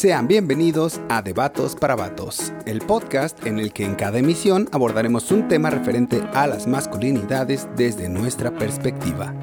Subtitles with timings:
[0.00, 5.30] Sean bienvenidos a Debatos para Vatos, el podcast en el que en cada emisión abordaremos
[5.30, 9.38] un tema referente a las masculinidades desde nuestra perspectiva.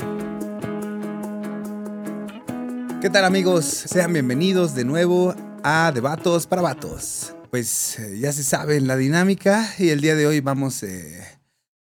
[3.00, 3.66] ¿Qué tal amigos?
[3.66, 7.36] Sean bienvenidos de nuevo a Debatos para Vatos.
[7.52, 11.24] Pues eh, ya se sabe la dinámica y el día de hoy vamos eh,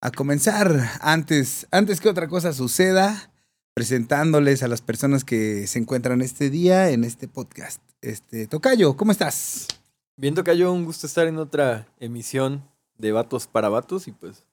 [0.03, 3.33] a comenzar antes, antes que otra cosa suceda,
[3.73, 7.86] presentándoles a las personas que se encuentran este día en este podcast.
[8.03, 9.67] Este, Tocayo, ¿cómo estás?
[10.17, 12.63] Bien, Tocayo, un gusto estar en otra emisión
[12.99, 14.45] de Vatos para Vatos y pues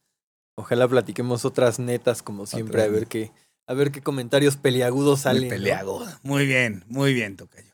[0.56, 3.32] ojalá platiquemos otras netas como siempre, a ver qué,
[3.68, 5.48] a ver qué comentarios peliagudos salen.
[5.50, 6.20] Muy.
[6.24, 7.72] Muy bien, muy bien, Tocayo.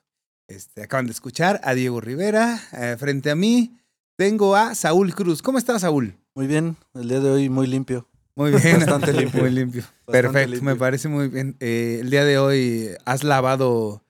[0.48, 2.60] Este, acaban de escuchar a Diego Rivera.
[2.74, 3.80] eh, frente a mí
[4.18, 5.42] tengo a Saúl Cruz.
[5.42, 6.16] ¿Cómo estás, Saúl?
[6.36, 8.08] Muy bien, el día de hoy muy limpio.
[8.36, 8.78] Muy bien.
[8.80, 9.42] Bastante limpio.
[9.42, 9.82] Muy limpio.
[9.82, 10.70] Bastante Perfecto, limpio.
[10.70, 11.56] me parece muy bien.
[11.60, 14.04] Eh, el día de hoy, ¿has lavado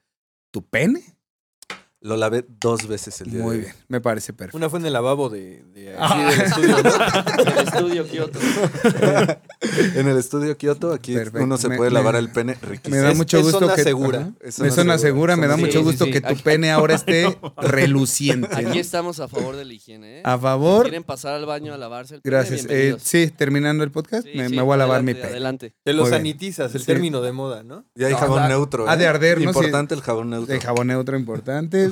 [0.51, 1.15] tu pene?
[2.01, 3.65] Lo lavé dos veces el día Muy de hoy.
[3.65, 4.55] bien, me parece perfecto.
[4.55, 6.31] Una fue en el lavabo de, de aquí Ah.
[6.31, 7.43] del estudio, ¿no?
[7.43, 8.39] Del estudio Kioto.
[9.95, 11.43] En el estudio Kioto, aquí Perfecto.
[11.43, 12.95] uno se Me- puede me- lavar el pene riquísimo.
[12.95, 14.31] Me da mucho es gusto zona que segura.
[14.41, 18.47] Me zona zona segura, me da mucho gusto Sí, que tu pene ahora esté reluciente.
[18.61, 18.69] ¿no?
[18.69, 20.21] Aquí estamos a favor de la higiene, ¿eh?
[20.25, 20.83] A favor.
[20.83, 22.35] ¿Quieren pasar al baño a lavarse el pene?
[22.35, 22.65] Gracias.
[22.69, 25.27] Eh, sí, terminando el podcast, Sí, me, sí, me voy a lavar mi pene.
[25.27, 25.75] Adelante.
[25.83, 26.19] Te lo Muy bien.
[26.21, 26.87] sanitizas, el Sí.
[26.87, 27.85] término de moda, ¿no?
[27.95, 28.89] Y hay jabón neutro.
[28.89, 29.07] ha de ¿eh?
[29.07, 29.45] arder, ¿no?
[29.49, 30.53] Importante el jabón neutro.
[30.53, 31.88] De jabón neutro importante.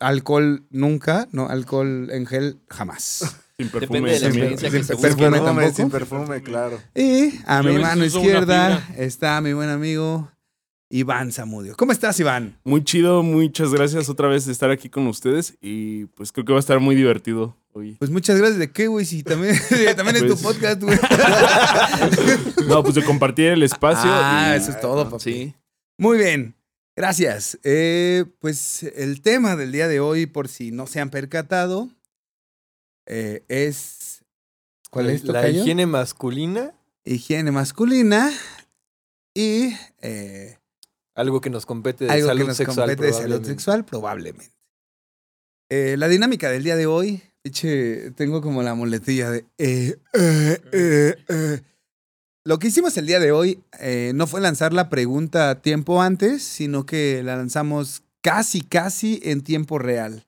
[0.00, 3.36] Alcohol nunca, no, alcohol en gel jamás.
[3.56, 4.10] Sin Depende perfume.
[4.12, 6.80] de la experiencia Sin que se perfume sin perfume, claro.
[6.94, 10.30] Y a Yo mi mano izquierda está mi buen amigo
[10.90, 11.74] Iván Zamudio.
[11.76, 12.56] ¿Cómo estás, Iván?
[12.64, 16.52] Muy chido, muchas gracias otra vez de estar aquí con ustedes y pues creo que
[16.52, 17.96] va a estar muy divertido hoy.
[17.98, 19.54] Pues muchas gracias de qué, güey, si también,
[19.96, 20.98] también es tu Pues- podcast, güey.
[22.68, 24.10] No, pues de compartir el espacio.
[24.12, 25.22] Ah, y- eso es todo, papi.
[25.22, 25.54] Sí.
[25.98, 26.54] Muy bien,
[26.98, 27.58] gracias.
[27.62, 31.88] Eh, pues el tema del día de hoy, por si no se han percatado,
[33.06, 34.24] eh, es...
[34.90, 35.62] ¿Cuál es, La Tocayo?
[35.62, 38.30] higiene masculina, Higiene masculina
[39.34, 39.74] y...
[40.02, 40.58] eh,
[41.14, 42.88] algo que nos compete de algo salud que nos sexual.
[42.88, 44.52] compete de salud sexual, probablemente.
[45.70, 49.46] La dinámica del día de hoy, eche, tengo como la muletilla de...
[52.44, 56.42] Lo que hicimos el día de hoy eh, no fue lanzar la pregunta tiempo antes,
[56.42, 60.26] sino que la lanzamos casi, casi en tiempo real,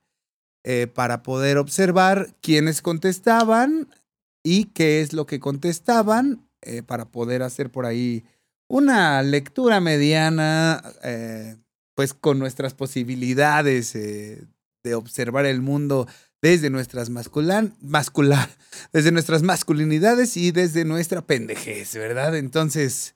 [0.65, 3.88] eh, para poder observar quiénes contestaban
[4.43, 8.25] y qué es lo que contestaban, eh, para poder hacer por ahí
[8.69, 10.82] una lectura mediana,
[11.97, 16.06] pues con nuestras posibilidades de observar el mundo
[16.42, 18.48] desde nuestras masculan, mascula,
[18.92, 22.36] desde nuestras masculinidades y desde nuestra pendejez, ¿verdad?
[22.36, 23.14] Entonces,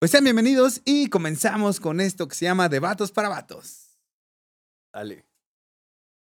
[0.00, 3.98] pues sean bienvenidos y comenzamos con esto que se llama Debatos para Vatos.
[4.92, 5.24] Dale.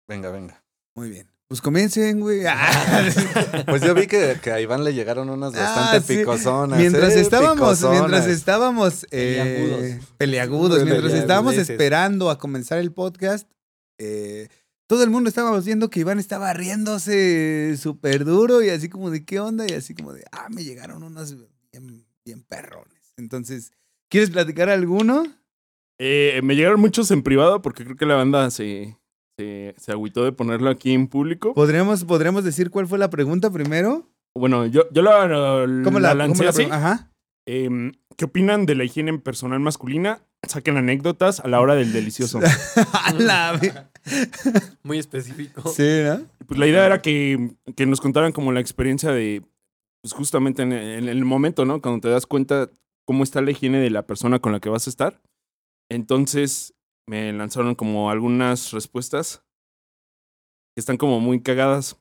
[0.07, 0.63] Venga, venga.
[0.95, 1.27] Muy bien.
[1.47, 2.43] Pues comiencen, güey.
[2.47, 3.03] Ah.
[3.67, 6.17] Pues yo vi que, que a Iván le llegaron unas bastante Ah, sí.
[6.17, 6.79] picozonas.
[6.79, 7.21] Mientras ¿eh?
[7.21, 7.99] estábamos, Picozonas.
[7.99, 10.07] mientras estábamos eh, Peliagudos.
[10.17, 13.47] peliagudos, mientras estábamos esperando a comenzar el podcast,
[13.99, 14.47] eh,
[14.87, 19.25] todo el mundo estábamos viendo que Iván estaba riéndose súper duro y así como de
[19.25, 21.35] qué onda y así como de, ah, me llegaron unos
[21.71, 23.13] bien, bien perrones.
[23.17, 23.71] Entonces,
[24.09, 25.23] ¿quieres platicar alguno?
[25.99, 28.97] Eh, me llegaron muchos en privado porque creo que la banda se,
[29.39, 31.53] se, se agüitó de ponerlo aquí en público.
[31.53, 34.09] ¿Podríamos, ¿Podríamos decir cuál fue la pregunta primero?
[34.37, 36.63] Bueno, yo, yo la, la, ¿Cómo la la, lancé cómo la así.
[36.69, 37.11] Ajá.
[37.47, 40.21] Em, ¿Qué opinan de la higiene personal masculina?
[40.47, 42.39] Saquen anécdotas a la hora del delicioso.
[43.17, 43.59] La
[44.83, 45.67] Muy específico.
[45.69, 46.25] sí, ¿no?
[46.47, 49.43] Pues la idea era que, que nos contaran como la experiencia de,
[50.01, 51.81] pues justamente en el, en el momento, ¿no?
[51.81, 52.69] Cuando te das cuenta
[53.05, 55.21] cómo está la higiene de la persona con la que vas a estar.
[55.89, 56.73] Entonces
[57.07, 59.43] me lanzaron como algunas respuestas
[60.75, 61.97] que están como muy cagadas.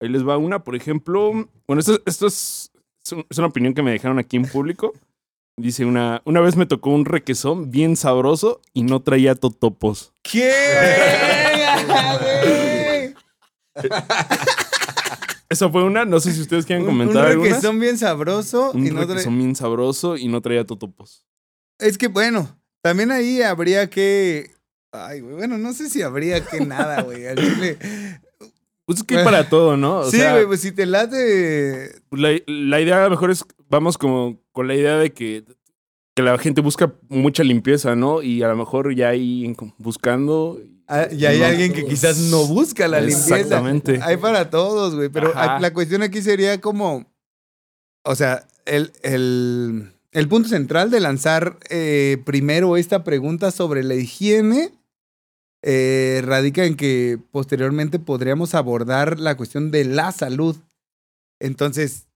[0.00, 1.32] Ahí les va una, por ejemplo.
[1.66, 2.70] Bueno, esto, esto es,
[3.04, 4.92] es un- es una opinión que me dejaron aquí en público.
[5.58, 10.12] Dice una, una vez me tocó un requesón bien sabroso y no traía totopos.
[10.22, 10.52] ¿Qué?
[13.74, 13.88] güey?
[15.50, 17.52] Esa fue una, no sé si ustedes quieren Un- comentar un algunas.
[17.54, 21.24] requesón bien sabroso Un y no requesón bien sabroso y no traía totopos.
[21.78, 24.50] Es que bueno, también ahí habría que.
[24.92, 27.26] Ay, güey, bueno, no sé si habría que nada, güey.
[27.26, 27.78] al chile.
[28.88, 29.98] Pues es que hay para todo, ¿no?
[29.98, 31.90] O sí, sea, güey, pues si te late.
[32.08, 35.44] pues la, la idea a lo mejor es, vamos como con la idea de que,
[36.16, 38.22] que la gente busca mucha limpieza, ¿no?
[38.22, 40.58] Y a lo mejor ya en- buscando.
[40.86, 41.44] ah, Y hay No.
[41.44, 43.36] alguien que quizás no busca la limpieza.
[43.36, 44.00] Exactamente.
[44.02, 45.10] Hay para todos, güey.
[45.10, 45.60] Pero Ajá.
[45.60, 47.04] la cuestión aquí sería como.
[48.04, 53.96] O sea, el, el, el punto central de lanzar eh, primero esta pregunta sobre la
[53.96, 54.72] higiene
[55.62, 60.56] eh, radica en que posteriormente podríamos abordar la cuestión de la salud.
[61.40, 62.06] Entonces,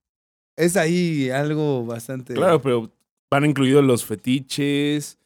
[0.56, 2.34] es ahí algo bastante...
[2.34, 2.92] Claro, pero
[3.30, 5.18] van incluidos los fetiches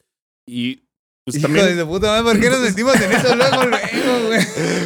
[0.46, 0.82] y
[1.24, 1.66] pues Hijo también...
[1.76, 4.40] de su puta madre, ¿por qué nos sentimos en eso luego, luego, güey?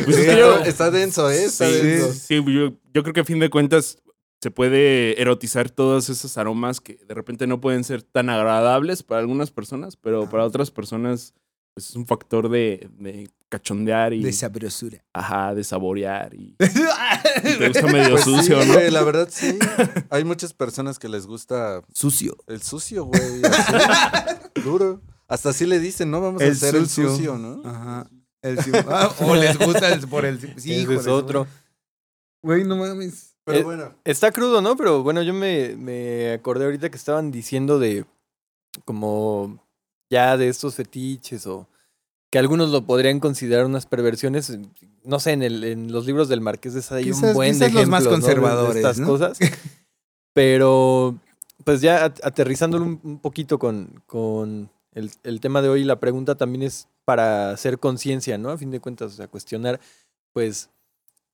[0.05, 1.44] pues, Sí, es que yo- está, está denso, ¿eh?
[1.44, 2.12] Está Sí, denso.
[2.15, 3.99] sí, yo, yo creo que a fin de cuentas
[4.43, 9.21] se puede erotizar todos esos aromas que de repente no pueden ser tan agradables para
[9.21, 11.35] algunas personas, pero para otras personas
[11.75, 15.02] pues, es un factor de, de cachondear y De sabrosura.
[15.12, 16.55] ajá, de saborear y,
[17.44, 18.72] y te gusta medio Pues sí, sucio, ¿no?
[18.75, 19.58] güey, la verdad sí.
[20.11, 22.37] Hay muchas personas que les gusta Sucio.
[22.46, 23.43] el sucio, güey.
[23.44, 25.00] así, Duro.
[25.28, 26.20] Hasta así le dicen, ¿no?
[26.20, 27.37] Vamos a hacer el sucio.
[27.38, 27.62] ¿no?
[27.69, 28.08] Ajá.
[28.43, 28.58] El
[28.88, 30.40] ah, o les gusta el, por el...
[30.58, 31.46] Sí, Ese es otro.
[32.43, 33.37] Güey, no mames.
[33.44, 33.94] Pero Eh, bueno.
[34.05, 34.76] Está crudo, ¿no?
[34.76, 38.06] Pero bueno, yo me, me acordé ahorita que estaban diciendo de
[38.84, 39.62] como
[40.11, 41.67] ya de estos fetiches o
[42.31, 44.57] que algunos lo podrían considerar unas perversiones.
[45.05, 47.59] No sé, en, el, en los libros del Marqués de Sade hay Quizás- un buen
[47.59, 48.73] de los más ¿no?
[48.75, 49.07] de- estas ¿no?
[49.07, 49.39] cosas.
[50.33, 51.19] Pero
[51.65, 56.01] pues ya at- aterrizándolo un, un poquito con, con el, el tema de hoy, la
[56.01, 58.51] pregunta también es para hacer conciencia, ¿no?
[58.51, 59.81] A fin de cuentas, o sea, cuestionar,
[60.33, 60.71] pues,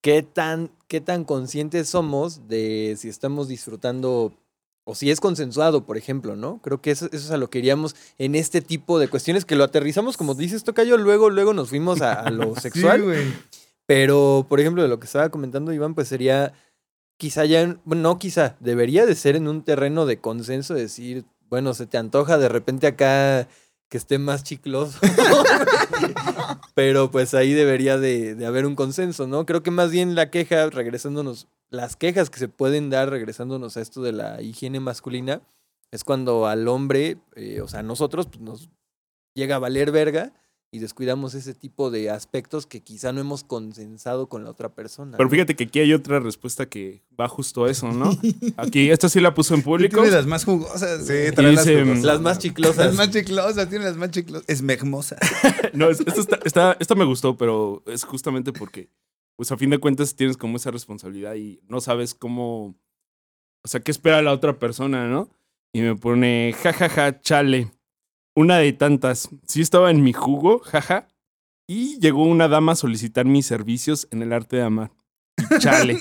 [0.00, 4.32] qué tan, qué tan conscientes somos de si estamos disfrutando
[4.88, 6.60] o si es consensuado, por ejemplo, ¿no?
[6.62, 9.56] Creo que eso, eso es a lo que iríamos en este tipo de cuestiones que
[9.56, 13.02] lo aterrizamos, como dices, Tocayo, luego, luego nos fuimos a, a lo sexual.
[13.12, 13.34] Sí.
[13.86, 16.52] Pero, por ejemplo, de lo que estaba comentando Iván, pues sería
[17.18, 21.24] quizá ya, en- bueno, no quizá, debería de ser en un terreno de consenso, decir,
[21.48, 23.48] bueno, se te antoja de repente acá
[23.88, 24.98] que esté más chicloso.
[26.74, 29.46] Pero pues ahí debería de, de haber un consenso, ¿no?
[29.46, 33.80] Creo que más bien la queja, regresándonos, las quejas que se pueden dar regresándonos a
[33.80, 35.42] esto de la higiene masculina,
[35.90, 38.70] es cuando al hombre, eh, o sea, a nosotros, pues, nos
[39.34, 40.32] llega a valer verga
[40.72, 45.16] y descuidamos ese tipo de aspectos que quizá no hemos consensado con la otra persona.
[45.16, 45.30] Pero ¿no?
[45.30, 48.10] fíjate que aquí hay otra respuesta que va justo a eso, ¿no?
[48.56, 49.96] Aquí, esta sí la puso en público.
[50.02, 51.06] Tiene las más jugosas.
[51.06, 51.32] Sí, güey.
[51.32, 52.04] trae las dice, jugosas.
[52.04, 52.86] Las más chiclosas.
[52.86, 54.48] Las más chiclosas, tiene las más chiclosas.
[54.48, 55.18] Esmegmosas.
[55.72, 58.90] No, es- esta, está- esta- esta me gustó, pero es justamente porque,
[59.36, 62.74] pues a fin de cuentas tienes como esa responsabilidad y no sabes cómo,
[63.64, 65.30] o sea, qué espera la otra persona, ¿no?
[65.72, 67.70] Y me pone, jajaja, chale.
[68.36, 69.30] Una de tantas.
[69.46, 71.08] Sí estaba en mi jugo, jaja.
[71.66, 74.92] Y llegó una dama a solicitar mis servicios en el arte de amar.
[75.38, 75.98] Y chale.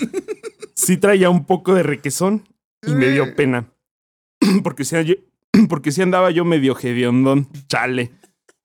[0.76, 2.48] Sí traía un poco de requesón
[2.86, 3.72] y me dio pena.
[4.64, 4.96] Porque si,
[5.70, 7.48] porque si andaba yo medio hediondón.
[7.68, 8.12] Chale.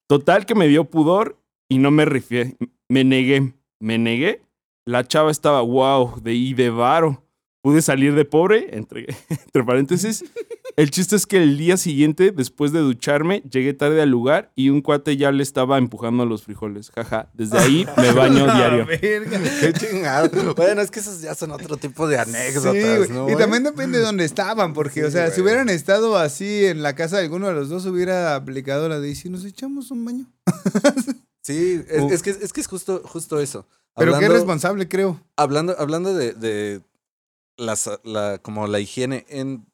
[0.09, 2.57] Total que me dio pudor y no me rifié.
[2.89, 3.55] Me negué.
[3.79, 4.43] Me negué.
[4.85, 7.25] La chava estaba wow, de y de varo.
[7.63, 10.25] Pude salir de pobre, entre, entre paréntesis.
[10.81, 14.71] El chiste es que el día siguiente, después de ducharme, llegué tarde al lugar y
[14.71, 16.91] un cuate ya le estaba empujando los frijoles.
[16.91, 18.87] Jaja, desde ahí me baño diario.
[18.87, 19.41] Verga.
[19.61, 20.55] Qué chingado.
[20.55, 24.05] Bueno, es que esos ya son otro tipo de anécdotas, Sí, y también depende de
[24.05, 27.49] dónde estaban, porque, Sí, o sea, si hubieran estado así en la casa de alguno
[27.49, 30.25] de los dos, hubiera aplicado la de, ¿y si nos echamos un baño?
[31.43, 32.11] Sí, es, Uh.
[32.11, 33.67] es que, es que es justo, justo eso.
[33.97, 35.21] Pero qué Hablando- responsable, creo.
[35.37, 36.83] hablando, hablando de, de
[37.57, 39.67] las, la, como la higiene en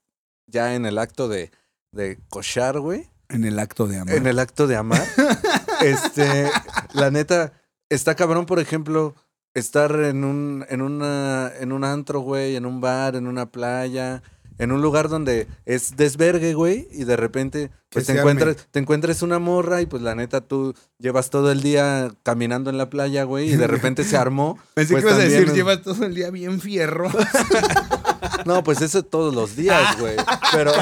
[0.47, 1.51] ya en el acto de,
[1.93, 3.09] de cochar, güey.
[3.29, 4.15] En el acto de amor.
[4.15, 5.05] En el acto de amar.
[5.83, 6.51] este,
[6.93, 7.53] la neta,
[7.89, 9.15] está cabrón, por ejemplo,
[9.55, 14.23] estar en un, en una, en un antro, güey, en un bar, en una playa,
[14.59, 19.23] en un lugar donde es desvergue, güey, y de repente pues te encuentras, te encuentres
[19.23, 23.25] una morra y pues la neta tú llevas todo el día caminando en la playa,
[23.25, 24.59] güey, y de repente se armó.
[24.75, 27.11] Pensé pues que ibas a decir, llevas todo el día bien fierro.
[28.45, 30.17] No, pues eso todos los días, güey.
[30.53, 30.73] Pero.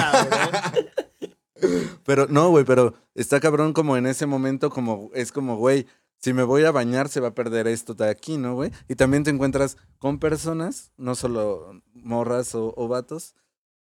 [2.05, 5.87] pero no, güey, pero está cabrón como en ese momento, como es como, güey,
[6.19, 8.71] si me voy a bañar se va a perder esto de aquí, ¿no, güey?
[8.89, 13.35] Y también te encuentras con personas, no solo morras o, o vatos,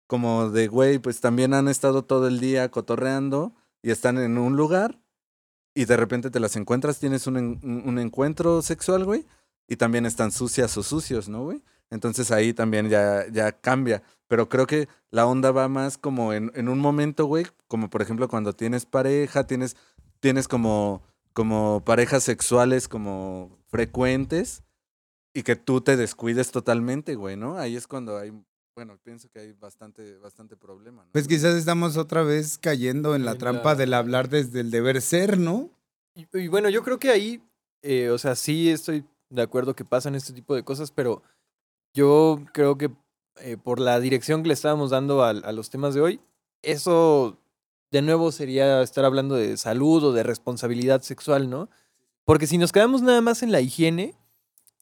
[0.07, 4.55] como de, güey, pues también han estado todo el día cotorreando y están en un
[4.55, 4.99] lugar
[5.73, 9.25] y de repente te las encuentras, tienes un, en- un un encuentro sexual, güey,
[9.67, 11.61] y también están sucias o sucios, ¿no, güey?
[11.89, 14.03] Entonces ahí también ya, ya cambia.
[14.27, 18.01] Pero creo que la onda va más como en, en un momento, güey, como por
[18.01, 19.75] ejemplo cuando tienes pareja, tienes,
[20.19, 24.63] tienes como, como parejas sexuales como frecuentes
[25.33, 27.57] y que tú te descuides totalmente, güey, ¿no?
[27.57, 28.31] Ahí es cuando hay,
[28.75, 31.11] bueno, pienso que hay bastante, bastante problema, ¿no?
[31.11, 34.71] Pues quizás estamos otra vez cayendo en la En trampa la- del hablar desde el
[34.71, 35.69] deber ser, ¿no?
[36.15, 37.43] Y, y bueno, yo creo que ahí,
[37.83, 41.21] eh, o sea, sí estoy de acuerdo que pasan este tipo de cosas, pero
[41.95, 42.91] yo creo que
[43.41, 46.19] eh, por la dirección que le estábamos dando a, los temas de hoy,
[46.61, 47.37] eso
[47.89, 51.69] de nuevo sería estar hablando de salud o de responsabilidad sexual, ¿no?
[52.25, 54.13] Porque si nos quedamos nada más en la higiene,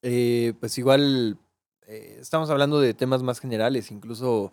[0.02, 1.38] eh, pues igual
[1.86, 4.52] eh, estamos hablando de temas más generales, incluso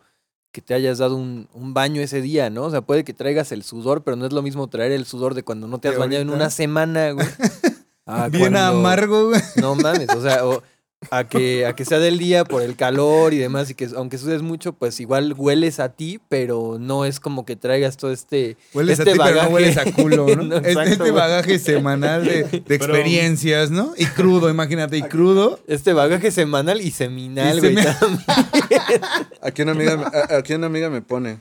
[0.51, 2.63] que te hayas dado un, un baño ese día, ¿no?
[2.63, 5.33] O sea, puede que traigas el sudor, pero no es lo mismo traer el sudor
[5.33, 7.27] de cuando no te has bañado en una semana, güey.
[8.31, 9.41] Bien cuando- amargo, güey.
[9.55, 10.61] No mames, o sea, o
[11.09, 14.17] a que, a que sea del día por el calor y demás, y que aunque
[14.19, 18.55] sudes mucho, pues igual hueles a ti, pero no es como que traigas todo este...
[18.73, 19.49] Hueles Este a ti, pero bagaje.
[19.49, 20.43] no hueles a culo, ¿no?
[20.43, 23.93] No, este, exacto, este bagaje semanal de, de experiencias, ¿no?
[23.97, 25.59] Y crudo, imagínate, y crudo.
[25.67, 27.75] Este bagaje semanal y seminal, güey.
[27.75, 28.25] semi-.
[29.41, 31.39] Aquí una amiga, a- aquí una amiga me pone.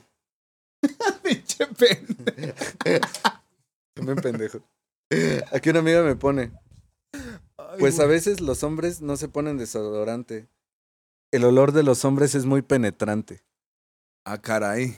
[1.23, 3.07] Pinche pendejo.
[3.95, 4.61] También pendejo.
[5.53, 6.51] Aquí una amiga me pone.
[7.79, 10.49] Pues a veces los hombres no se ponen desodorante.
[11.33, 13.43] El olor de los hombres es muy penetrante.
[14.25, 14.97] Ah, caray.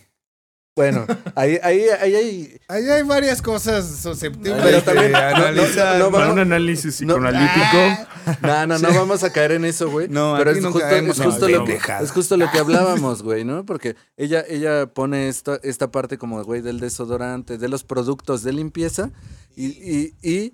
[0.74, 1.04] Bueno,
[1.36, 2.60] ahí, ahí, ahí, ahí.
[2.68, 5.98] Ahí hay varias cosas susceptibles Pero de también- no, no, analizar.
[5.98, 8.08] no, Para vamos- un análisis no- psicoanalítico.
[8.40, 10.08] No, no, no vamos a caer en eso, güey.
[10.08, 13.22] No, pero es no justo, caemos es justo lo que, es justo lo que hablábamos,
[13.22, 13.66] güey, ¿no?
[13.66, 18.52] Porque ella, ella pone esta, esta parte como, güey, del desodorante, de los productos de
[18.54, 19.10] limpieza
[19.54, 20.52] y, y, y,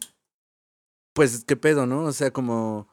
[1.18, 2.04] pues, ¿qué pedo, no?
[2.04, 2.86] O sea, como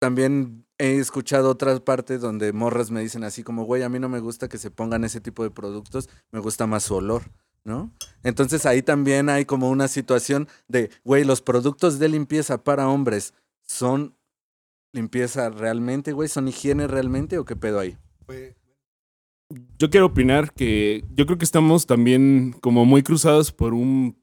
[0.00, 4.08] también he escuchado otras partes donde morras me dicen así como, güey, a mí no
[4.08, 7.30] me gusta que se pongan ese tipo de productos, me gusta más su olor,
[7.62, 7.92] ¿no?
[8.24, 13.34] Entonces ahí también hay como una situación de, güey, los productos de limpieza para hombres
[13.62, 14.16] son
[14.92, 17.96] limpieza realmente, güey, son higiene realmente o qué pedo ahí?
[19.78, 24.20] Yo quiero opinar que yo creo que estamos también como muy cruzados por un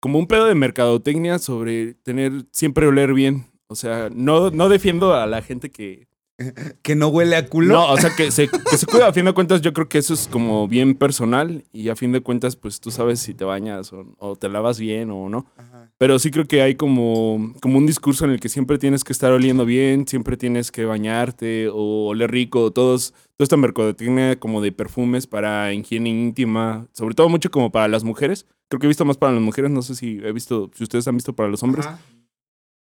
[0.00, 3.46] como un pedo de mercadotecnia sobre tener siempre oler bien.
[3.68, 6.07] O sea, no, no defiendo a la gente que.
[6.82, 7.74] Que no huele a culo.
[7.74, 9.08] No, o sea, que se, que se cuida.
[9.08, 11.64] A fin de cuentas, yo creo que eso es como bien personal.
[11.72, 14.78] Y a fin de cuentas, pues tú sabes si te bañas o, o te lavas
[14.78, 15.46] bien o no.
[15.56, 15.78] Ajá.
[15.98, 19.12] Pero sí creo que hay como, como un discurso en el que siempre tienes que
[19.12, 24.62] estar oliendo bien, siempre tienes que bañarte o oler rico, todos, toda esta mercadotecnia como
[24.62, 28.46] de perfumes para higiene íntima, sobre todo mucho como para las mujeres.
[28.68, 31.08] Creo que he visto más para las mujeres, no sé si he visto, si ustedes
[31.08, 31.98] han visto para los hombres, Ajá.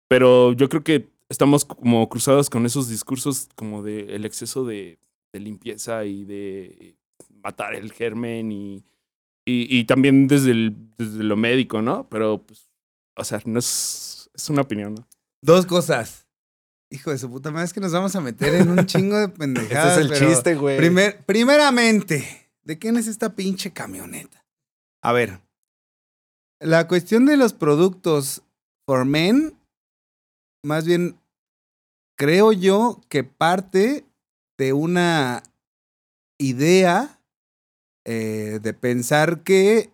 [0.07, 4.99] pero yo creo que estamos como cruzados con esos discursos como de el exceso de,
[5.33, 6.95] de limpieza y de
[7.43, 8.77] matar el germen y,
[9.45, 12.07] y, y también desde, el, desde lo médico, ¿no?
[12.09, 12.69] Pero pues,
[13.15, 15.07] o sea, no es, es una opinión, ¿no?
[15.43, 16.25] Dos cosas.
[16.89, 19.25] Hijo de su puta madre, es que nos vamos a meter en un chingo de
[19.25, 19.97] Este pendejadas.
[19.97, 20.77] es el chiste, güey.
[20.77, 24.45] primer- primeramente, ¿de quién es esta pinche camioneta?
[25.03, 25.41] A ver,
[26.61, 28.41] la cuestión de los productos
[28.85, 29.56] for men,
[30.63, 31.17] más bien,
[32.15, 34.05] creo yo que parte
[34.57, 35.43] de una
[36.37, 37.19] idea
[38.05, 39.91] eh, de pensar que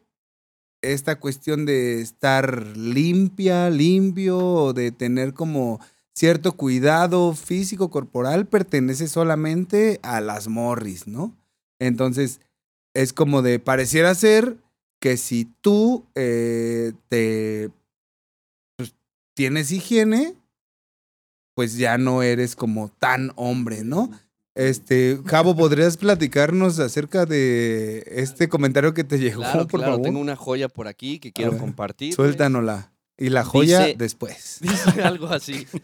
[0.82, 5.80] esta cuestión de estar limpia, limpio, de tener como
[6.14, 11.36] cierto cuidado físico corporal pertenece solamente a las morris, ¿no?
[11.80, 12.40] Entonces,
[12.94, 14.58] es como de, pareciera ser
[15.00, 17.72] que si tú eh, te
[18.78, 18.96] pues,
[19.34, 20.36] tienes higiene,
[21.56, 24.10] pues ya no eres como tan hombre, ¿no?
[24.56, 30.06] Este, Javo, ¿podrías platicarnos acerca de este comentario que te llegó, Claro, por claro, favor?
[30.06, 32.14] tengo una joya por aquí que quiero ver, compartir.
[32.14, 32.92] Suéltanosla.
[33.18, 34.58] Y la joya Dice- después.
[34.62, 35.68] Dice algo así.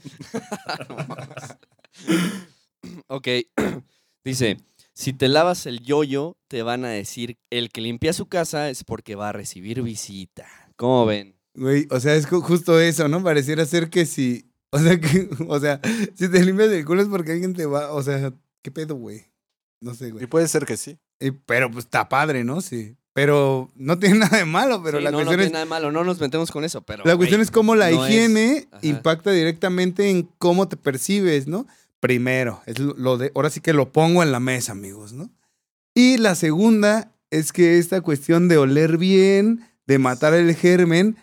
[3.07, 3.27] Ok.
[4.23, 4.57] Dice,
[4.93, 8.83] si te lavas el yoyo, te van a decir, el que limpia su casa es
[8.83, 10.45] porque va a recibir visita.
[10.75, 11.35] ¿Cómo ven?
[11.55, 13.23] Güey, o sea, es ju- justo eso, ¿no?
[13.23, 15.79] Pareciera ser que si, o sea, que, o sea,
[16.15, 19.25] si te limpias el culo es porque alguien te va, o sea, ¿qué pedo, güey?
[19.81, 20.27] No sé, Y güey.
[20.27, 20.99] puede ser que sí.
[21.19, 22.61] Y- pero pues está padre, ¿no?
[22.61, 22.95] Sí.
[23.13, 25.69] Pero no tiene nada de malo, pero Sí, la no, no tiene es nada de
[25.69, 27.03] malo, no nos metemos con eso, pero...
[27.05, 31.65] La cuestión es cómo la no higiene impacta directamente en cómo te percibes, ¿no?
[31.99, 35.29] Primero, es lo lo de, ahora sí que lo pongo en la mesa, amigos, ¿no?
[35.93, 41.17] Y la segunda es que esta cuestión de oler bien, de matar el germen,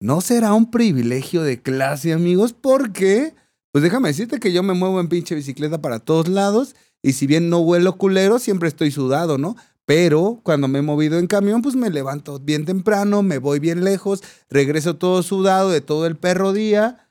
[0.00, 3.34] no será un privilegio de clase, amigos, porque,
[3.72, 7.26] pues déjame decirte que yo me muevo en pinche bicicleta para todos lados y si
[7.26, 9.56] bien no huelo culero, siempre estoy sudado, ¿no?
[9.84, 13.84] Pero cuando me he movido en camión, pues me levanto bien temprano, me voy bien
[13.84, 17.08] lejos, regreso todo sudado de todo el perro día.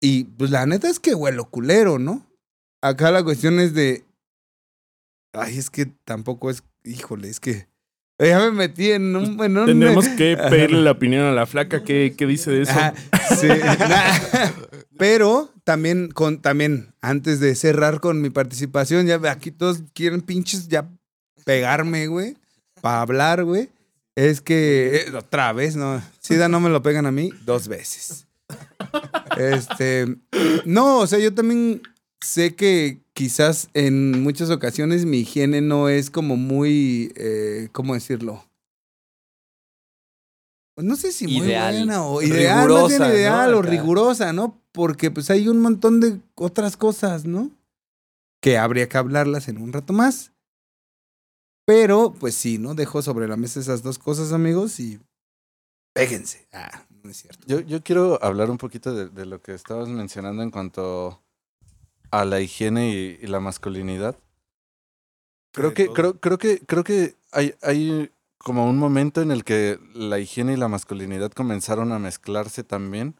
[0.00, 2.26] Y pues la neta es que huelo culero, ¿no?
[2.80, 4.06] Acá la cuestión es de.
[5.34, 6.62] Ay, es que tampoco es.
[6.82, 7.68] Híjole, es que.
[8.18, 9.42] Ya me metí en un.
[9.42, 11.82] En un Tendremos que pedirle la opinión a la flaca.
[11.82, 12.72] ¿Qué, qué dice de eso?
[13.38, 13.48] Sí.
[13.48, 14.50] Nah.
[14.96, 20.68] Pero también, con, también, antes de cerrar con mi participación, ya aquí todos quieren pinches
[20.68, 20.88] ya
[21.44, 22.36] pegarme, güey,
[22.80, 23.70] para hablar, güey.
[24.14, 28.26] Es que, eh, otra vez, no, Sida no me lo pegan a mí dos veces.
[29.36, 30.06] Este,
[30.64, 31.82] no, o sea, yo también
[32.24, 38.44] sé que quizás en muchas ocasiones mi higiene no es como muy, eh, ¿cómo decirlo?
[40.74, 41.76] Pues no sé si muy Ideal.
[41.76, 43.14] buena o ideal, más bien Rigurosa, ¿no?
[43.14, 44.60] ideal o rigurosa, ¿no?
[44.72, 47.50] Porque pues hay un montón de otras cosas, ¿no?
[48.42, 50.32] Que habría que hablarlas en un rato más.
[51.66, 52.74] Pero, pues sí, ¿no?
[52.74, 55.00] Dejo sobre la mesa esas dos cosas, amigos, y
[55.94, 56.46] péguense.
[56.52, 57.46] Ah, no es cierto.
[57.46, 61.22] Yo, yo quiero hablar un poquito de, de lo que estabas mencionando en cuanto
[62.20, 64.16] a la higiene y, y la masculinidad.
[65.52, 69.78] Creo que, creo, creo que, creo que hay, hay como un momento en el que
[69.94, 73.16] la higiene y la masculinidad comenzaron a mezclarse también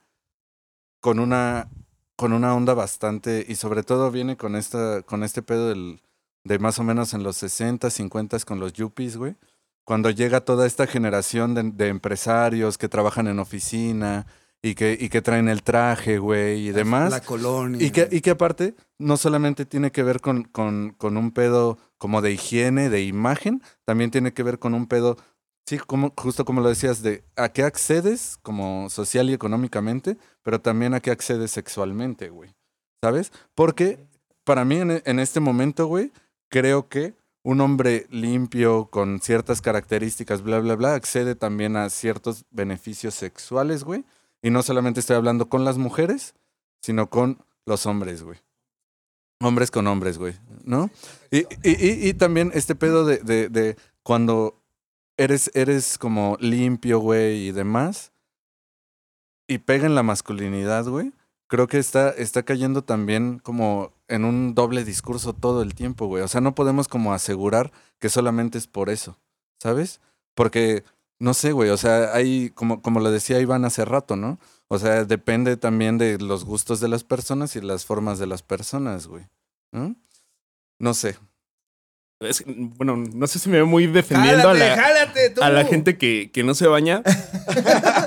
[1.00, 1.70] con una,
[2.16, 6.00] con una onda bastante, y sobre todo viene con esta, con este pedo del,
[6.44, 9.36] de más o menos en los 60, 50 con los yuppies, güey.
[9.84, 14.26] Cuando llega toda esta generación de, de empresarios que trabajan en oficina
[14.64, 17.10] y que, y que traen el traje, güey, y demás.
[17.10, 17.86] La colonia.
[17.86, 21.76] Y que, y que aparte no solamente tiene que ver con, con, con un pedo
[21.98, 25.18] como de higiene, de imagen, también tiene que ver con un pedo,
[25.66, 30.62] sí, como, justo como lo decías, de a qué accedes como social y económicamente, pero
[30.62, 32.54] también a qué accedes sexualmente, güey.
[33.02, 33.32] ¿Sabes?
[33.54, 33.98] Porque
[34.44, 36.10] para mí en, en este momento, güey,
[36.48, 42.46] creo que un hombre limpio con ciertas características, bla, bla, bla, accede también a ciertos
[42.50, 44.06] beneficios sexuales, güey.
[44.44, 46.34] Y no solamente estoy hablando con las mujeres,
[46.82, 48.38] sino con los hombres, güey.
[49.40, 50.34] Hombres con hombres, güey,
[50.64, 50.90] ¿no?
[51.30, 54.62] Y, y, y, y también este pedo de, de, cuando
[55.16, 58.12] eres, eres como limpio, güey, y demás,
[59.48, 61.14] y pega en la masculinidad, güey,
[61.46, 66.22] creo que está, está cayendo también como en un doble discurso todo el tiempo, güey.
[66.22, 69.18] O sea, no podemos como asegurar que solamente es por eso,
[69.58, 70.02] ¿sabes?
[70.34, 70.84] Porque,
[71.18, 74.38] no sé, güey, o sea, hay, como, como lo decía Iván hace rato, ¿no?
[74.68, 78.42] O sea, depende también de los gustos de las personas y las formas de las
[78.42, 79.24] personas, güey.
[79.72, 79.94] ¿no?
[80.78, 81.16] No sé.
[82.20, 85.42] Es que, bueno, no sé si me veo muy defendiendo a la, jálate, tú.
[85.42, 87.02] a la gente que, que no se baña.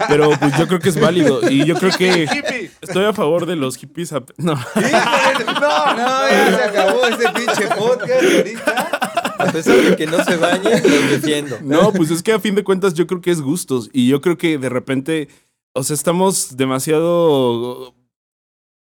[0.07, 1.47] pero pues yo creo que es válido.
[1.49, 2.23] Y yo creo que
[2.81, 4.13] estoy a favor de los hippies.
[4.13, 4.53] a- No.
[4.55, 9.16] No, no, ya se acabó ese pinche podcast ahorita.
[9.37, 11.57] A pesar de que no se bañen, los defiendo.
[11.61, 13.89] No, pues es que a fin de cuentas yo creo que es gustos.
[13.93, 15.29] Y yo creo que de repente,
[15.73, 17.95] o sea, estamos demasiado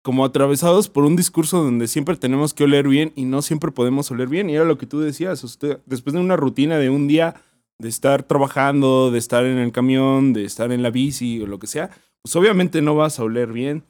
[0.02, 4.10] como atravesados por un discurso donde siempre tenemos que oler bien y no siempre podemos
[4.10, 4.50] oler bien.
[4.50, 5.40] Y era lo que tú decías,
[5.86, 7.36] después de una rutina de un día
[7.78, 11.58] de estar trabajando, de estar en el camión, de estar en la bici o lo
[11.58, 11.90] que sea,
[12.22, 13.84] pues obviamente no vas a oler bien.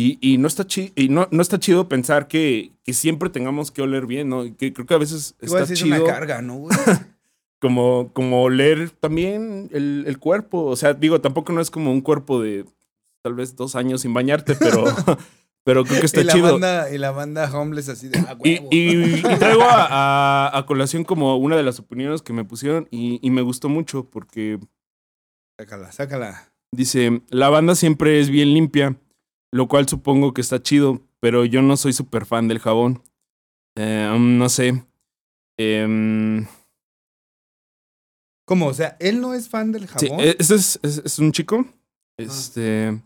[0.00, 3.72] Y, y no, está chi- y no, no está chido pensar que, que siempre tengamos
[3.72, 4.44] que oler bien, ¿no?
[4.44, 6.76] Y Que creo que a veces Igual está es chido una carga, ¿no, güey?
[7.60, 10.64] como, como oler también el, el cuerpo.
[10.66, 12.64] O sea, digo, tampoco no es como un cuerpo de
[13.22, 14.84] tal vez dos años sin bañarte, pero,
[15.64, 16.52] pero creo que está y, la chido.
[16.52, 18.68] banda, y la banda homeless así de, ah, Y, huevo.
[18.70, 19.86] y- y traigo a,
[20.50, 23.68] a- a colación como una de las opiniones que me pusieron y, y me gustó
[23.68, 24.60] mucho porque
[25.58, 26.52] Sácala, sácala.
[26.72, 28.94] dice, la banda siempre es bien limpia,
[29.52, 33.02] lo cual supongo que está chido, pero yo no soy súper fan del jabón.
[33.76, 34.84] Eh, um, no sé.
[35.58, 36.46] Em,
[38.46, 38.66] ¿Cómo?
[38.68, 40.20] O sea, él no es fan del jabón.
[40.20, 41.66] este es, es- es un chico.
[42.18, 43.00] Este.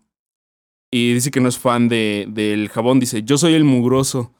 [0.92, 3.00] Y dice que no es fan de, del jabón.
[3.00, 4.32] Dice: Yo soy el mugroso.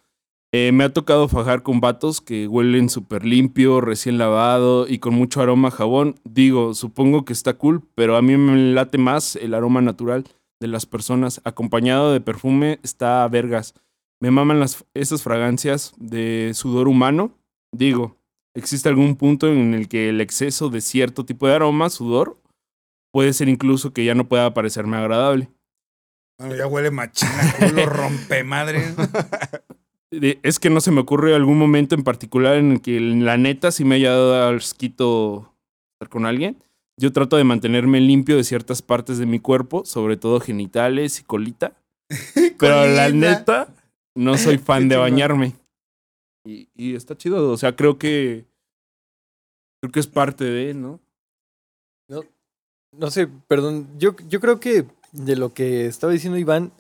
[0.55, 5.15] Eh, me ha tocado fajar con vatos que huelen súper limpio, recién lavado y con
[5.15, 6.17] mucho aroma a jabón.
[6.25, 10.25] Digo, supongo que está cool, pero a mí me late más el aroma natural
[10.63, 11.43] de las personas.
[11.45, 13.75] Acompañado de perfume, está a vergas.
[14.21, 17.37] Me maman las, esas fragancias de sudor humano.
[17.73, 18.17] Digo,
[18.55, 22.41] ¿existe algún punto en el que el exceso de cierto tipo de aroma, sudor,
[23.13, 25.51] puede ser incluso que ya no pueda parecerme agradable?
[26.39, 28.95] Bueno, ya huele machina, culo rompe madre.
[30.43, 33.73] Es que no se me ocurre algún momento en particular en el que la neta
[33.73, 35.55] sí me haya dado asquito
[35.95, 36.63] estar con alguien.
[36.99, 41.25] Yo trato de mantenerme limpio de ciertas partes de mi cuerpo, sobre todo genitales y
[41.25, 41.73] colita.
[42.59, 43.75] Pero la neta,
[44.15, 45.55] no soy fan de bañarme.
[46.45, 47.51] Y, y está chido.
[47.51, 48.45] O sea, creo que.
[49.81, 51.01] Creo que es parte de, ¿no?
[52.93, 53.89] No sé, perdón.
[53.99, 56.73] Yo, yo creo que de lo que estaba diciendo Iván,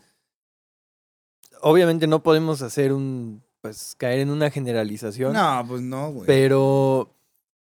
[1.62, 5.32] obviamente no podemos hacer un, pues, caer en una generalización.
[5.32, 6.26] No, pues no, güey.
[6.26, 7.10] Pero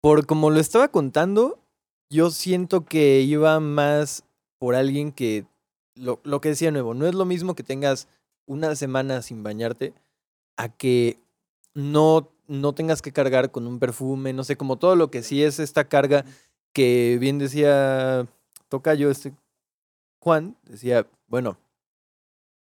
[0.00, 1.61] por como lo estaba contando,
[2.12, 4.24] yo siento que iba más
[4.58, 5.46] por alguien que,
[5.94, 8.06] lo, lo que decía de nuevo, no es lo mismo que tengas
[8.44, 9.94] una semana sin bañarte
[10.58, 11.18] a que
[11.72, 15.42] no, no tengas que cargar con un perfume, no sé, como todo lo que sí
[15.42, 16.26] es esta carga
[16.74, 18.28] que bien decía
[18.68, 19.32] Tocayo, este
[20.20, 21.58] Juan, decía, bueno,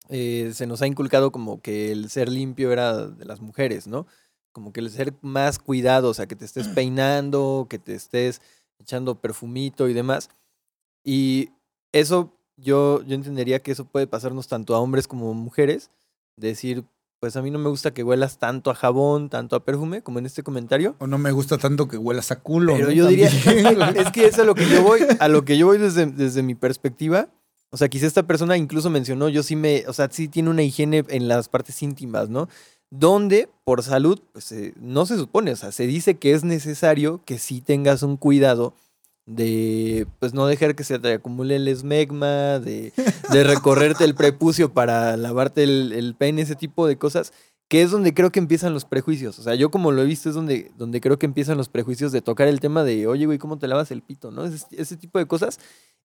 [0.08, 4.08] eh, se nos ha inculcado como que el ser limpio era de las mujeres, ¿no?
[4.53, 8.41] Como que el ser más cuidado, o sea, que te estés peinando, que te estés
[8.79, 10.29] echando perfumito y demás.
[11.03, 11.49] Y
[11.91, 15.89] eso yo, yo entendería que eso puede pasarnos tanto a hombres como mujeres.
[16.36, 16.83] Decir,
[17.19, 20.19] pues a mí no me gusta que huelas tanto a jabón, tanto a perfume, como
[20.19, 20.95] en este comentario.
[20.99, 22.73] O no me gusta tanto que huelas a culo.
[22.73, 22.91] Pero ¿no?
[22.93, 23.27] yo diría,
[23.95, 26.43] es que es a lo que yo voy, a lo que yo voy desde, desde
[26.43, 27.29] mi perspectiva.
[27.69, 30.63] O sea, quizá esta persona incluso mencionó, yo sí me, o sea, sí tiene una
[30.63, 32.47] higiene en las partes íntimas, ¿no?
[32.95, 37.21] Donde, por salud, pues eh, no se supone, o sea, se dice que es necesario
[37.25, 38.75] que sí tengas un cuidado
[39.25, 42.93] de, pues no dejar que se te acumule el esmegma, de,
[43.32, 47.34] de recorrerte el prepucio para lavarte el, el pene, ese tipo de cosas,
[47.67, 49.39] que es donde creo que empiezan los prejuicios.
[49.39, 52.12] O sea, yo como lo he visto es donde, donde creo que empiezan los prejuicios
[52.12, 54.29] de tocar el tema de, oye, güey, ¿cómo te lavas el pito?
[54.29, 54.45] ¿No?
[54.45, 55.60] Ese, ese tipo de cosas,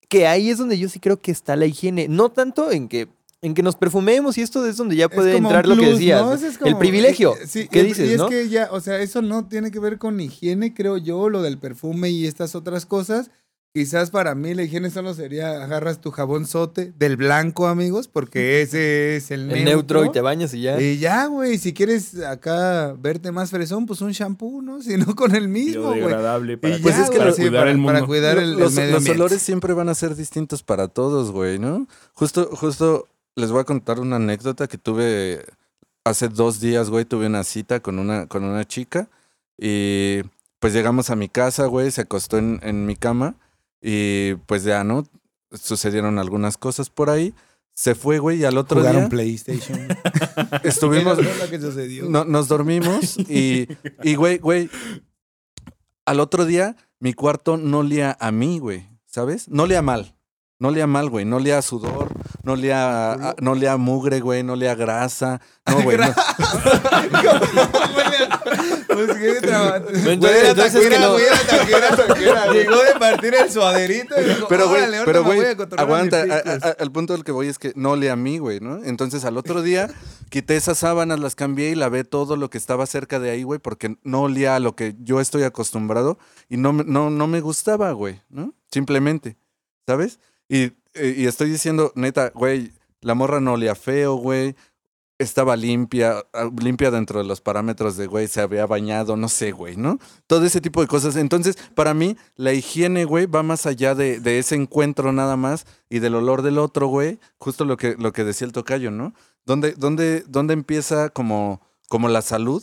[0.08, 2.08] que ahí es donde yo sí creo que está la higiene.
[2.08, 3.08] No tanto en que,
[3.40, 6.22] en que nos perfumemos y esto es donde ya puede entrar lo que decías.
[6.22, 6.34] ¿no?
[6.34, 7.36] Es el como- privilegio.
[7.36, 8.28] eh, sí, ¿Qué y- dices, Y es no?
[8.28, 11.58] que ya, o sea, eso no tiene que ver con higiene, creo yo, lo del
[11.58, 13.30] perfume y estas otras cosas.
[13.74, 18.60] Quizás para mí la higiene solo sería agarras tu jabón sote del blanco, amigos, porque
[18.62, 20.80] ese es el, el neutro y te bañas y ya.
[20.80, 24.80] Y ya, güey, si quieres acá verte más fresón, pues un shampoo, ¿no?
[24.82, 25.98] Si no con el mismo, güey.
[25.98, 27.92] Biodegradable para, Pues ya, es que lo- sí, cuidar para, el mundo.
[27.92, 29.20] para cuidar el, el los, medio los ambiente.
[29.22, 31.86] olores siempre van a ser distintos para todos, güey, ¿no?
[32.14, 35.44] Justo, justo les voy a contar una anécdota que tuve
[36.04, 37.04] hace dos días, güey.
[37.04, 39.08] Tuve una cita con una, con una chica
[39.58, 40.22] y
[40.58, 41.90] pues llegamos a mi casa, güey.
[41.90, 43.36] Se acostó en, en mi cama
[43.80, 45.04] y pues ya, ¿no?
[45.52, 47.32] Sucedieron algunas cosas por ahí.
[47.72, 49.86] Se fue, güey, y al otro Jugaron día PlayStation.
[50.64, 52.08] estuvimos, ¿Qué es lo que sucedió?
[52.08, 53.68] no- nos dormimos y,
[54.02, 54.68] y, güey, güey,
[56.04, 59.48] al otro día mi cuarto no olía a mí, güey, ¿sabes?
[59.48, 60.16] No olía mal.
[60.58, 61.24] No olía mal, güey.
[61.24, 62.08] No olía a sudor,
[62.48, 65.38] no olía a, a- no olía a mugre, güey, no olía a grasa.
[65.66, 65.98] No, güey.
[65.98, 66.06] no.
[68.88, 72.52] Pues traba- Entonces- taquera, que no- taquera, taquera.
[72.52, 75.40] Llegó de partir el suaderito y dijo, Pero, güey, "Órale, ahorita pero, güey,
[75.76, 76.24] aguanta.
[76.24, 76.64] mis a- picos".
[76.64, 78.82] a- al punto del que voy es que no olía a mí, güey, ¿no?
[78.84, 79.88] Entonces al otro día
[80.30, 83.60] quité esas sábanas, las cambié y lavé todo lo que estaba cerca de ahí, güey,
[83.60, 87.40] porque no olía a lo que yo estoy acostumbrado y no, me- no, no me
[87.40, 88.52] gustaba, güey, ¿no?
[88.72, 89.36] Simplemente,
[89.86, 90.18] ¿sabes?
[90.48, 94.56] Y, y estoy diciendo, neta, güey, la morra no olía feo, güey.
[95.18, 99.50] Estaba limpia, ah, limpia dentro de los parámetros de, güey, se había bañado, no sé,
[99.50, 99.98] güey, ¿no?
[100.28, 101.16] Todo ese tipo de cosas.
[101.16, 105.66] Entonces, para mí, la higiene, güey, va más allá de, de ese encuentro nada más
[105.90, 107.18] y del olor del otro, güey.
[107.36, 109.12] Justo lo que, lo que decía el tocayo, ¿no?
[109.44, 112.62] ¿Dónde, dónde, dónde empieza como, como la salud?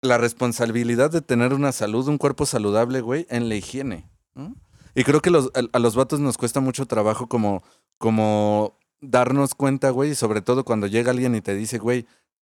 [0.00, 4.56] La responsabilidad de tener una salud, un cuerpo saludable, güey, en la higiene, ¿no?
[4.94, 7.62] Y creo que los, a, los vatos nos cuesta mucho trabajo como,
[7.98, 12.06] como darnos cuenta, güey, y sobre todo cuando llega alguien y te dice, güey,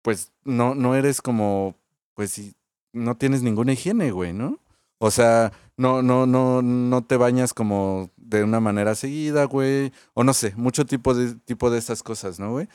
[0.03, 1.75] pues no, no eres como,
[2.15, 2.55] pues si
[2.93, 4.61] no tienes ninguna higiene, güey, ¿no?
[4.99, 9.93] O sea, no, no, no, no te bañas como de una manera seguida, güey.
[10.15, 12.69] O no sé, mucho tipo de, tipo de estas cosas, ¿no, güey?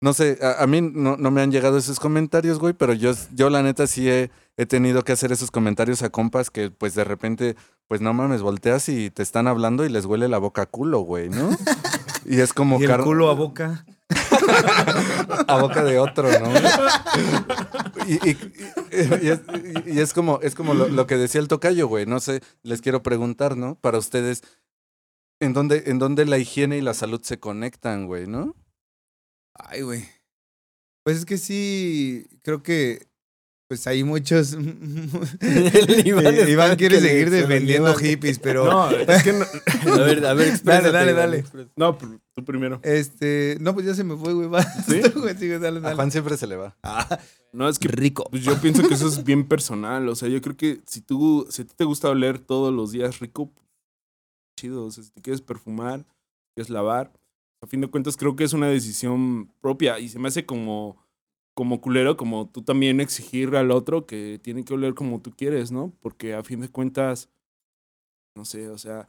[0.00, 3.12] No sé, a, a mí no, no me han llegado esos comentarios, güey, pero yo,
[3.34, 6.94] yo la neta sí he, he tenido que hacer esos comentarios a compas que pues
[6.94, 10.62] de repente, pues no mames, volteas y te están hablando y les huele la boca
[10.62, 11.48] a culo, güey, ¿no?
[12.26, 13.86] Y es como Y el car- culo a boca.
[15.48, 16.50] a boca de otro, ¿no?
[18.06, 18.36] Y, y-
[18.92, 19.40] y- y es,
[19.86, 22.04] y es como, es como lo, lo que decía el tocayo, güey.
[22.04, 23.76] No sé, les quiero preguntar, ¿no?
[23.76, 24.42] Para ustedes,
[25.40, 28.54] ¿en dónde, ¿en dónde la higiene y la salud se conectan, güey, no?
[29.54, 30.04] Ay, güey.
[31.04, 33.06] Pues es que sí, creo que
[33.68, 34.52] pues hay muchos.
[35.40, 39.44] El Iván Eh, Iván quiere seguir defendiendo hippies, pero No, es que no,
[39.92, 41.38] A ver, a ver, dale, dale.
[41.38, 41.72] exprésate.
[41.76, 42.80] no, pr- tú primero.
[42.82, 44.48] este, no, pues ya se me fue, güey.
[44.88, 45.00] ¿Sí?
[45.00, 45.94] Dale, A dale.
[45.94, 46.76] Juan siempre se le va.
[46.82, 47.18] Ah,
[47.52, 48.26] No, es que rico.
[48.30, 50.08] pues yo pienso que eso es bien personal.
[50.08, 52.92] O sea, yo creo que si tú, si a ti te gusta oler todos los
[52.92, 53.66] días rico, pues,
[54.58, 54.86] chido.
[54.86, 56.04] O sea, si te quieres perfumar,
[56.56, 57.12] quieres lavar,
[57.62, 60.96] a fin de cuentas creo que es una decisión propia y se me hace como,
[61.58, 65.72] como culero, como tú también exigir al otro que tiene que oler como tú quieres,
[65.72, 65.92] ¿no?
[65.98, 67.28] Porque a fin de cuentas,
[68.36, 69.08] no sé, o sea,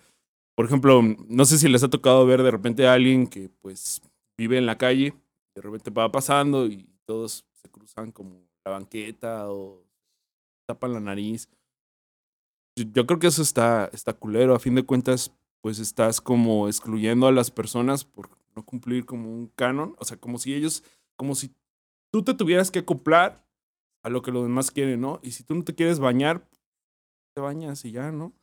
[0.56, 4.02] por ejemplo, no sé si les ha tocado ver de repente a alguien que pues
[4.36, 5.14] vive en la calle,
[5.54, 9.84] de repente va pasando y todos se cruzan como la banqueta o
[10.66, 11.48] tapan la nariz.
[12.76, 14.56] Yo, yo creo que eso está, está culero.
[14.56, 15.32] A fin de cuentas,
[15.62, 19.96] pues estás como excluyendo a las personas por no cumplir como un canon.
[20.00, 20.84] O sea, como si ellos,
[21.16, 21.54] como si
[22.12, 23.46] tú te tuvieras que acoplar
[24.04, 25.20] a lo que los demás quieren, ¿no?
[25.24, 26.48] Y si tú no te quieres bañar,
[27.36, 28.34] te bañas y ya, ¿no?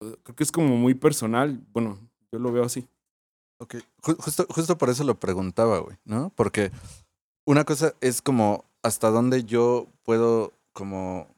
[0.00, 1.64] Creo que es como muy personal.
[1.72, 1.98] Bueno,
[2.32, 2.88] yo lo veo así.
[3.58, 6.32] Ok, ju- justo, justo por eso lo preguntaba, güey, ¿no?
[6.34, 6.72] Porque
[7.46, 11.28] una cosa es como hasta dónde yo puedo como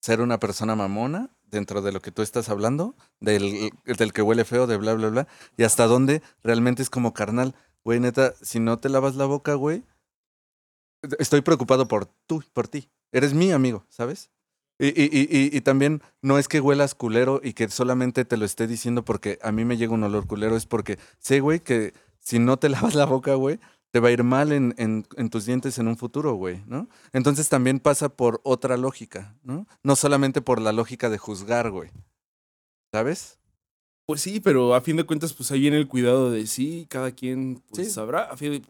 [0.00, 4.46] ser una persona mamona dentro de lo que tú estás hablando, del, del que huele
[4.46, 8.58] feo, de bla, bla, bla, y hasta dónde realmente es como carnal, güey, neta, si
[8.58, 9.84] no te lavas la boca, güey,
[11.18, 12.88] estoy preocupado por tú, por ti.
[13.12, 14.30] Eres mi amigo, ¿sabes?
[14.78, 18.44] Y, y, y, y- también no es que huelas culero y que solamente te lo
[18.44, 21.92] esté diciendo porque a mí me llega un olor culero, es porque sé, güey, que
[22.18, 23.60] si no te lavas la boca, güey,
[23.92, 26.88] te va a ir mal en, en, en tus dientes en un futuro, güey, ¿no?
[27.12, 29.66] Entonces también pasa por otra lógica, ¿no?
[29.84, 31.90] No solamente por la lógica de juzgar, güey.
[32.92, 33.38] ¿Sabes?
[34.06, 37.12] Pues sí, pero a fin de cuentas, pues ahí viene el cuidado de sí, cada
[37.12, 37.92] quien pues, Sí.
[37.92, 38.24] sabrá.
[38.24, 38.62] A fin de-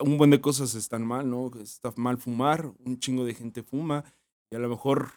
[0.00, 1.50] un buen de cosas están mal, ¿no?
[1.62, 4.04] Está mal fumar, un chingo de gente fuma,
[4.50, 5.10] y a lo mejor,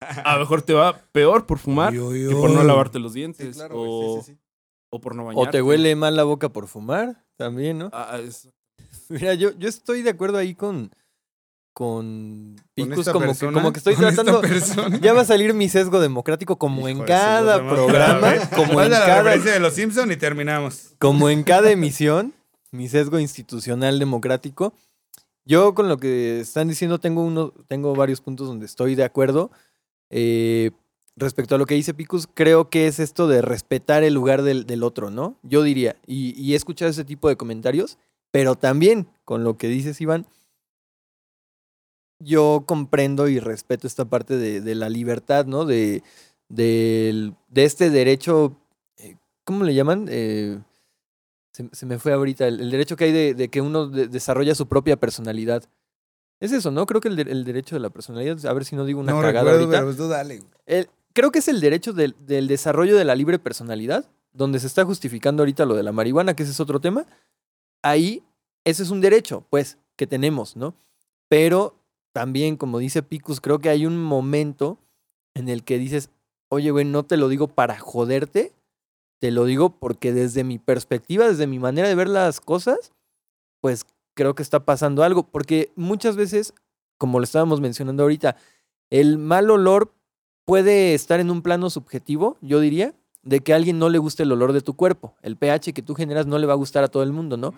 [0.00, 2.40] a lo mejor te va peor por fumar Yo, que yo.
[2.40, 4.38] por no lavarte los dientes, güey, o, sí, sí, sí.
[4.90, 5.48] o por no bañarte.
[5.48, 7.90] O te huele mal la boca por fumar, también, ¿no?
[7.92, 8.48] Ah, es-
[9.08, 10.90] Mira, yo, yo estoy de acuerdo ahí con,
[11.72, 14.40] con Picus, como que, como que estoy tratando.
[15.02, 18.90] Ya va a salir mi sesgo democrático como Hijo en su cada programa, como en
[18.90, 20.94] cada, de los Simpson y terminamos.
[20.98, 22.32] como en cada emisión,
[22.72, 24.74] mi sesgo institucional democrático.
[25.44, 29.50] Yo con lo que están diciendo tengo uno, tengo varios puntos donde estoy de acuerdo.
[30.10, 30.72] Eh,
[31.16, 34.66] respecto a lo que dice Picus, creo que es esto de respetar el lugar del,
[34.66, 35.36] del otro, ¿no?
[35.42, 37.98] Yo diría, y, y he escuchado ese tipo de comentarios,
[38.30, 40.26] pero también con lo que dices, Iván,
[42.18, 45.64] yo comprendo y respeto esta parte de, de la libertad, ¿no?
[45.64, 46.02] De,
[46.48, 48.56] del- de este derecho,
[48.98, 50.06] eh, ¿cómo le llaman?
[50.10, 50.58] Eh,
[51.56, 54.08] se, se me fue ahorita, el, el derecho que hay de, de que uno de-
[54.08, 55.64] desarrolla su propia personalidad.
[56.38, 56.84] Es eso, ¿no?
[56.84, 59.12] Creo que el, de- el derecho de la personalidad, a ver si no digo una
[59.12, 59.80] no cagada recuerdo, ahorita.
[59.80, 60.42] pero tú dale.
[60.66, 64.66] El- creo que es el derecho del, del desarrollo de la libre personalidad, donde se
[64.66, 67.06] está justificando ahorita lo de la marihuana, que ese es otro tema.
[67.82, 68.22] Ahí,
[68.64, 70.74] ese es un derecho, pues, que tenemos, ¿no?
[71.28, 71.74] Pero
[72.12, 74.78] también, como dice Picus, creo que hay un momento
[75.34, 76.10] en el que dices,
[76.50, 78.52] oye, güey, no te lo digo para joderte,
[79.18, 82.92] te lo digo porque desde mi perspectiva, desde mi manera de ver las cosas,
[83.60, 86.54] pues creo que está pasando algo, porque muchas veces,
[86.98, 88.36] como lo estábamos mencionando ahorita,
[88.90, 89.92] el mal olor
[90.44, 94.22] puede estar en un plano subjetivo, yo diría, de que a alguien no le guste
[94.22, 95.16] el olor de tu cuerpo.
[95.20, 97.52] El pH que tú generas no le va a gustar a todo el mundo, ¿no?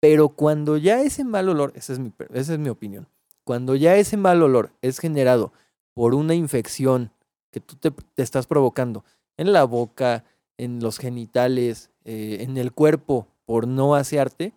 [0.00, 3.08] Pero cuando ya ese mal olor, esa es mi, esa es mi opinión,
[3.44, 5.52] cuando ya ese mal olor es generado
[5.94, 7.12] por una infección
[7.52, 9.04] que tú te, te estás provocando
[9.36, 10.24] en la boca,
[10.58, 14.52] en los genitales, eh, en el cuerpo, por no asearte,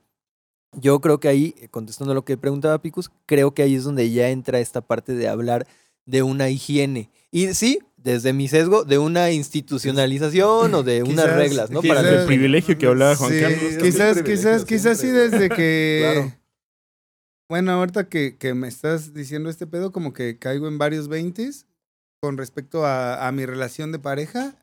[0.74, 4.10] yo creo que ahí, eh, contestando lo que preguntaba Picus, creo que ahí es donde
[4.12, 5.66] ya entra esta parte de hablar
[6.06, 7.10] de una higiene.
[7.32, 11.82] Y sí, desde mi sesgo, de una institucionalización o de unas Quizás- reglas, ¿no?
[11.82, 13.78] quizás- Para el privilegio que hablaba Juan Sí, Carlos.
[13.82, 16.00] Quizás, quizás, quizás sí desde que.
[16.14, 16.34] Claro.
[17.50, 21.66] Bueno, ahorita que, que me estás diciendo este pedo, como que caigo en varios veintes
[22.22, 24.56] con respecto a, a mi relación de pareja,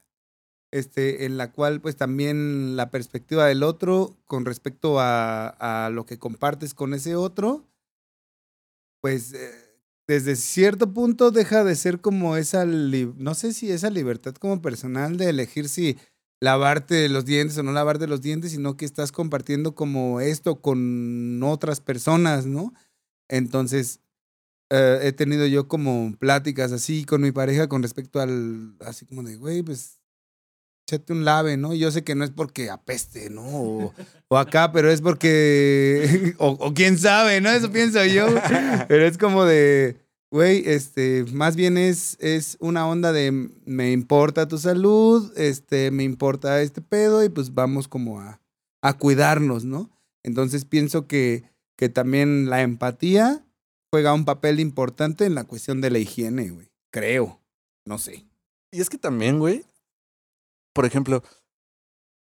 [0.75, 6.05] este, en la cual, pues también la perspectiva del otro con respecto a, a lo
[6.05, 7.65] que compartes con ese otro,
[9.01, 9.53] pues eh,
[10.09, 15.17] desde cierto punto deja de ser como esa, no sé si esa libertad como personal
[15.17, 15.97] de elegir si
[16.41, 21.41] lavarte los dientes o no lavarte los dientes, sino que estás compartiendo como esto con
[21.45, 22.75] otras personas, ¿no?
[23.29, 24.01] Entonces,
[24.71, 29.23] eh, he tenido yo como pláticas así con mi pareja con respecto al, así como
[29.23, 30.01] de, güey, pues,
[30.87, 31.75] échate un lave, ¿no?
[31.75, 33.43] Yo sé que no es porque apeste, ¿no?
[33.43, 33.95] O,
[34.29, 37.51] o acá, pero es porque, o, o quién sabe, ¿no?
[37.51, 38.27] Eso pienso yo.
[38.89, 39.97] Pero es como de,
[40.31, 46.05] güey, este, más bien es, es una onda de me importa tu salud, este, me
[46.05, 48.41] importa este pedo y pues vamos como a,
[48.83, 49.91] a cuidarnos, ¿no?
[50.23, 51.45] Entonces pienso que,
[51.77, 53.45] que también la empatía
[53.91, 56.71] juega un papel importante en la cuestión de la higiene, güey.
[56.91, 57.41] Creo.
[57.87, 58.27] No sé.
[58.73, 59.65] Y es que también, güey,
[60.75, 61.23] por ejemplo,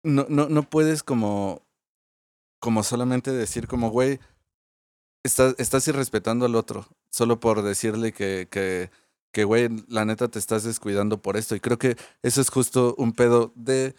[0.02, 1.66] no, no, no puedes como,
[2.60, 4.20] como solamente decir como, güey,
[5.24, 8.90] estás, estás irrespetando al otro, solo por decirle que, que,
[9.32, 11.54] que, güey, la neta te estás descuidando por esto.
[11.54, 13.94] Y creo que eso es justo un pedo de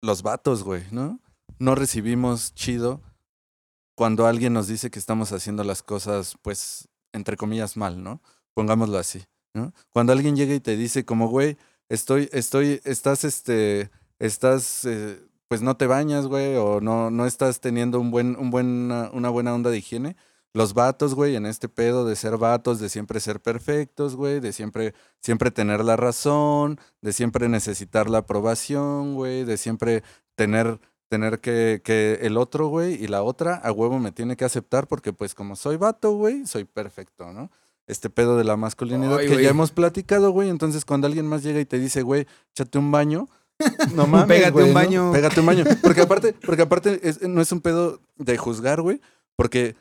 [0.00, 1.20] los vatos, güey, ¿no?
[1.58, 3.02] No recibimos chido
[3.96, 8.22] cuando alguien nos dice que estamos haciendo las cosas, pues, entre comillas, mal, ¿no?
[8.54, 9.74] Pongámoslo así, ¿no?
[9.90, 11.58] Cuando alguien llega y te dice como, güey,
[11.90, 17.60] estoy, estoy, estás, este, estás, eh, pues no te bañas, güey, o no, no estás
[17.60, 20.16] teniendo un buen, un buen, una buena onda de higiene.
[20.54, 24.52] Los vatos, güey, en este pedo de ser vatos, de siempre ser perfectos, güey, de
[24.52, 30.02] siempre, siempre tener la razón, de siempre necesitar la aprobación, güey, de siempre
[30.34, 34.44] tener tener que, que el otro, güey, y la otra, a huevo me tiene que
[34.44, 37.50] aceptar porque pues como soy vato, güey, soy perfecto, ¿no?
[37.90, 40.48] Este pedo de la masculinidad Ay, que ya hemos platicado, güey.
[40.48, 43.28] Entonces, cuando alguien más llega y te dice, güey, échate un baño,
[43.94, 44.74] no mames, Pégate un ¿no?
[44.74, 45.12] baño.
[45.12, 45.64] Pégate un baño.
[45.82, 49.00] Porque aparte, porque aparte es- no es un pedo de juzgar, güey.
[49.36, 49.74] Porque,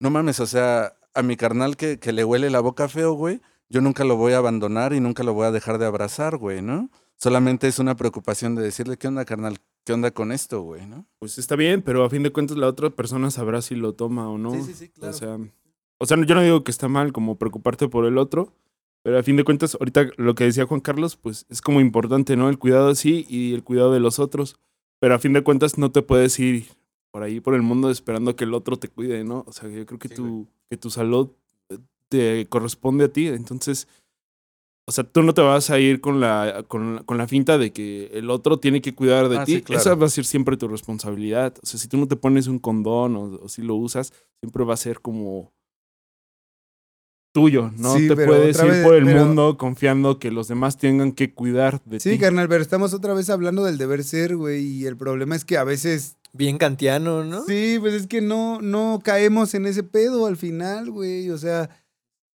[0.00, 3.40] no mames, o sea, a mi carnal que, que le huele la boca feo, güey,
[3.68, 6.62] yo nunca lo voy a abandonar y nunca lo voy a dejar de abrazar, güey,
[6.62, 6.90] ¿no?
[7.16, 9.58] Solamente es una preocupación de decirle, ¿qué onda, carnal?
[9.84, 11.04] ¿Qué onda con esto, güey, no?
[11.18, 14.28] Pues está bien, pero a fin de cuentas la otra persona sabrá si lo toma
[14.30, 14.52] o no.
[14.52, 15.14] Sí, sí, sí, claro.
[15.14, 15.38] O sea,
[15.98, 18.52] o sea, yo no digo que está mal como preocuparte por el otro,
[19.02, 22.36] pero a fin de cuentas, ahorita lo que decía Juan Carlos, pues es como importante,
[22.36, 22.48] ¿no?
[22.48, 24.56] El cuidado sí y el cuidado de los otros.
[25.00, 26.66] Pero a fin de cuentas no te puedes ir
[27.12, 29.44] por ahí por el mundo esperando que el otro te cuide, ¿no?
[29.46, 31.30] O sea, yo creo que, Sí, tu, que tu salud
[31.70, 33.28] eh, te corresponde a ti.
[33.28, 33.86] Entonces,
[34.86, 37.72] o sea, tú no te vas a ir con la, con, con la finta de
[37.72, 39.56] que el otro tiene que cuidar de Ah, ti.
[39.56, 39.80] sí, claro.
[39.80, 41.54] Esa va a ser siempre tu responsabilidad.
[41.62, 44.64] O sea, si tú no te pones un condón o, o si lo usas, siempre
[44.64, 45.52] va a ser como
[47.32, 47.70] tuyo.
[47.76, 51.12] No Sí, te puedes ir vez- por el pero- mundo confiando que los demás tengan
[51.12, 52.18] que cuidar de Sí, ti.
[52.18, 54.64] carnal, pero estamos otra vez hablando del deber ser, güey.
[54.64, 56.16] Y el problema es que a veces.
[56.32, 57.44] Bien kantiano, ¿no?
[57.46, 61.30] Sí, pues es que no, no caemos en ese pedo al final, güey.
[61.30, 61.70] O sea.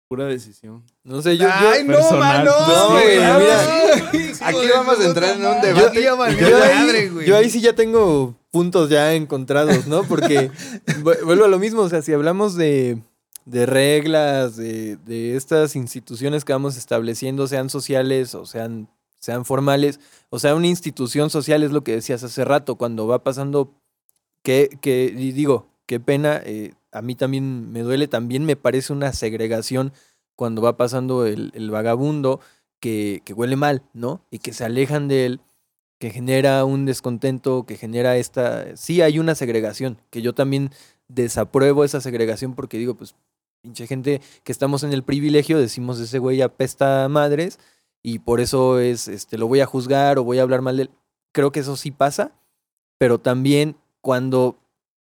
[0.08, 0.82] Pura decisión.
[1.04, 2.44] No sé, yo, yo- ¡Ay, no, personal.
[2.44, 2.50] mano!
[2.66, 4.10] No, güey, mira.
[4.42, 6.02] Aquí vamos a entrar en un debate.
[6.02, 10.02] yo ahí, yo sí ya tengo puntos ya encontrados, ¿no?
[10.04, 10.50] Porque
[11.04, 12.98] vu- vuelvo a lo mismo, o sea, si hablamos de,
[13.50, 19.98] de reglas, de, de estas instituciones que vamos estableciendo, sean sociales o sean, sean formales,
[20.30, 23.74] o sea, una institución social es lo que decías hace rato, cuando va pasando,
[24.44, 28.92] que, que y digo, qué pena, eh, a mí también me duele, también me parece
[28.92, 29.92] una segregación
[30.36, 32.40] cuando va pasando el, el vagabundo
[32.78, 34.24] que, que huele mal, ¿no?
[34.30, 35.40] Y que se alejan de él
[35.98, 38.74] que genera un descontento, que genera esta...
[38.76, 40.70] Sí hay una segregación, que yo también
[41.08, 43.14] desapruebo esa segregación porque digo, pues,
[43.62, 47.58] pinche gente que estamos en el privilegio, decimos ese güey apesta a madres
[48.02, 50.84] y por eso es, este, lo voy a juzgar o voy a hablar mal de
[50.84, 50.90] él.
[51.32, 52.32] Creo que eso sí pasa,
[52.98, 54.56] pero también cuando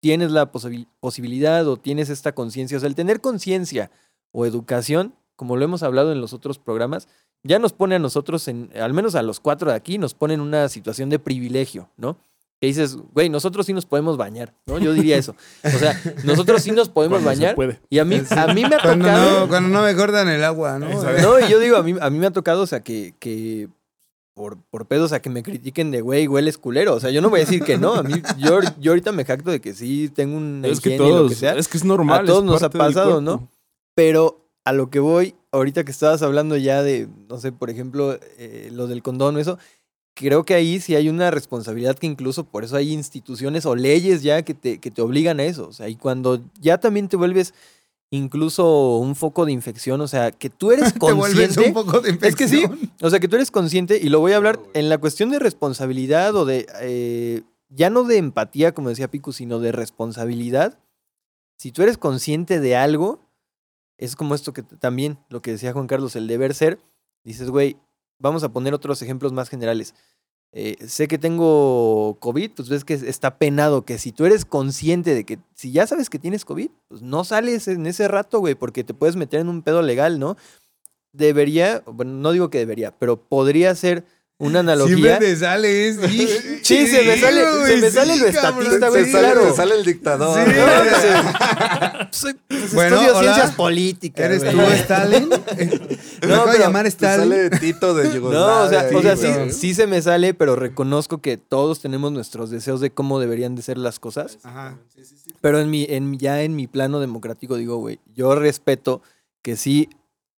[0.01, 3.91] tienes la posibil- posibilidad o tienes esta conciencia, o sea, el tener conciencia
[4.33, 7.09] o educación, como lo hemos hablado en los otros programas,
[7.45, 10.35] ya nos pone a nosotros, en, al menos a los cuatro de aquí, nos pone
[10.35, 12.19] en una situación de privilegio, ¿no?
[12.61, 14.79] Que dices, güey, nosotros sí nos podemos bañar, ¿no?
[14.79, 15.37] Yo diría eso.
[15.63, 17.55] O sea, nosotros sí nos podemos Cuando se bañar.
[17.55, 17.81] puede.
[17.89, 19.41] Y a mí, a mí me ha Cuando tocado.
[19.41, 20.89] no, cuando no me cortan el agua, ¿no?
[20.91, 23.69] No, y yo digo, a mí, a mí me ha tocado, o sea, que, que
[24.35, 26.95] por, por pedo, o sea, que me critiquen de, güey, hueles culero.
[26.95, 27.95] O sea, yo no voy a decir que no.
[27.95, 30.99] A mí, yo, yo ahorita me jacto de que sí tengo un Es que y
[30.99, 31.55] lo todos, que sea.
[31.55, 32.23] es que es normal.
[32.23, 33.21] A todos nos ha pasado.
[33.21, 33.49] ¿no?
[33.95, 38.19] Pero a lo que voy, ahorita que estabas hablando ya de, no sé, por ejemplo,
[38.37, 39.59] eh, lo del condón o eso,
[40.19, 44.23] creo que ahí sí hay una responsabilidad que incluso por eso hay instituciones o leyes
[44.23, 45.69] ya que te, que te obligan a eso.
[45.69, 47.55] O sea, y cuando ya también te vuelves
[48.11, 51.69] incluso un foco de infección, o sea, que tú eres Te consciente.
[51.69, 52.63] un poco de Es que sí.
[52.63, 52.91] infección.
[53.01, 55.39] O sea, que tú eres consciente, y lo voy a hablar en la cuestión de
[55.39, 60.79] responsabilidad o de, eh, ya no de empatía, como decía Piku, sino de responsabilidad.
[61.59, 63.21] Si tú eres consciente de algo,
[63.99, 66.79] es como esto que también, lo que decía Juan Carlos, el deber ser,
[67.25, 67.77] dices, güey,
[68.19, 69.95] vamos a poner otros ejemplos más generales.
[70.53, 75.15] Eh, sé que tengo COVID, pues ves que está penado que si tú eres consciente
[75.15, 78.55] de que si ya sabes que tienes COVID, pues no sales en ese rato, güey,
[78.55, 80.37] porque te puedes meter en un pedo legal, ¿no?
[81.13, 84.07] Debería, bueno, no digo que debería, pero podría ser
[84.41, 85.19] una Siempre analogía.
[85.19, 85.97] te sale, es-
[86.63, 89.11] Sí, se me sale- güey, se me sale cabrón, estatista, güey, sí.
[89.11, 89.49] Te sale, claro.
[89.51, 90.45] te sale el dictador.
[90.47, 90.53] Sí.
[90.57, 91.29] ¿no?
[92.09, 93.33] Pues, soy, pues, Bueno, estudio hola.
[93.35, 94.25] ciencias políticas.
[94.27, 94.55] ¿Eres güey.
[94.55, 95.29] tú, Stalin?
[95.29, 95.37] ¿Me
[96.29, 97.29] No, acabo de pero llamar Stalin?
[97.31, 98.89] sale Tito de No, o Yugoslavia.
[98.89, 102.81] sea, o sea, sí, sí se me sale, pero reconozco que todos tenemos nuestros deseos
[102.81, 104.39] de cómo deberían de ser las cosas.
[104.43, 104.79] Ajá.
[105.41, 109.03] Pero en mi, en, ya en mi plano democrático digo, güey, yo respeto
[109.43, 109.89] que sí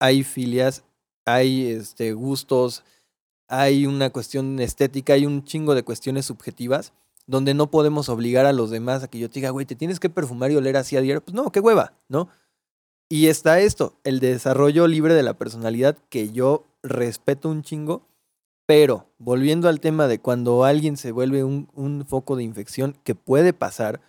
[0.01, 0.85] hay filias,
[1.27, 2.83] hay este, gustos,
[3.49, 6.93] hay una cuestión estética, hay un chingo de cuestiones subjetivas
[7.27, 10.01] donde no podemos obligar a los demás a que yo te diga, güey, te tienes
[10.01, 11.21] que perfumar y oler así a diario.
[11.21, 12.29] Pues no, qué hueva, ¿no?
[13.11, 18.03] Y está esto, el desarrollo libre de la personalidad que yo respeto un chingo,
[18.67, 23.15] pero volviendo al tema de cuando alguien se vuelve un, un foco de infección que
[23.15, 24.01] puede pasar,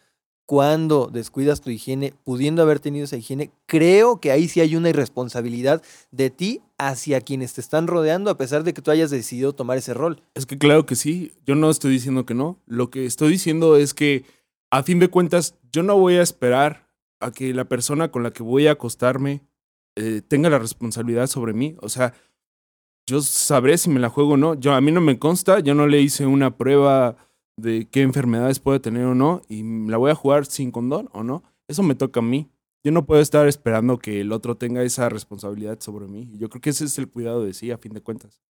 [0.45, 4.89] cuando descuidas tu higiene, pudiendo haber tenido esa higiene, creo que ahí sí hay una
[4.89, 9.53] irresponsabilidad de ti hacia quienes te están rodeando, a pesar de que tú hayas decidido
[9.53, 10.23] tomar ese rol.
[10.33, 12.57] Es que claro que sí, yo no estoy diciendo que no.
[12.65, 14.25] Lo que estoy diciendo es que,
[14.71, 16.87] a fin de cuentas, yo no voy a esperar
[17.19, 19.41] a que la persona con la que voy a acostarme
[19.97, 21.75] eh, tenga la responsabilidad sobre mí.
[21.81, 22.13] O sea,
[23.05, 24.53] yo sabré si me la juego o no.
[24.53, 27.17] Yo, a mí no me consta, yo no le hice una prueba
[27.57, 31.23] de qué enfermedades puede tener o no y la voy a jugar sin condón o
[31.23, 31.43] no.
[31.67, 32.49] Eso me toca a mí.
[32.83, 36.29] Yo no puedo estar esperando que el otro tenga esa responsabilidad sobre mí.
[36.37, 38.41] Yo creo que ese es el cuidado de sí, a fin de cuentas.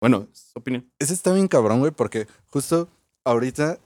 [0.00, 0.90] Bueno, es opinión.
[0.98, 2.88] Ese está bien cabrón, güey, porque justo
[3.24, 3.78] ahorita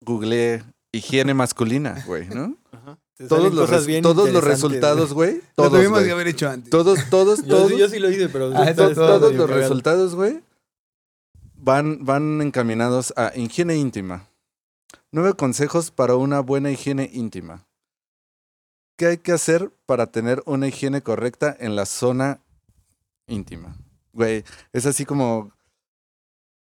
[0.00, 2.56] googleé higiene masculina, güey, ¿no?
[3.16, 5.34] Te Todos los, cosas bien todos los resultados, güey.
[5.36, 6.06] Lo Todos, tuvimos güey.
[6.06, 6.70] que haber hecho antes.
[6.70, 7.68] Todos, todos, Yo, todos.
[7.70, 8.50] sí- yo sí lo hice, pero...
[8.56, 10.40] Ah, todos los resultados, güey,
[11.54, 14.26] van, van encaminados a higiene íntima.
[15.12, 17.66] Nueve consejos para una buena higiene íntima.
[19.00, 22.42] ¿Qué hay que hacer para tener una higiene correcta en la zona
[23.26, 23.78] íntima?
[24.12, 24.44] Güey,
[24.74, 25.52] es así como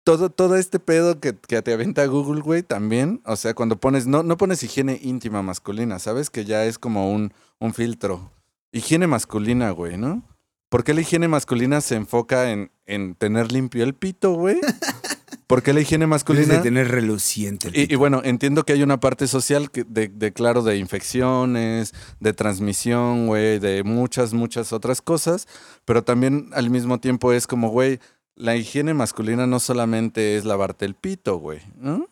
[0.05, 3.23] todo, todo este pedo que, que te aventa Google, güey, también.
[3.25, 6.29] O sea, cuando pones, no, no pones higiene íntima masculina, ¿sabes?
[6.29, 8.31] Que ya es como un, un filtro.
[8.71, 10.23] Higiene masculina, güey, ¿no?
[10.69, 14.61] ¿Por qué la higiene masculina se enfoca en, en tener limpio el pito, güey?
[15.51, 16.55] ¿Por qué la higiene Debes masculina?
[16.55, 17.69] de tener reluciente.
[17.69, 20.79] el Y, y bueno, entiendo que hay una parte social que de, de, claro, de
[20.79, 25.49] infecciones, de transmisión, güey, de muchas, muchas otras cosas,
[25.85, 27.99] pero también al mismo tiempo es como, güey,
[28.37, 32.07] la higiene masculina no solamente es lavarte el pito, güey, ¿no?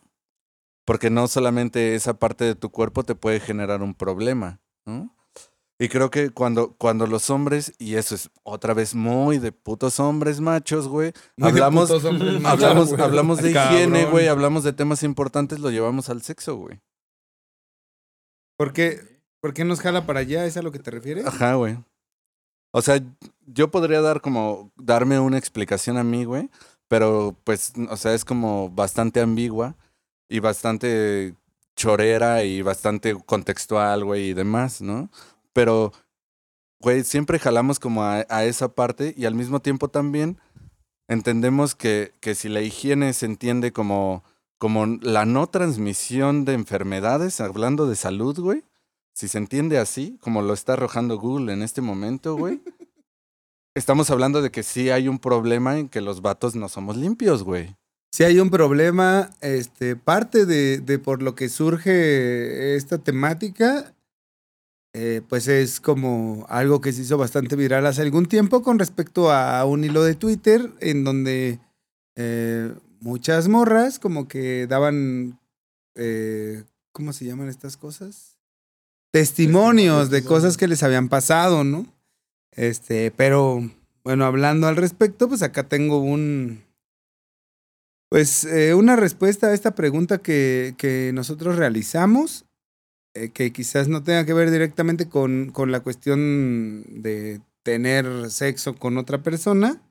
[0.84, 5.14] Porque no solamente esa parte de tu cuerpo te puede generar un problema, ¿no?
[5.80, 10.00] Y creo que cuando, cuando los hombres, y eso es otra vez muy de putos
[10.00, 13.00] hombres machos, güey, Muy de hablamos, putos hombres machos, hablamos, güey.
[13.02, 13.74] hablamos de Cabrón.
[13.76, 16.80] higiene, güey, hablamos de temas importantes, lo llevamos al sexo, güey.
[18.56, 20.44] ¿Por qué, ¿Por qué nos jala para allá?
[20.46, 21.24] ¿Es a lo que te refieres?
[21.26, 21.78] Ajá, güey.
[22.72, 23.00] O sea,
[23.46, 26.50] yo podría dar como, darme una explicación a mí, güey,
[26.88, 29.76] pero pues, o sea, es como bastante ambigua
[30.28, 31.34] y bastante
[31.76, 35.08] chorera y bastante contextual, güey, y demás, ¿no?
[35.58, 35.92] Pero,
[36.78, 40.38] güey, siempre jalamos como a, a esa parte y al mismo tiempo también
[41.08, 44.22] entendemos que, que si la higiene se entiende como,
[44.58, 48.62] como la no transmisión de enfermedades, hablando de salud, güey,
[49.12, 52.62] si se entiende así, como lo está arrojando Google en este momento, güey,
[53.74, 57.42] estamos hablando de que sí hay un problema en que los vatos no somos limpios,
[57.42, 57.74] güey.
[58.12, 63.92] Si hay un problema, este, parte de, de por lo que surge esta temática,
[64.94, 69.30] eh, pues es como algo que se hizo bastante viral hace algún tiempo con respecto
[69.30, 71.60] a un hilo de Twitter en donde
[72.16, 75.38] eh, muchas morras como que daban,
[75.94, 78.38] eh, ¿cómo se llaman estas cosas?
[79.12, 81.86] Testimonios de cosas que les habían pasado, ¿no?
[82.52, 83.70] Este, pero
[84.04, 86.64] bueno, hablando al respecto, pues acá tengo un,
[88.08, 92.46] pues eh, una respuesta a esta pregunta que, que nosotros realizamos,
[93.24, 98.76] eh, que quizás no tenga que ver directamente con, con la cuestión de tener sexo
[98.76, 99.82] con otra persona,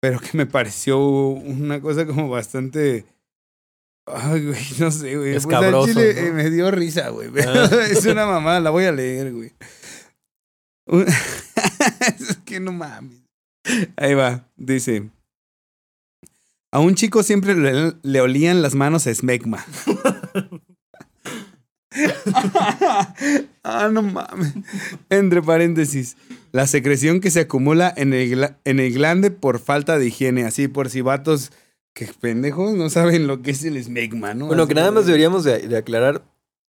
[0.00, 3.04] pero que me pareció una cosa como bastante...
[4.06, 5.32] Ay, güey, no sé, güey.
[5.34, 6.20] Pues, al Escabroso, chile, ¿no?
[6.20, 7.28] eh, me dio risa, güey.
[7.46, 7.68] Ah.
[7.90, 9.52] es una mamada, la voy a leer, güey.
[12.18, 13.20] Es que no mames.
[13.96, 15.10] Ahí va, dice.
[16.72, 19.64] A un chico siempre le, le olían las manos a esmegma.
[23.64, 24.54] ah, no mames.
[25.10, 26.16] Entre paréntesis.
[26.52, 30.44] La secreción que se acumula en el, en el glande por falta de higiene.
[30.44, 31.50] Así, por si vatos
[31.94, 34.46] que pendejos no saben lo que es el esmegma, ¿no?
[34.46, 36.22] Bueno, Así que nada más de- deberíamos de, de aclarar,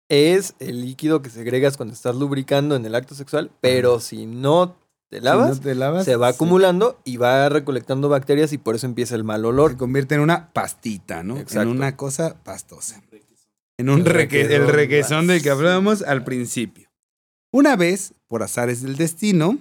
[0.08, 4.76] es el líquido que segregas cuando estás lubricando en el acto sexual, pero si no
[5.08, 8.76] te si lavas, no te lavas, se va acumulando y va recolectando bacterias y por
[8.76, 9.76] eso empieza el mal Se olor.
[9.76, 11.38] convierte en una pastita, ¿no?
[11.38, 11.62] Exacto.
[11.62, 13.02] En una cosa pastosa.
[13.78, 16.88] En un El reque- el requesón, del que hablábamos al principio.
[17.52, 19.58] Una vez, por azares del destino,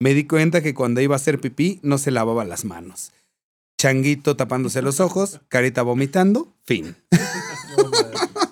[0.00, 3.12] me di cuenta que cuando iba a hacer pipí no se lavaba las manos.
[3.80, 6.96] Changuito tapándose los ojos, carita vomitando, fin.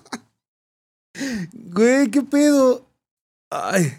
[1.73, 2.87] Güey, ¿qué pedo?
[3.51, 3.93] Ay.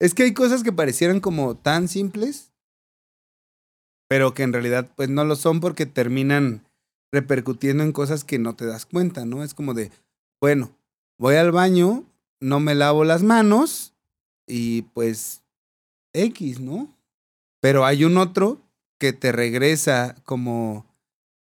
[0.00, 2.50] Es que hay cosas que parecieran como tan simples,
[4.08, 6.66] pero que en realidad pues no lo son porque terminan
[7.12, 9.44] repercutiendo en cosas que no te das cuenta, ¿no?
[9.44, 9.90] Es como de,
[10.40, 10.72] bueno,
[11.18, 12.04] voy al baño,
[12.40, 13.92] no me lavo las manos
[14.46, 15.42] y pues
[16.14, 16.88] X, ¿no?
[17.60, 18.60] Pero hay un otro
[18.98, 20.86] que te regresa como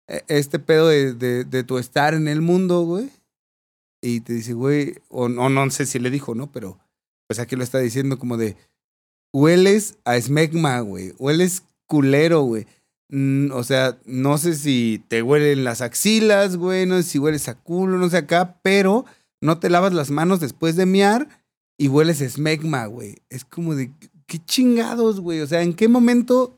[0.08, 3.10] eh, este pedo de, tu estar en el mundo, güey.
[4.02, 6.50] Y te dice, güey, o no, no sé si le dijo, ¿no?
[6.50, 6.78] Pero
[7.26, 8.56] pues aquí lo está diciendo como de,
[9.32, 11.14] hueles a esmegma, güey.
[11.18, 12.66] Hueles culero, güey.
[13.10, 17.48] Mm, o sea, no sé si te huelen las axilas, güey, no sé si hueles
[17.48, 19.04] a culo, no sé acá, pero
[19.40, 21.28] no te lavas las manos después de miar
[21.76, 23.16] y hueles esmegma, güey.
[23.28, 23.92] Es como de,
[24.26, 25.40] qué chingados, güey.
[25.40, 26.56] O sea, ¿en qué momento,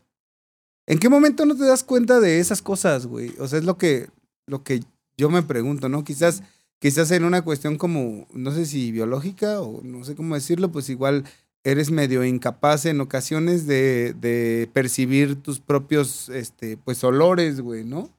[0.86, 3.34] en qué momento no te das cuenta de esas cosas, güey?
[3.38, 4.10] O sea, es lo que,
[4.46, 4.82] lo que
[5.16, 6.04] yo me pregunto, ¿no?
[6.04, 6.42] Quizás,
[6.78, 10.90] quizás en una cuestión como, no sé si biológica o no sé cómo decirlo, pues
[10.90, 11.24] igual
[11.64, 18.10] eres medio incapaz en ocasiones de, de percibir tus propios, este, pues, olores, güey, ¿no?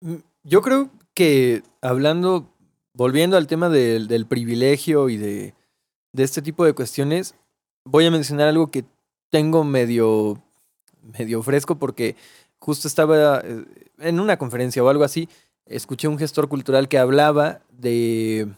[0.00, 2.54] Mm, Yo creo que hablando,
[2.94, 5.54] volviendo al tema del, del privilegio y de,
[6.12, 7.34] de este tipo de cuestiones,
[7.84, 8.84] voy a mencionar algo que
[9.30, 10.42] tengo medio,
[11.18, 12.16] medio fresco porque
[12.58, 13.64] justo estaba eh,
[13.98, 15.28] en una conferencia o algo así,
[15.66, 18.48] escuché un gestor cultural que hablaba de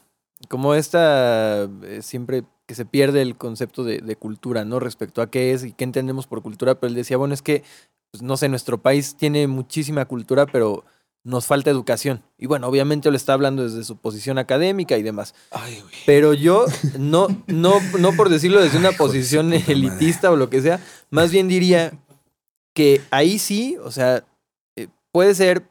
[0.48, 4.78] como esta, eh, siempre que se pierde el concepto de, de cultura, ¿no?
[4.78, 7.64] Respecto a qué es y qué entendemos por cultura, pero él decía, bueno, es que,
[8.12, 10.84] pues, no sé, nuestro país tiene muchísima cultura, pero
[11.24, 12.22] nos falta educación.
[12.38, 15.34] Y bueno, obviamente lo está hablando desde su posición académica y demás.
[15.50, 15.82] Ay.
[16.06, 16.64] Pero yo,
[16.96, 20.78] no, no, no por decirlo desde una posición elitista o lo que sea,
[21.10, 21.98] más bien diría
[22.72, 24.22] que ahí sí, o sea,
[24.76, 25.68] eh, puede ser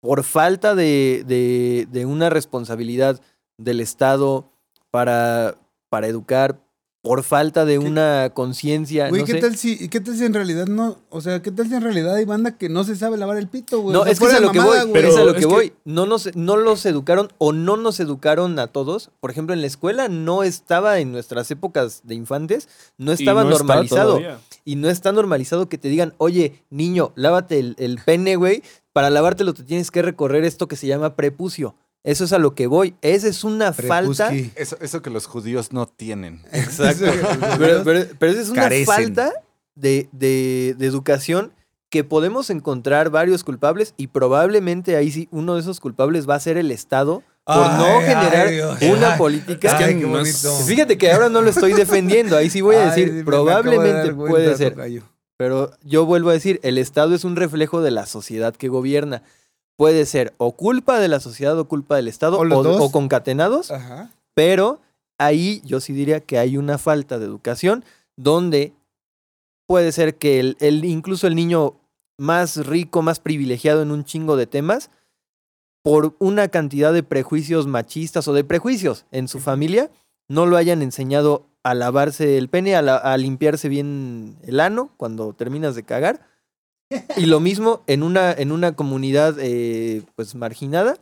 [0.00, 3.20] por falta de, de, de una responsabilidad
[3.58, 4.50] del Estado
[4.90, 5.58] para,
[5.92, 6.58] para educar,
[7.02, 9.10] por falta de una conciencia.
[9.10, 9.40] Güey, no ¿qué sé.
[9.40, 12.14] tal si, qué tal si en realidad no, o sea, qué tal si en realidad
[12.14, 13.92] hay banda que no se sabe lavar el pito, güey?
[13.92, 15.04] No, O sea, es que es a lo que voy, güey.
[15.04, 15.74] es a lo es que voy.
[15.84, 19.10] No, nos, no los educaron o no nos educaron a todos.
[19.20, 23.44] Por ejemplo, en la escuela no estaba en nuestras épocas de infantes, no Y estaba
[23.44, 24.18] no normalizado.
[24.64, 28.62] y no está normalizado que te digan, oye, niño, lávate el, el pene, güey.
[28.94, 31.74] Para lavártelo te tienes que recorrer esto que se llama prepucio.
[32.04, 32.94] Eso es a lo que voy.
[33.00, 34.32] Esa es una falta.
[34.56, 36.42] Eso, eso que los judíos no tienen.
[36.52, 37.04] Exacto.
[37.04, 38.86] Que pero, judíos pero- pero esa es una carecen.
[38.86, 39.32] falta
[39.76, 41.52] de, de- de educación
[41.90, 46.40] que podemos encontrar varios culpables y probablemente ahí sí uno de esos culpables va a
[46.40, 48.78] ser el Estado por no generar ay, Dios.
[48.82, 49.76] una Ay, política.
[49.76, 52.86] Ay, qué no es- Fíjate que ahora no lo estoy defendiendo, ahí sí voy a
[52.86, 54.72] decir, de probablemente puede ser.
[54.74, 55.02] tocayo.
[55.36, 59.22] Pero yo vuelvo a decir, el Estado es un reflejo de la sociedad que gobierna.
[59.76, 62.80] Puede ser o culpa de la sociedad o culpa del Estado O o, dos.
[62.80, 64.10] o concatenados, Ajá.
[64.34, 64.80] pero
[65.18, 67.84] ahí yo sí diría que hay una falta de educación
[68.16, 68.72] donde
[69.66, 71.74] puede ser que el, el- incluso el niño
[72.18, 74.90] más rico, más privilegiado en un chingo de temas,
[75.82, 79.90] por una cantidad de prejuicios machistas o de prejuicios en su familia,
[80.28, 84.90] no lo hayan enseñado a lavarse el pene, a, la- a limpiarse bien el ano
[84.96, 86.20] cuando terminas de cagar.
[87.16, 90.98] Y lo mismo en una, en una comunidad eh, pues marginada,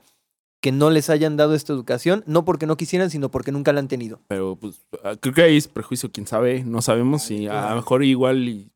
[0.60, 3.80] que no les hayan dado esta educación, no porque no quisieran, sino porque nunca la
[3.80, 4.20] han tenido.
[4.28, 7.76] Pero pues ah, creo que ahí es prejuicio, quién sabe, no sabemos si a lo
[7.76, 8.70] mejor igual y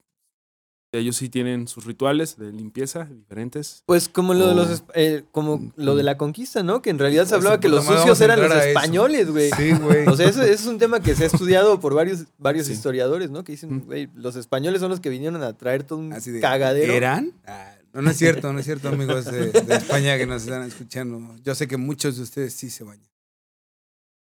[0.99, 3.83] ellos sí tienen sus rituales de limpieza diferentes.
[3.87, 6.83] Pues como lo de los eh, como lo de la conquista, ¿no?
[6.83, 9.51] Que en realidad se de hablaba que puta los sucios eran los españoles, güey.
[9.57, 10.07] Sí, güey.
[10.07, 12.73] O sea, eso, eso es un tema que se ha estudiado por varios, varios Sí.
[12.73, 13.45] historiadores, ¿no?
[13.45, 13.81] Que dicen, Mm.
[13.87, 16.93] güey, los españoles son los que vinieron a traer todo un Así de, cagadero.
[16.93, 17.33] ¿Eran?
[17.47, 20.63] Ah, no, no es cierto, no es cierto, amigos de, de España que nos están
[20.63, 21.21] escuchando.
[21.45, 23.09] Yo sé que muchos de ustedes sí se bañan.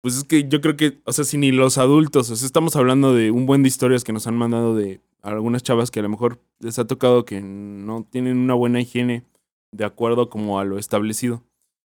[0.01, 2.75] Pues es que yo creo que, o sea, si ni los adultos, o sea, estamos
[2.77, 6.03] hablando de un buen de historias que nos han mandado de algunas chavas que a
[6.03, 9.25] lo mejor les ha tocado que no tienen una buena higiene
[9.71, 11.43] de acuerdo como a lo establecido.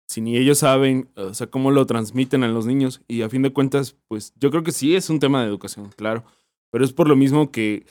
[0.08, 3.00] Si ni ellos saben, o sea, cómo lo transmiten a los niños.
[3.08, 5.90] Y a fin de cuentas, pues yo creo que sí es un tema de educación,
[5.96, 6.24] claro.
[6.70, 7.86] Pero es por lo mismo que,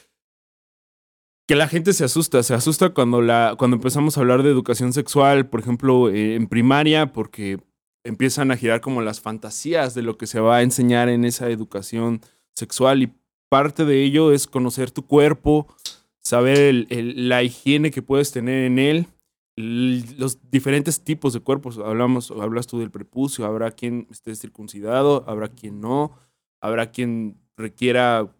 [1.48, 2.44] que la gente se asusta.
[2.44, 6.48] Se asusta cuando, la, cuando empezamos a hablar de educación sexual, por ejemplo, eh, en
[6.48, 7.60] primaria, porque
[8.04, 11.50] empiezan a girar como las fantasías de lo que se va a enseñar en esa
[11.50, 12.22] educación
[12.54, 13.14] sexual y
[13.52, 15.68] parte de ello es conocer tu cuerpo,
[16.24, 19.08] saber el- el- la higiene que puedes tener en él,
[19.58, 21.78] los diferentes tipos de cuerpos.
[21.78, 26.14] Hablamos, hablas tú del prepucio, habrá quien esté circuncidado, habrá quien no,
[26.62, 28.34] habrá quien requiera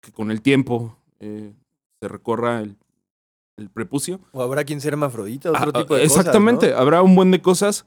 [0.00, 1.52] que con el tiempo eh,
[2.00, 2.76] se recorra el,
[3.56, 4.20] el prepucio.
[4.30, 6.82] O habrá quien sea hermafrodita, otro Ah, tipo de Exactamente, cosas, ¿no?
[6.82, 7.84] habrá un buen de cosas,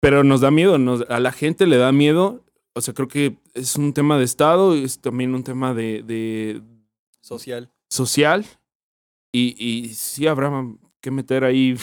[0.00, 2.40] pero nos da miedo, nos- a la gente le da miedo.
[2.74, 6.62] O sea, creo que es un tema de Estado, es también un tema de, de
[7.20, 7.70] Social.
[7.88, 8.46] social.
[9.32, 10.50] Y, y sí habrá
[11.00, 11.76] que meter ahí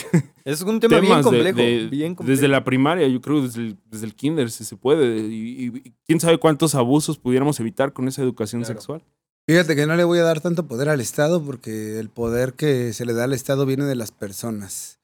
[0.46, 1.58] Es un tema bien de- complejo.
[1.58, 2.36] de- bien complejo.
[2.36, 5.18] desde la primaria, yo creo desde el, desde el kinder, si se puede.
[5.28, 8.76] Y, y- y quién sabe cuántos abusos pudiéramos evitar con esa educación Claro.
[8.80, 9.04] sexual.
[9.50, 12.92] Fíjate que no le voy a dar tanto poder al Estado porque el poder que
[12.94, 15.00] se le da al Estado viene de las personas.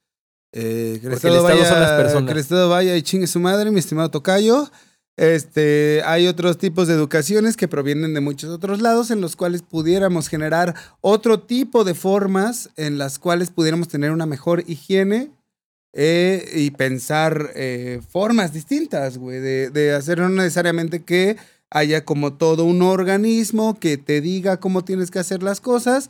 [0.51, 2.25] Eh, que, el Estado vaya, son las personas.
[2.25, 4.69] que el Estado vaya y chingue su madre, mi estimado Tocayo.
[5.15, 9.61] Este, hay otros tipos de educaciones que provienen de muchos otros lados en los cuales
[9.61, 15.29] pudiéramos generar otro tipo de formas en las cuales pudiéramos tener una mejor higiene
[15.93, 21.37] eh, y pensar eh, formas distintas, güey, de, de hacer no necesariamente que
[21.69, 26.09] haya como todo un organismo que te diga cómo tienes que hacer las cosas.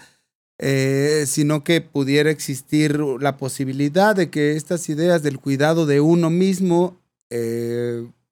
[0.60, 6.30] eh, sino que pudiera existir la posibilidad de que estas ideas del cuidado de uno
[6.30, 6.98] mismo,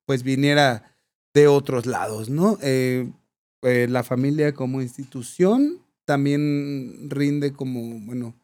[0.06, 0.96] pues viniera
[1.34, 2.58] de otros lados, ¿no?
[2.62, 3.10] Eh,
[3.62, 8.34] eh, la familia como institución también rinde como, bueno,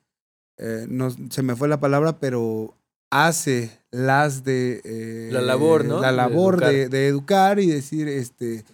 [0.59, 2.75] eh, no, se me fue la palabra, pero
[3.11, 4.81] hace las de...
[4.85, 6.01] eh, La labor, ¿no?
[6.01, 6.73] La De labor educar.
[6.73, 8.65] de, de educar y decir, este...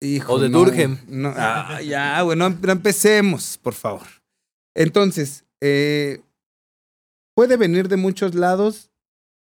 [0.00, 0.96] Hijo, O de no, Durkheim.
[1.08, 4.06] no, ah, ya, bueno, no empecemos, por favor.
[4.76, 6.20] Entonces, eh,
[7.34, 8.87] puede venir de muchos lados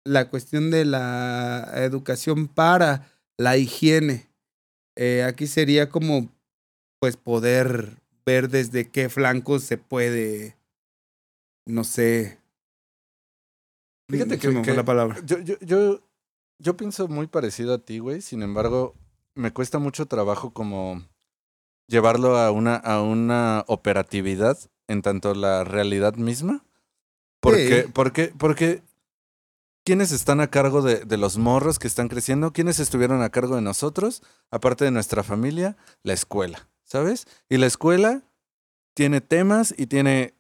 [0.05, 4.29] la cuestión de la educación para la higiene.
[4.97, 6.29] Eh, aquí sería como,
[7.01, 7.97] pues, poder
[8.27, 10.57] ver desde qué flancos se puede,
[11.67, 12.39] no sé.
[14.11, 15.21] Fíjate Se que- me fue la palabra.
[15.25, 16.01] Yo, yo, yo,
[16.59, 18.21] yo pienso muy parecido a ti, güey.
[18.21, 18.95] Sin embargo,
[19.35, 21.03] me cuesta mucho trabajo como
[21.89, 26.65] llevarlo a una, a una operatividad en tanto la realidad misma.
[27.41, 27.91] Porque, Sí.
[27.93, 28.83] porque, porque,
[29.85, 32.53] ¿quiénes están a cargo de, de los morros que están creciendo?
[32.53, 34.22] ¿Quiénes estuvieron a cargo de nosotros?
[34.51, 37.26] Aparte de nuestra familia, la escuela, ¿sabes?
[37.49, 38.22] Y la escuela
[38.95, 40.35] tiene temas y tiene,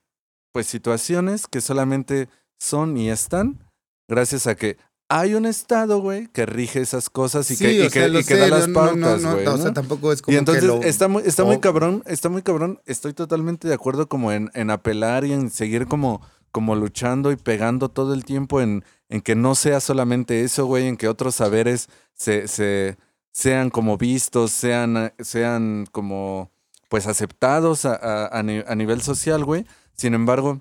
[0.52, 2.28] pues, situaciones que solamente
[2.58, 3.64] son y están
[4.08, 4.76] gracias a que
[5.08, 8.20] hay un estado, güey, que rige esas cosas y que, y o sea, que- lo
[8.20, 9.44] y que sé, da las no, pautas, güey.
[9.44, 10.82] no, O sea, tampoco es como Y entonces que lo...
[10.82, 12.80] está muy, está muy cabrón, está muy cabrón.
[12.86, 17.36] Estoy totalmente de acuerdo como en, en apelar y en seguir como, como luchando y
[17.36, 21.34] pegando todo el tiempo en, en que no sea solamente eso, güey, en que otros
[21.34, 22.96] saberes se, se
[23.30, 26.50] sean como vistos, sean, sean como
[26.88, 29.66] pues aceptados a, a- a ni- a nivel social, güey.
[29.94, 30.60] Sin embargo,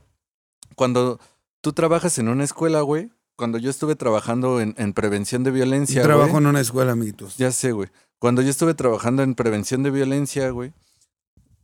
[0.76, 1.20] cuando
[1.62, 6.04] tú trabajas en una escuela, güey, cuando yo estuve trabajando en, en prevención de violencia,
[6.04, 7.38] Trabajo güey, en una escuela, amiguitos.
[7.38, 7.90] ya sé, güey.
[8.20, 10.74] Cuando yo estuve trabajando en prevención de violencia, güey,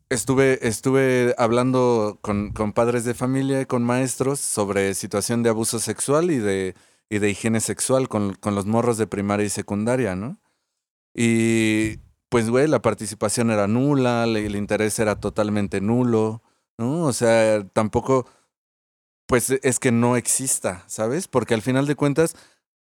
[0.10, 5.80] estuve, estuve hablando con, con padres de familia y con maestros sobre situación de abuso
[5.80, 6.76] sexual y de,
[7.10, 10.40] y de higiene sexual con, con los morros de primaria y secundaria, ¿no?
[11.14, 11.98] Y
[12.30, 16.44] pues, güey, la participación era nula, el interés era totalmente nulo,
[16.78, 17.04] ¿no?
[17.04, 18.28] O sea, tampoco,
[19.26, 21.28] pues es que no exista, ¿sabes?
[21.28, 22.36] Porque al final de cuentas,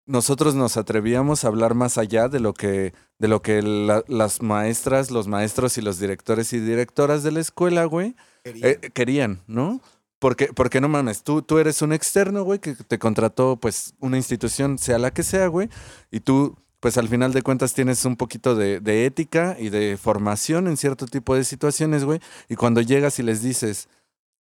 [0.06, 4.42] nosotros nos atrevíamos a hablar más allá de lo que, de lo que la- las
[4.42, 9.80] maestras, los maestros y los directores y directoras de la escuela, güey, eh, querían, ¿no?
[10.18, 14.16] Porque, porque no mames, tú, tú eres un externo, güey, que te contrató, pues, una
[14.16, 15.68] institución, sea la que sea, güey,
[16.10, 19.96] y tú, pues, al final de cuentas tienes un poquito de, de ética y de
[19.96, 23.88] formación en cierto tipo de situaciones, güey, y cuando llegas y les dices,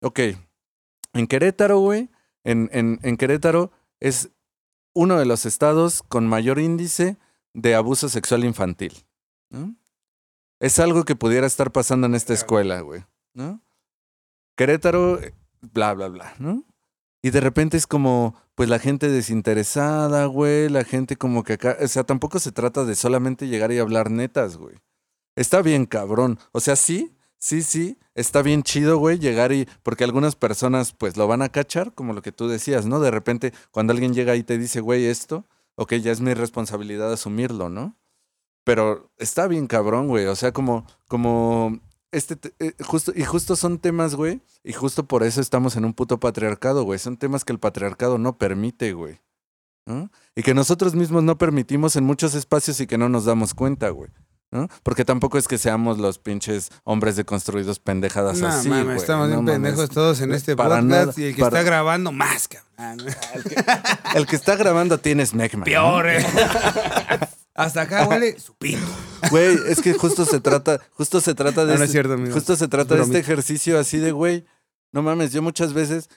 [0.03, 0.21] ok,
[1.15, 2.11] en Querétaro, güey,
[2.45, 4.29] en, en, en Querétaro es
[4.95, 7.16] uno de los estados con mayor índice
[7.55, 9.05] de abuso sexual infantil,
[9.51, 9.74] ¿no?
[10.61, 13.61] Es algo que pudiera estar pasando en esta escuela, güey, ¿no?
[14.57, 15.18] Querétaro,
[15.61, 16.64] bla, bla, bla, ¿no?
[17.22, 21.76] Y de repente es como, pues la gente desinteresada, güey, la gente como que acá,
[21.80, 24.76] o sea, tampoco se trata de solamente llegar y hablar netas, güey.
[25.36, 30.05] Está bien cabrón, o sea, sí, sí, sí, está bien chido, güey, llegar y, porque
[30.05, 33.01] algunas personas pues lo van a cachar, como lo que tú decías, ¿no?
[33.01, 35.47] De repente, cuando alguien llega y te dice, güey, esto,
[35.77, 37.97] ok, ya es mi responsabilidad asumirlo, ¿no?
[38.65, 41.81] Pero está bien cabrón, güey, o sea, como, como
[42.13, 45.85] este, te- eh, justo, y justo son temas, güey, y justo por eso estamos en
[45.85, 46.99] un puto patriarcado, güey.
[46.99, 49.19] Son temas que el patriarcado no permite, güey.
[50.37, 53.89] Y que nosotros mismos no permitimos en muchos espacios y que no nos damos cuenta,
[53.89, 54.11] güey.
[54.53, 54.68] ¿No?
[54.84, 58.96] Porque tampoco es que seamos los pinches hombres deconstruidos pendejadas No, así, mames, güey.
[58.98, 59.70] estamos No bien mames.
[59.72, 62.62] pendejos todos en este Para podcast nada, y el que para- está grabando más, cabrón.
[64.14, 65.24] El que está grabando tiene.
[65.32, 65.64] ¿no?
[65.64, 66.24] Peor, eh.
[67.55, 68.80] Hasta acá huele su pito.
[69.30, 72.14] Güey, es que justo se trata, justo se trata de No, no es este- cierto,
[72.14, 72.32] amigo.
[72.34, 74.44] Justo se trata de este ejercicio así de, güey,
[74.90, 76.09] no mames, yo muchas veces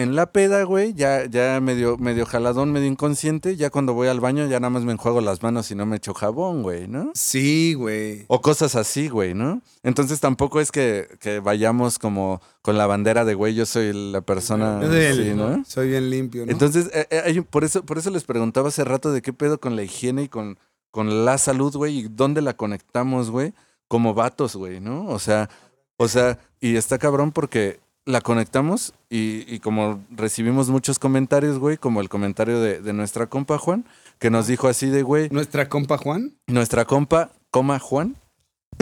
[0.00, 4.20] en la peda, güey, ya, ya medio, medio jaladón, medio inconsciente, ya cuando voy al
[4.20, 7.12] baño ya nada más me enjuago las manos y no me echo jabón, güey, ¿no?
[7.14, 8.24] Sí, güey.
[8.28, 9.62] O cosas así, güey, ¿no?
[9.82, 14.22] Entonces tampoco es que, que vayamos como con la bandera de, güey, yo soy la
[14.22, 15.64] persona, sí, ¿no?
[15.64, 16.52] Soy bien limpio, ¿no?
[16.52, 19.76] Entonces, eh, eh, por, eso, por eso les preguntaba hace rato de qué pedo con
[19.76, 20.58] la higiene y con,
[20.90, 23.52] con la salud, güey, y dónde la conectamos, güey,
[23.88, 25.06] como vatos, güey, ¿no?
[25.08, 25.50] O sea,
[25.96, 27.80] o sea, y está cabrón porque
[28.10, 33.26] la conectamos y, y como recibimos muchos comentarios, güey, como el comentario de, de nuestra
[33.28, 33.84] compa Juan,
[34.18, 36.34] que nos dijo así de, güey, Nuestra compa Juan.
[36.46, 38.16] nuestra compa, coma Juan,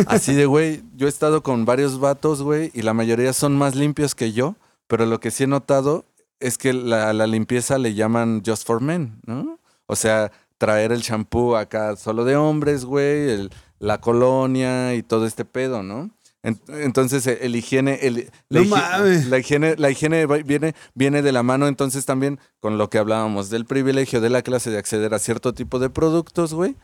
[0.07, 3.74] así de, güey, yo he estado con varios vatos, güey, y la mayoría son más
[3.74, 4.57] limpios que yo,
[4.87, 6.05] pero lo que sí he notado
[6.41, 9.59] es que la, la limpieza le llaman just for men, ¿no?
[9.87, 13.51] O sea, traer el champú acá solo de hombres, güey, el-
[13.81, 16.11] la colonia y todo este pedo, ¿no?
[16.49, 21.32] En- entonces eh, el higiene, el, No la, la higiene, la higiene viene, viene de
[21.32, 25.14] la mano entonces también con lo que hablábamos del privilegio de la clase de acceder
[25.14, 26.76] a cierto tipo de productos, güey.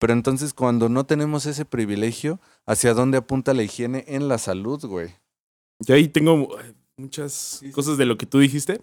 [0.00, 4.84] Pero entonces cuando no tenemos ese privilegio, ¿hacia dónde apunta la higiene en la salud,
[4.86, 5.08] güey?
[5.80, 8.80] Yo ahí tengo eh, muchas cosas de lo que tú dijiste.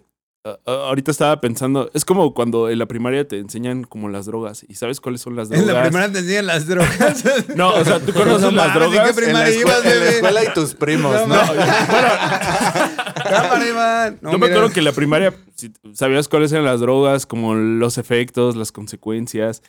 [0.48, 4.26] Ah, ah, ahorita estaba pensando, es como cuando en la primaria te enseñan como las
[4.26, 4.64] drogas.
[4.68, 5.66] ¿Y sabes cuáles son las drogas?
[5.68, 7.24] En la primera te enseñan las drogas.
[7.56, 9.08] No, o sea, tú conoces No las mames, ¿en drogas.
[9.08, 10.14] qué primaria en, la ibas, escuela, en la bebé?
[10.14, 11.36] escuela y tus primos, No, ¿no?
[14.22, 14.32] no.
[14.32, 17.98] Yo me acuerdo que en la primaria si- sabías cuáles eran las drogas, como los
[17.98, 19.62] efectos, las consecuencias.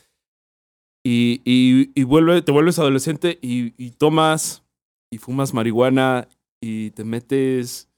[1.04, 4.62] Y, y, y vuelve, te vuelves adolescente y, y tomas
[5.10, 6.28] y fumas marihuana
[6.60, 7.88] y te metes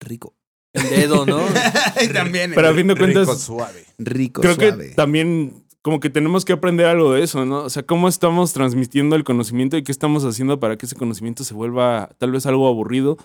[0.00, 0.34] Rico.
[0.72, 1.40] El dedo, ¿no?
[2.14, 2.52] también.
[2.54, 3.84] Pero a fin de cuentas, Rico, suave.
[3.98, 4.88] rico, creo suave.
[4.90, 7.64] que también como que tenemos que aprender algo de eso, ¿no?
[7.64, 11.42] O sea, cómo estamos transmitiendo el conocimiento y qué estamos haciendo para que ese conocimiento
[11.44, 13.18] se vuelva tal vez algo aburrido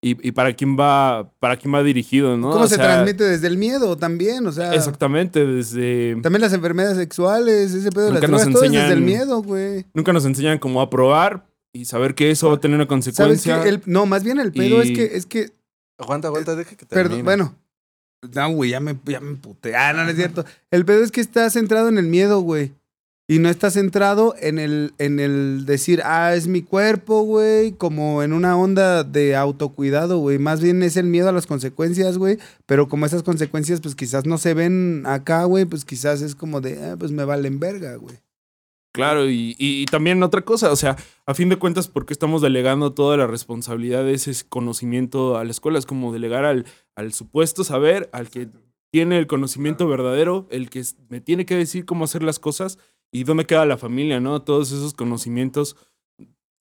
[0.00, 2.50] y, y para quién va para quién va dirigido, ¿no?
[2.52, 4.46] ¿Cómo O se sea, transmite desde el miedo también?
[4.46, 8.70] O sea, Exactamente, desde también las enfermedades sexuales, ese pedo de las drogas, todo es
[8.72, 9.84] desde el enseñan- miedo, güey.
[9.92, 12.88] nunca nos enseñan cómo a probar y saber que eso va a tener una ¿Sabes
[12.88, 13.62] consecuencia.
[13.62, 13.68] qué?
[13.70, 15.50] El- no, más bien el pedo es que, es que,
[15.98, 17.08] Aguanta, aguanta, deja que termine.
[17.08, 17.54] perdón, bueno.
[18.34, 19.76] No, güey, ya me, ya me puté.
[19.76, 20.44] Ah, no, no es cierto.
[20.70, 22.72] El pedo es que está centrado en el miedo, güey.
[23.26, 28.22] Y no está centrado en el, en el decir, ah, es mi cuerpo, güey, como
[28.22, 30.38] en una onda de autocuidado, güey.
[30.38, 32.38] Más bien es el miedo a las consecuencias, güey.
[32.66, 36.60] Pero como esas consecuencias, pues quizás no se ven acá, güey, pues quizás es como
[36.60, 38.18] de, ah, pues me valen verga, güey.
[38.94, 40.94] Claro, y, y- también otra cosa, o sea,
[41.26, 45.42] a fin de cuentas, ¿por qué estamos delegando toda la responsabilidad de ese conocimiento a
[45.42, 45.80] la escuela?
[45.80, 46.64] Es como delegar al,
[46.94, 48.48] al supuesto saber, al que
[48.92, 52.78] tiene el conocimiento verdadero, el que me tiene que decir cómo hacer las cosas
[53.12, 54.42] y dónde queda la familia, ¿no?
[54.42, 55.74] Todos esos conocimientos,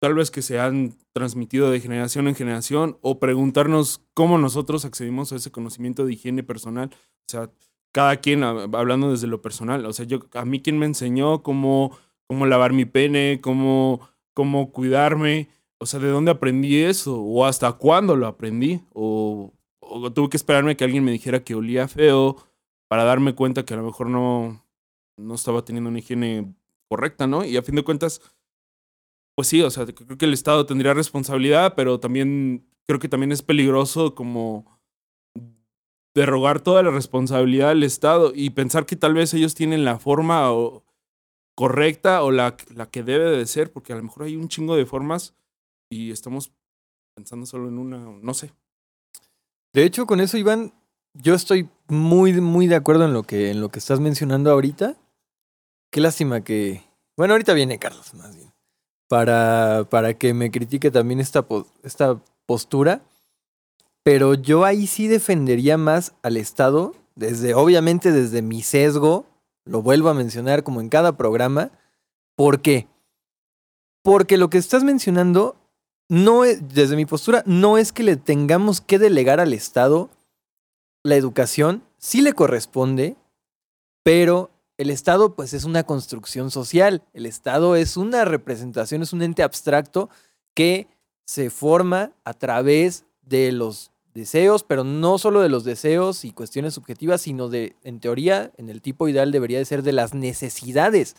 [0.01, 5.33] tal vez que se han transmitido de generación en generación, o preguntarnos cómo nosotros accedimos
[5.33, 6.91] a ese conocimiento de higiene personal.
[6.93, 7.51] O sea,
[7.93, 9.85] cada quien hab- hablando desde lo personal.
[9.85, 11.99] O sea, yo, a mí quien me enseñó cómo
[12.31, 17.20] cómo lavar mi pene, cómo, cómo cuidarme, o sea, ¿de dónde aprendí eso?
[17.20, 18.83] ¿O hasta cuándo lo aprendí?
[18.93, 22.37] ¿O, o tuve que esperarme que alguien me dijera que olía feo
[22.87, 24.64] para darme cuenta que a lo mejor no,
[25.16, 26.55] no estaba teniendo una higiene
[26.89, 27.45] correcta, ¿no?
[27.45, 28.22] Y a fin de cuentas,
[29.35, 33.33] pues sí, o sea, creo que el Estado tendría responsabilidad, pero también creo que también
[33.33, 34.78] es peligroso como
[36.14, 40.53] derrogar toda la responsabilidad al Estado y pensar que tal vez ellos tienen la forma
[40.53, 40.85] o,
[41.61, 44.76] correcta o la, la que debe de ser, porque a lo mejor hay un chingo
[44.76, 45.34] de formas
[45.90, 46.52] y estamos
[47.14, 48.54] pensando solo en una, no sé.
[49.74, 50.72] De hecho, con eso, Iván,
[51.12, 54.96] yo estoy muy, muy de acuerdo en lo que, en lo que estás mencionando ahorita.
[55.92, 56.82] Qué lástima que.
[57.14, 58.50] Bueno, ahorita viene Carlos, más bien.
[59.06, 61.46] Para, para que me critique también esta,
[61.82, 63.02] esta postura.
[64.02, 69.26] Pero yo ahí sí defendería más al Estado, desde, obviamente, desde mi sesgo.
[69.70, 71.70] Lo vuelvo a mencionar como en cada programa.
[72.34, 72.88] ¿Por qué?
[74.02, 75.54] Porque lo que estás mencionando
[76.08, 80.10] no es, desde mi postura, no es que le tengamos que delegar al Estado
[81.04, 83.16] la educación, sí le corresponde,
[84.02, 89.22] pero el Estado pues es una construcción social, el Estado es una representación, es un
[89.22, 90.10] ente abstracto
[90.52, 90.88] que
[91.26, 96.74] se forma a través de los deseos, pero no solo de los deseos y cuestiones
[96.74, 101.16] subjetivas, sino de, en teoría, en el tipo ideal debería de ser de las necesidades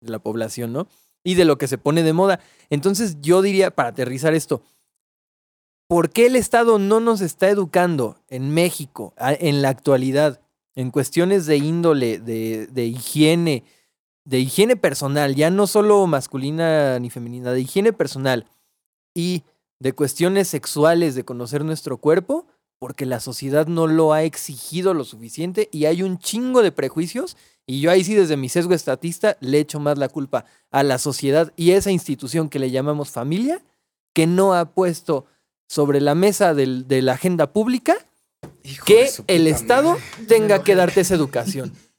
[0.00, 0.88] de la población, ¿no?
[1.24, 2.40] Y de lo que se pone de moda.
[2.70, 4.62] Entonces yo diría, para aterrizar esto,
[5.86, 10.40] ¿por qué el Estado no nos está educando en México en la actualidad
[10.74, 13.64] en cuestiones de índole, de, de higiene,
[14.24, 18.46] de higiene personal, ya no solo masculina ni femenina, de higiene personal
[19.14, 19.42] y
[19.82, 22.46] de cuestiones sexuales, de conocer nuestro cuerpo?
[22.78, 27.36] Porque la sociedad no lo ha exigido lo suficiente y hay un chingo de prejuicios
[27.66, 30.98] y yo ahí sí desde mi sesgo estatista le echo más la culpa a la
[30.98, 33.62] sociedad y a esa institución que le llamamos familia,
[34.14, 35.26] que no ha puesto
[35.68, 37.94] sobre la mesa del- de la agenda pública
[38.84, 39.96] que el Estado
[40.28, 41.72] tenga que darte esa educación.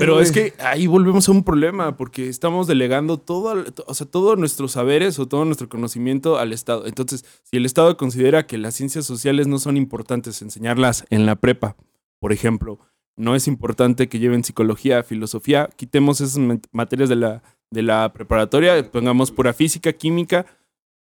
[0.00, 4.36] Pero es que ahí volvemos a un problema, porque estamos delegando todo, o sea, todos
[4.36, 6.84] nuestros saberes o todo nuestro conocimiento al Estado.
[6.86, 11.36] Entonces, si el Estado considera que las ciencias sociales no son importantes enseñarlas en la
[11.36, 11.76] prepa,
[12.18, 12.80] por ejemplo,
[13.16, 18.12] no es importante que lleven psicología, filosofía, quitemos esas mat- materias de la, de la
[18.12, 20.44] preparatoria, pongamos pura física, química,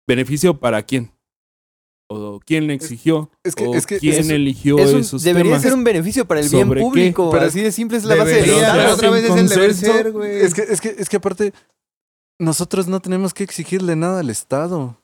[0.05, 1.12] beneficio para quién.
[2.09, 5.23] O quién le exigió, es que- o es que- quién es- eligió Es un- esos
[5.23, 5.61] debería temas.
[5.63, 7.31] ser un beneficio para el bien público.
[7.31, 8.41] Pero así de simple es la base
[8.93, 10.41] otra vez es el deber ser, güey.
[10.41, 11.53] Es que, es que, es que aparte,
[12.39, 14.97] nosotros no tenemos que exigirle nada al Estado.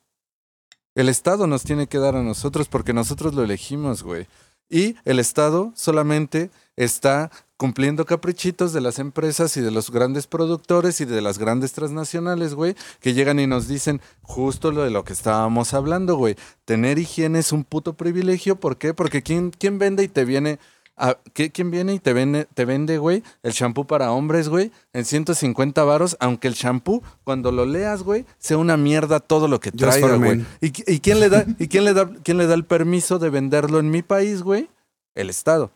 [0.96, 4.28] El Estado nos tiene que dar a nosotros porque nosotros lo elegimos, güey.
[4.70, 11.02] Y el Estado solamente está cumpliendo caprichitos de las empresas y de los grandes productores
[11.02, 15.04] y de las grandes transnacionales, güey, que llegan y nos dicen justo lo de lo
[15.04, 16.38] que estábamos hablando, güey.
[16.64, 18.58] Tener higiene es un puto privilegio.
[18.58, 18.94] ¿Por qué?
[18.94, 20.60] Porque ¿quién, quién vende y te viene...
[21.00, 24.72] a- ¿qué- ¿Quién viene y te vende, te vende, güey, el shampoo para hombres, güey,
[24.94, 29.60] en 150 varos, aunque el shampoo, cuando lo leas, güey, sea una mierda todo lo
[29.60, 30.46] que traiga, güey.
[30.62, 33.30] ¿Y, y quién le da, y quién le da, quién le da el permiso de
[33.30, 34.70] venderlo en mi país, güey?
[35.16, 35.72] El Estado.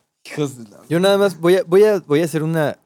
[0.90, 2.78] Yo nada más voy a, voy a, voy a hacer una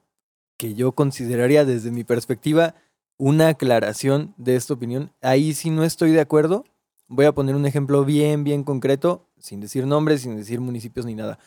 [0.57, 2.73] que yo consideraría desde mi perspectiva
[3.19, 5.11] una aclaración de esta opinión.
[5.21, 6.65] Ahí sí no estoy de acuerdo.
[7.07, 11.13] Voy a poner un ejemplo bien, bien concreto, sin decir nombres, sin decir municipios ni
[11.15, 11.37] nada.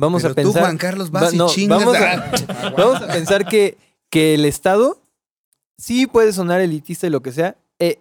[0.00, 0.52] Vamos Pero a pensar.
[0.54, 1.78] tú, Juan Carlos, vas Va- y no, chingas.
[1.84, 3.76] vamos a- Vamos a pensar que,
[4.10, 5.00] que el Estado
[5.76, 7.56] sí puede sonar elitista y lo que sea.
[7.80, 7.98] Eh,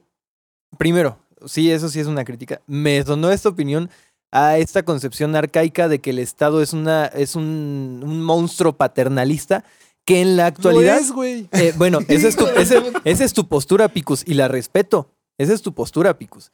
[0.77, 2.61] primero, sí, eso sí es una crítica.
[2.67, 3.89] Me sonó esta opinión
[4.31, 9.63] a esta concepción arcaica de que el Estado es, una, es un, un monstruo paternalista
[10.05, 10.95] que en la actualidad...
[10.97, 11.49] Lo es, güey.
[11.53, 12.45] Eh, bueno, esa es, tu,
[13.05, 15.09] esa es tu postura, Picus, y la respeto.
[15.37, 16.51] Esa es tu postura, Picus.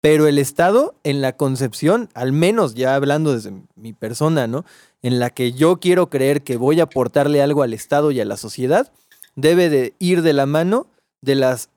[0.00, 4.64] Pero el Estado, en la concepción, al menos ya hablando desde mi persona, ¿no?
[5.02, 8.24] En la que yo quiero creer que voy a aportarle algo al Estado y a
[8.24, 8.92] la sociedad,
[9.34, 10.86] debe de ir de la mano
[11.22, 11.70] de las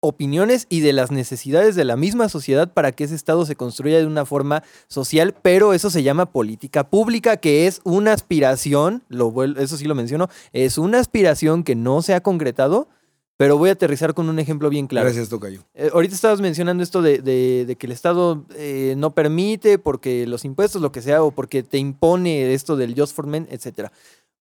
[0.00, 3.98] opiniones y de las necesidades de la misma sociedad para que ese Estado se construya
[3.98, 9.32] de una forma social, pero eso se llama política pública, que es una aspiración, lo,
[9.58, 12.88] eso sí lo menciono, es una aspiración que no se ha concretado,
[13.36, 15.04] pero voy a aterrizar con un ejemplo bien claro.
[15.06, 15.62] Gracias, Tocayo.
[15.74, 20.26] Eh, ahorita estabas mencionando esto de, de- de que el Estado eh, no permite porque
[20.26, 23.88] los impuestos, lo que sea, o porque te impone esto del Just for Men, etc.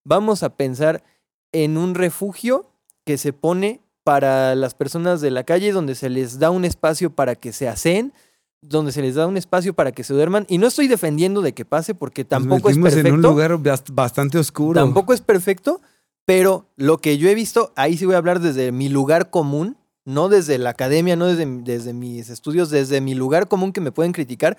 [0.05, 1.03] Vamos a pensar
[1.51, 2.69] en un refugio
[3.05, 7.09] que se pone para las personas de la calle, donde se les da un espacio
[7.09, 8.13] para que se aseen,
[8.61, 10.45] donde se les da un espacio para que se duerman.
[10.47, 13.09] Y no estoy defendiendo de que pase porque tampoco es Nos perfecto.
[13.09, 14.79] en un lugar bast- bastante oscuro.
[14.79, 15.81] Tampoco es perfecto,
[16.25, 19.77] pero lo que yo he visto, ahí sí voy a hablar desde mi lugar común,
[20.05, 23.91] no desde la academia, no desde, desde mis estudios, desde mi lugar común que me
[23.91, 24.57] pueden criticar.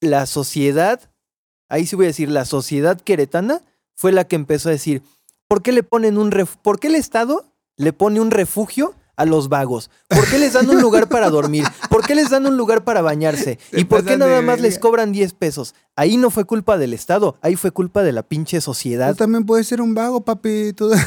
[0.00, 1.00] La sociedad,
[1.68, 3.62] ahí sí voy a decir, la sociedad queretana
[3.94, 5.02] fue la que empezó a decir,
[5.48, 7.44] ¿por qué le ponen un ref- ¿por qué el Estado
[7.76, 9.90] le pone un refugio a los vagos?
[10.08, 11.64] ¿Por qué les dan un lugar para dormir?
[11.88, 13.58] ¿Por qué les dan un lugar para bañarse?
[13.70, 15.74] Se ¿Y por qué nada más les cobran 10 pesos?
[15.96, 19.12] Ahí no fue culpa del Estado, ahí fue culpa de la pinche sociedad.
[19.12, 20.72] Tú también puedes ser un vago, papi.
[20.74, 20.90] Tú-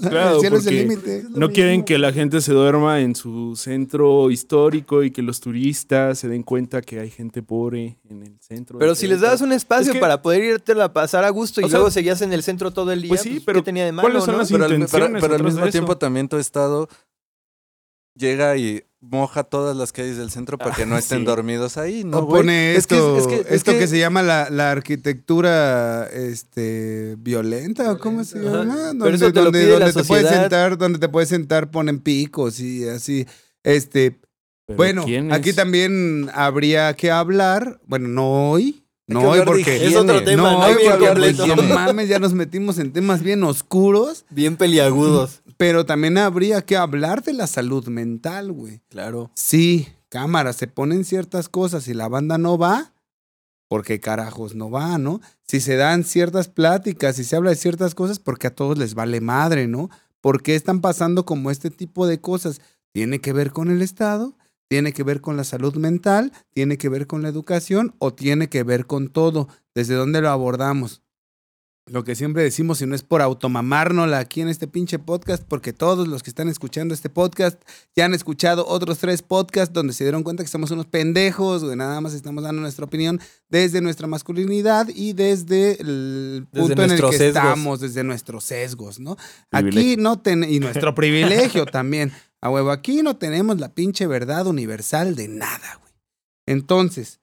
[0.00, 1.24] Claro, el cielo es el porque límite.
[1.30, 6.20] No quieren que la gente se duerma en su centro histórico y que los turistas
[6.20, 8.78] se den cuenta que hay gente pobre en el centro.
[8.78, 11.60] Pero si les dabas un espacio Es que- para poder irte a pasar a gusto
[11.60, 13.58] y O sea, luego seguías en el centro todo el día, pues sí, pues, pero
[13.60, 14.38] ¿qué tenía de malo, ¿cuáles son no?
[14.38, 16.88] las Pero al, pero- pero al mismo tiempo también tu estado
[18.16, 21.24] llega y moja todas las calles del centro para que no Ah, estén sí.
[21.26, 23.98] dormidos ahí, ¿no, o pone Es que- esto, es que- es esto que, que- se
[23.98, 28.48] llama la, la arquitectura este, violenta, ¿o cómo se Ajá.
[28.50, 28.74] llama?
[28.74, 32.58] Pero Donde, eso te lo donde- te puedes sentar, donde te puedes sentar, ponen picos
[32.60, 33.26] y así.
[33.62, 34.18] Este,
[34.66, 39.86] Pero bueno, ¿quién aquí también habría que hablar, bueno, no hoy, no hoy porque.
[39.86, 40.66] Es otro tema, no ¿no?
[40.66, 41.46] hoy porque completo.
[41.46, 45.42] no mames, ya nos metimos en temas bien oscuros, Bien peliagudos.
[45.56, 48.80] Pero también habría que hablar de la salud mental, güey.
[48.88, 49.30] Claro.
[49.34, 52.92] Sí, cámara, se ponen ciertas cosas y la banda no va,
[53.68, 55.20] porque carajos no va, ¿no?
[55.42, 58.94] Si se dan ciertas pláticas y se habla de ciertas cosas, porque a todos les
[58.94, 59.90] vale madre, ¿no?
[60.20, 62.60] ¿Por qué están pasando como este tipo de cosas?
[62.92, 64.36] Tiene que ver con el Estado,
[64.68, 68.48] tiene que ver con la salud mental, tiene que ver con la educación o tiene
[68.48, 69.48] que ver con todo.
[69.74, 71.02] ¿Desde dónde lo abordamos?
[71.88, 75.72] Lo que siempre decimos, si no es por automamárnosla aquí en este pinche podcast, porque
[75.72, 77.62] todos los que están escuchando este podcast
[77.94, 81.76] ya han escuchado otros tres podcasts donde se dieron cuenta que somos unos pendejos, güey,
[81.76, 86.90] nada más estamos dando nuestra opinión desde nuestra masculinidad y desde el Desde punto en
[86.90, 87.28] el que sesgos.
[87.28, 89.16] estamos, desde nuestros sesgos, ¿no?
[89.52, 92.10] Aquí no tenemos, y nuestro privilegio también,
[92.40, 95.92] a huevo, aquí no tenemos la pinche verdad universal de nada, güey.
[96.48, 97.20] Entonces,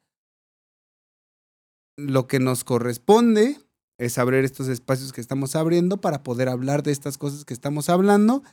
[1.98, 3.58] lo que nos corresponde
[3.98, 7.90] es abrir estos espacios que estamos abriendo para poder hablar de estas cosas que estamos
[7.90, 8.44] hablando,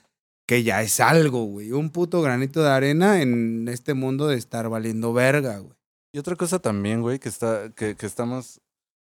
[0.46, 1.72] que ya es algo, güey.
[1.72, 5.74] Un puto granito de arena en este mundo de estar valiendo verga, güey.
[6.12, 8.60] Y otra cosa también, güey, que está, que, que estamos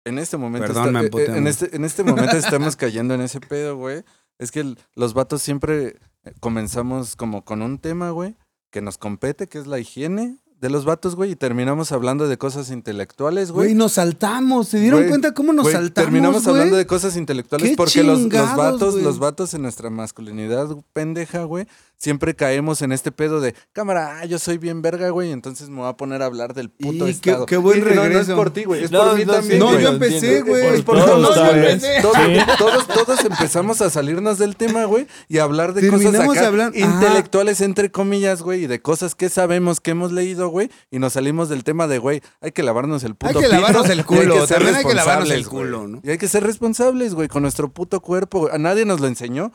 [0.05, 0.67] en este momento.
[0.67, 3.77] Perdón, está- me eh, amputé, en, este, en este momento estamos cayendo en ese pedo,
[3.77, 4.05] güey.
[4.39, 8.37] Es que el- los vatos siempre eh, comenzamos como con un tema, güey,
[8.73, 12.37] que nos compete, que es la higiene de los vatos, güey, y terminamos hablando de
[12.37, 13.75] cosas intelectuales, Güey, güey.
[13.77, 14.69] nos saltamos.
[14.69, 16.55] ¿Se dieron Güey, cuenta cómo nos Güey, saltamos, terminamos güey?
[16.57, 21.45] hablando de cosas intelectuales ¡Qué porque los, los vatos, los vatos en nuestra masculinidad pendeja,
[21.45, 21.67] güey,
[21.99, 25.79] siempre caemos en este pedo de, cámara, ah, yo soy bien verga, güey, entonces me
[25.81, 27.47] voy a poner a hablar del puto Y qué- estado.
[27.47, 29.59] qué buen Y no, No, es por ti, güey, es No, por mí no, también,
[29.59, 29.83] No, güey.
[29.83, 30.67] yo empecé, güey.
[30.67, 31.35] Es por Todos, todos.
[31.35, 32.39] Todos, Sí.
[32.59, 37.61] todos, todos empezamos a salirnos del tema, güey, y a hablar de cosas acá intelectuales,
[37.61, 41.49] entre comillas, güey, y de cosas que sabemos, que hemos leído, güey, y nos salimos
[41.49, 44.05] del tema de, güey, hay que lavarnos el puto Hay que lavarnos pito, el y
[44.05, 46.01] culo, ser también hay que lavarnos el culo, ¿no?
[46.05, 48.49] Y hay que ser responsables, güey, con nuestro puto cuerpo.
[48.53, 49.53] A nadie nos lo enseñó,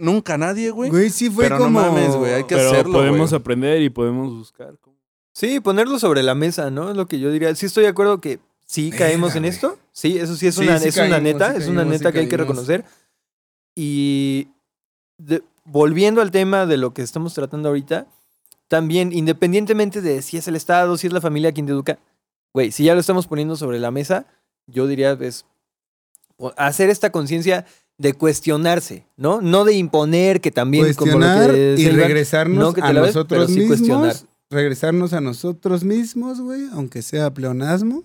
[0.00, 0.90] nunca nadie, güey.
[0.90, 1.80] Güey, sí fue Pero como...
[1.80, 3.40] no mames, güey, hay que Pero hacerlo, podemos güey.
[3.40, 4.74] aprender y podemos buscar.
[5.32, 6.90] Sí, ponerlo sobre la mesa, ¿no?
[6.90, 7.54] Es lo que yo diría.
[7.54, 9.78] Sí estoy de acuerdo que sí caemos en esto.
[9.92, 11.92] Sí, eso sí es Sí, una, sí es una caímos, neta, sí es una caímos,
[11.98, 12.48] neta sí que hay que caímos.
[12.66, 12.84] reconocer.
[13.74, 14.48] Y
[15.18, 18.06] de- volviendo al tema de lo que estamos tratando ahorita,
[18.68, 21.98] también independientemente de si es el Estado, si es la familia quien te educa,
[22.52, 24.26] güey, si ya lo estamos poniendo sobre la mesa,
[24.66, 25.46] yo diría es
[26.36, 27.66] o- hacer esta conciencia
[28.00, 29.42] de cuestionarse, ¿no?
[29.42, 33.48] No de imponer que también como cuestionar que y regresarnos no que a ves, nosotros
[33.48, 33.76] sí mismos.
[33.76, 34.16] cuestionar.
[34.48, 38.04] Regresarnos a nosotros mismos, güey, aunque sea pleonasmo.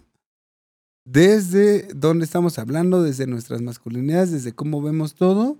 [1.05, 5.57] Desde dónde estamos hablando, desde nuestras masculinidades, desde cómo vemos todo,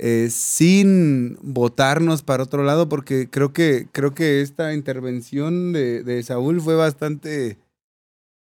[0.00, 6.20] eh, sin votarnos para otro lado, porque creo que, creo que esta intervención de, de
[6.24, 7.58] Saúl fue bastante.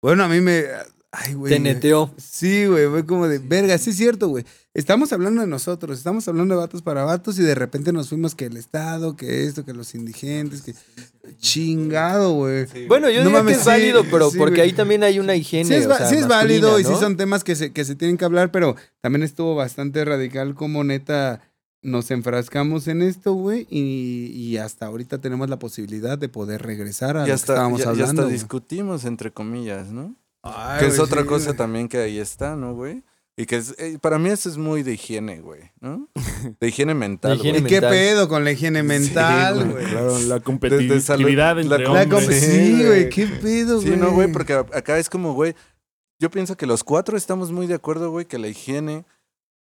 [0.02, 0.64] Bueno, a mí me.
[1.12, 1.52] Ay, güey.
[1.52, 2.12] te neteó.
[2.18, 4.44] Sí, güey, fue como de, verga, sí es cierto, güey.
[4.74, 8.34] Estamos hablando de nosotros, estamos hablando de vatos para vatos y de repente nos fuimos
[8.34, 10.74] que el Estado, que esto, que los indigentes, que...
[11.38, 12.66] Chingado, güey.
[12.86, 15.18] Bueno, yo No diría mames, que es sí, válido, pero sí, porque ahí también hay
[15.18, 15.64] una higiene.
[15.68, 17.84] Sí es, o va- sea, sí es válido y sí son temas que se, que
[17.84, 21.40] se tienen que hablar, pero también estuvo bastante radical como neta
[21.82, 27.16] nos enfrascamos en esto, güey, y, y hasta ahorita tenemos la posibilidad de poder regresar
[27.16, 28.10] a Y lo que hasta, estábamos ya, ya hablando.
[28.10, 28.32] hasta güey.
[28.32, 30.16] discutimos, entre comillas, ¿no?
[30.54, 31.56] Ay, que es güey, otra sí, cosa güey.
[31.56, 33.02] también que ahí está, ¿no, güey?
[33.38, 36.08] Y que es, eh, para mí eso es muy de higiene, güey, ¿no?
[36.60, 37.68] De higiene mental, De higiene ¿Y güey.
[37.70, 37.90] qué mental.
[37.90, 39.84] pedo con la higiene mental, güey, güey?
[39.86, 42.24] Claro, la de competitividad salud- entre la La hombres.
[42.24, 42.86] com- Sí, sí, güey.
[42.86, 43.92] güey, qué pedo, güey.
[43.92, 45.54] Sí, no, güey, porque acá es como, güey,
[46.18, 49.04] yo pienso que los cuatro estamos muy de acuerdo, güey, que la higiene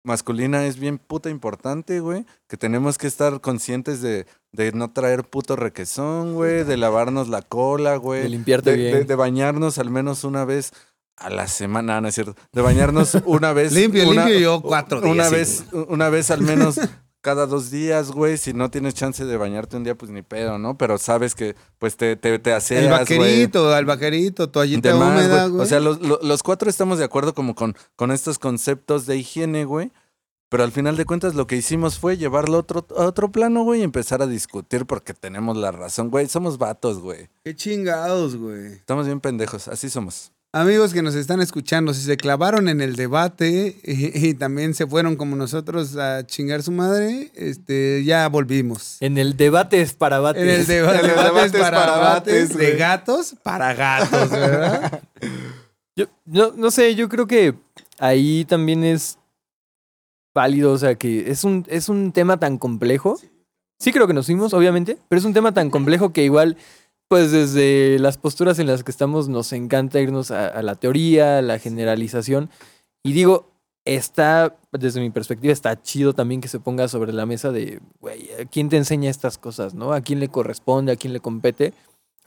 [0.04, 5.24] masculina es bien puta importante, güey, que tenemos que estar conscientes de, de no traer
[5.24, 8.22] puto requesón, güey, de lavarnos la cola, güey.
[8.22, 8.92] De limpiarte de, bien.
[8.98, 10.72] de- de bañarnos al menos una vez
[11.16, 13.72] a la semana, no es cierto, de bañarnos una vez.
[13.72, 15.12] Limpio, una- limpio yo cuatro días.
[15.14, 16.80] Una sí, vez, una vez al menos
[17.20, 18.38] cada dos días, güey.
[18.38, 20.78] Si no tienes chance de bañarte un día, pues ni pedo, ¿no?
[20.78, 22.98] Pero sabes que pues te, te, te El aseas, güey.
[23.20, 25.50] vaquerito, al vaquerito, toallita De más, húmeda, güey.
[25.50, 25.62] güey.
[25.62, 29.16] O sea, los, lo- los cuatro estamos de acuerdo como con, con estos conceptos de
[29.18, 29.92] higiene, güey.
[30.50, 33.62] Pero al final de cuentas lo que hicimos fue llevarlo a otro, a otro plano,
[33.62, 36.26] güey, y empezar a discutir porque tenemos la razón, güey.
[36.28, 37.28] Somos vatos, güey.
[37.44, 38.72] Qué chingados, güey.
[38.72, 40.32] Estamos bien pendejos, así somos.
[40.52, 44.88] Amigos que nos están escuchando, si se clavaron en el debate y, y también se
[44.88, 48.96] fueron como nosotros a chingar su madre, este, ya volvimos.
[48.98, 50.42] En el debate es para bates.
[50.42, 55.00] En el deba- debate es para para bates bates, de gatos para gatos, ¿verdad?
[55.94, 57.54] Yo, no, no sé, yo creo que
[57.98, 59.18] ahí también es
[60.34, 63.18] válido, o sea, que es un, es un tema tan complejo.
[63.78, 66.56] Sí creo que nos fuimos, obviamente, pero es un tema tan complejo que igual,
[67.08, 71.38] pues desde las posturas en las que estamos nos encanta irnos a, a la teoría,
[71.38, 72.50] a la generalización.
[73.02, 73.50] Y digo,
[73.84, 78.30] está, desde mi perspectiva, está chido también que se ponga sobre la mesa de, güey,
[78.34, 79.92] ¿a quién te enseña estas cosas, no?
[79.92, 80.92] ¿A quién le corresponde?
[80.92, 81.72] ¿A quién le compete?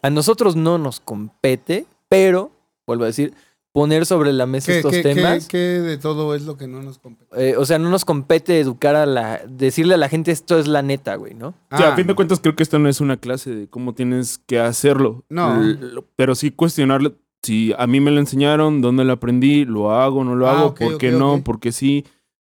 [0.01, 2.51] A nosotros no nos compete, pero,
[2.85, 3.33] vuelvo a decir,
[3.73, 5.47] poner sobre la mesa ¿Qué, estos qué- qué- temas.
[5.47, 7.49] qué de todo es lo que no nos compete?
[7.49, 9.41] eh, o sea, no nos compete educar a la.
[9.47, 11.49] decirle a la gente esto es la neta, güey, ¿no?
[11.71, 13.67] O sea, Ah, a fin de cuentas, creo que esto no es una clase de
[13.67, 15.25] cómo tienes que hacerlo.
[15.27, 15.61] No.
[15.61, 17.15] L- Pero sí cuestionarlo.
[17.41, 20.65] Si a mí me lo enseñaron, dónde lo aprendí, lo hago, no lo Ah, hago,
[20.67, 21.43] ok, por qué no, ok.
[21.43, 22.05] por qué sí,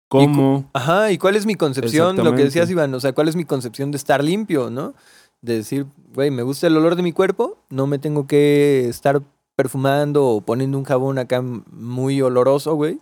[0.09, 0.71] cómo.
[0.73, 2.17] Ajá, ¿y cuál es mi concepción?
[2.17, 4.95] Lo que decías, Iván, o sea, ¿cuál es mi concepción de estar limpio, no?
[5.43, 9.21] De decir, güey, me gusta el olor de mi cuerpo, no me tengo que estar
[9.59, 13.01] perfumando o poniendo un jabón acá muy oloroso, güey.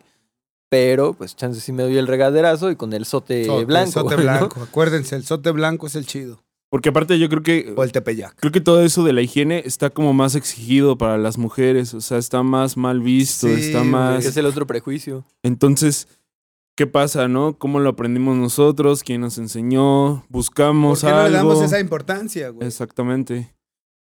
[0.70, 3.92] Pero, pues, chance sí me doy el regaderazo y con el sote, sote, blanco.
[3.92, 4.32] sote güey, ¿no?
[4.38, 4.62] blanco.
[4.62, 6.42] Acuérdense, el sote blanco es el chido.
[6.70, 8.34] Porque aparte yo creo que O el tepeyac.
[8.40, 12.00] creo que todo eso de la higiene está como más exigido para las mujeres, o
[12.00, 15.24] sea, está más mal visto, Sí, está más es el otro prejuicio.
[15.44, 16.08] Entonces,
[16.74, 17.56] ¿qué pasa, no?
[17.56, 19.04] ¿Cómo lo aprendimos nosotros?
[19.04, 20.22] ¿Quién nos enseñó?
[20.22, 21.50] ¿Por Buscamos qué no le algo.
[21.50, 22.66] damos esa importancia, güey?
[22.66, 23.54] Exactamente.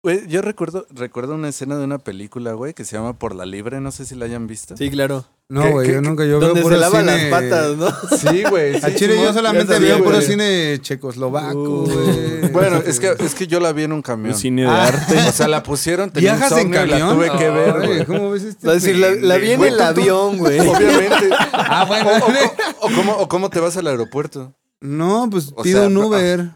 [0.05, 3.43] Güey, yo recuerdo, recuerdo una escena de una película, güey, que se llama Por la
[3.47, 4.77] Libre, no sé si la hayan visto.
[4.77, 5.25] Sí, claro.
[5.49, 7.75] No, ¿Qué- güey, qué- yo nunca, yo veo Donde puro se lavan cine- las patas,
[7.75, 7.87] ¿no?
[8.31, 8.75] Sí, güey.
[8.83, 10.27] Al chile yo solamente sabía, veo puro güey.
[10.27, 11.85] cine checoslovaco, Uh.
[11.91, 12.51] güey.
[12.55, 14.35] Bueno, es que, es que yo la vi en un camión.
[14.35, 14.89] Un cine de Ah.
[14.89, 15.17] arte.
[15.27, 16.99] O sea, la pusieron, tenía ¿Viajas en camión?
[16.99, 18.05] la tuve que ver, güey.
[18.05, 20.59] ¿Cómo ves este a decir, la, la vi en Güey, el tú- tú- avión, güey.
[20.67, 21.29] Obviamente.
[21.51, 22.11] Ah, bueno.
[22.11, 24.53] O, o- o cómo, o cómo te vas al aeropuerto.
[24.81, 26.51] No, pues O pido sea, un no- Uber.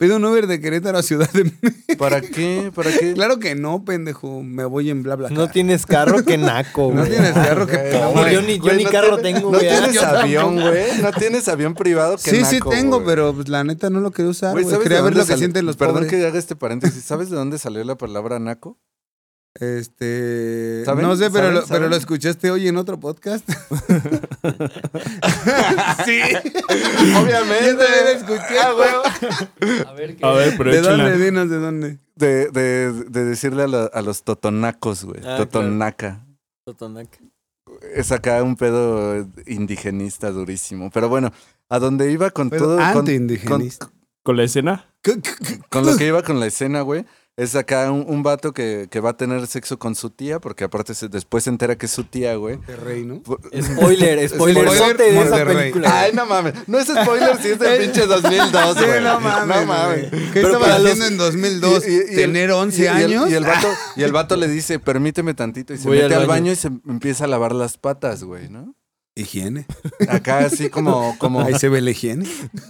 [0.00, 1.96] Pido un Uber de Querétaro a Ciudad de México.
[1.98, 2.72] ¿Para qué?
[2.74, 3.12] ¿Para qué?
[3.12, 4.42] Claro que no, pendejo.
[4.42, 5.28] Me voy en bla bla.
[5.28, 7.10] No tienes carro, qué naco, No güey.
[7.10, 8.32] tienes carro que No, pobre.
[8.32, 9.68] yo ni, yo Güey, ni no carro tienes- tengo, No güey.
[9.70, 11.02] tienes Yo avión, güey.
[11.02, 12.16] No tienes avión privado.
[12.16, 13.06] qué Sí, sí naco, tengo, güey.
[13.08, 14.52] pero pues, la neta no lo quería usar.
[14.52, 14.72] Güey, güey.
[14.72, 16.10] ¿sabes Quería ver lo que sienten los Perdón pobres.
[16.10, 17.04] que haga este paréntesis.
[17.04, 18.78] ¿Sabes de dónde salió la palabra naco?
[19.60, 20.82] Este.
[20.86, 21.04] ¿Saben?
[21.06, 21.54] No sé, pero, ¿Saben?
[21.54, 23.46] lo, pero lo escuchaste hoy en otro podcast.
[26.04, 26.20] sí.
[27.16, 27.66] Obviamente.
[27.66, 28.58] Yo también lo escuché.
[28.58, 28.88] Ah, güey.
[29.86, 30.26] A ver, ¿qué?
[30.26, 31.10] A ver, pero ¿De échala.
[31.10, 31.24] dónde?
[31.24, 31.98] Dinos de dónde.
[32.16, 35.20] De, de, de decirle a, la- a los totonacos, güey.
[35.26, 36.24] Ah, Totonaca.
[36.64, 37.18] Totonaca.
[37.94, 40.90] Es acá un pedo indigenista durísimo.
[40.90, 41.32] Pero bueno,
[41.68, 42.76] a donde iba con Pero todo.
[42.76, 43.90] con- anti-indigenista.
[44.22, 44.84] ¿Con la escena?
[45.70, 47.06] Con lo que iba con la escena, güey,
[47.42, 50.64] es acá un, un vato que, que va a tener sexo con su tía, porque
[50.64, 52.58] aparte se- después se entera que es su tía, güey.
[52.66, 53.22] De rey, ¿no?
[53.62, 56.00] Spoiler, spoiler, Spoiler, de esa película.
[56.00, 56.54] Ay, no mames.
[56.66, 59.02] No es spoiler si es del pinche 2002, Sí, güey.
[59.02, 59.56] no mames.
[59.56, 60.10] No mames.
[60.10, 60.30] güey.
[60.32, 61.86] ¿Qué los- haciendo en 2002?
[61.86, 63.30] Y- y- y ¿Tener 11 y- y el- años?
[63.30, 65.72] Y el, vato, y el vato le dice, permíteme tantito.
[65.74, 66.42] Y se Voy mete al al baño.
[66.44, 66.52] baño.
[66.52, 68.74] y se empieza a lavar las patas, güey, ¿no?
[69.14, 69.66] Higiene.
[70.08, 71.16] Acá así como...
[71.18, 72.26] como Ahí se ve la higiene.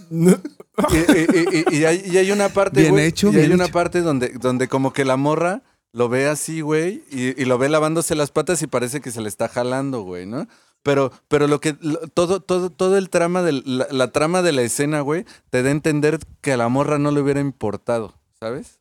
[0.09, 3.73] y, y- y- y hay, y hay una parte, Bien hecho, y hay una hecho.
[3.73, 5.63] parte donde, donde como que la morra
[5.93, 9.21] lo ve así, güey, y, y lo ve lavándose las patas y parece que se
[9.21, 10.47] le está jalando, güey, ¿no?
[10.83, 14.51] Pero, pero lo que, lo- todo, todo, todo el trama de la, la trama de
[14.51, 18.15] la escena, güey, te da a entender que a la morra no le hubiera importado,
[18.39, 18.79] ¿sabes?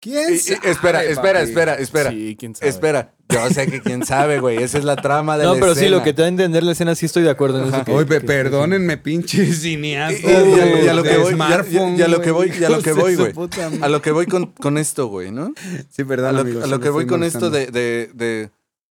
[0.00, 1.48] ¿Quién Y- y- sabe, espera, espera, papi?
[1.50, 2.10] espera, espera.
[2.10, 2.68] Sí, quién sabe.
[2.70, 4.62] Espera, yo sé que quién sabe, güey.
[4.62, 5.96] Esa es la trama de No, la pero sí, escena.
[5.96, 7.84] lo que te da a entender la escena, sí estoy de acuerdo en eso.
[7.84, 10.20] que- Oye, que- perdónenme, pinche cineasta.
[10.30, 12.20] Y- y- y a- y a lo que voy- y a- smartphone, y a lo
[12.20, 13.32] que voy- y a lo que voy, güey.
[13.82, 15.52] A lo que voy con, con esto, güey, ¿no?
[15.90, 18.50] Sí, perdón, a lo, a que voy con esto de, de, de-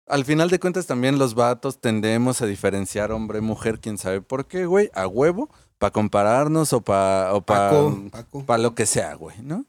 [0.05, 4.65] Al final de cuentas también los vatos tendemos a diferenciar hombre-mujer, quién sabe por qué,
[4.65, 8.45] güey, a huevo, para compararnos o para o pa, Paco, Paco.
[8.45, 9.65] pa lo que sea, güey, ¿no?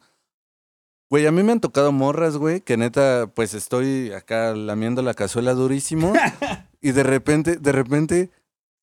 [1.10, 5.12] Güey, a mí me han tocado morras, güey, que neta, pues estoy acá lamiendo la
[5.12, 6.12] cazuela durísimo
[6.80, 8.30] y de repente, de repente,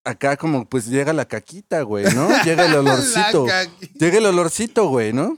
[0.03, 2.27] acá como pues llega la caquita, güey, ¿no?
[2.43, 3.45] Llega el olorcito.
[3.93, 5.37] Llega el olorcito, güey, ¿no?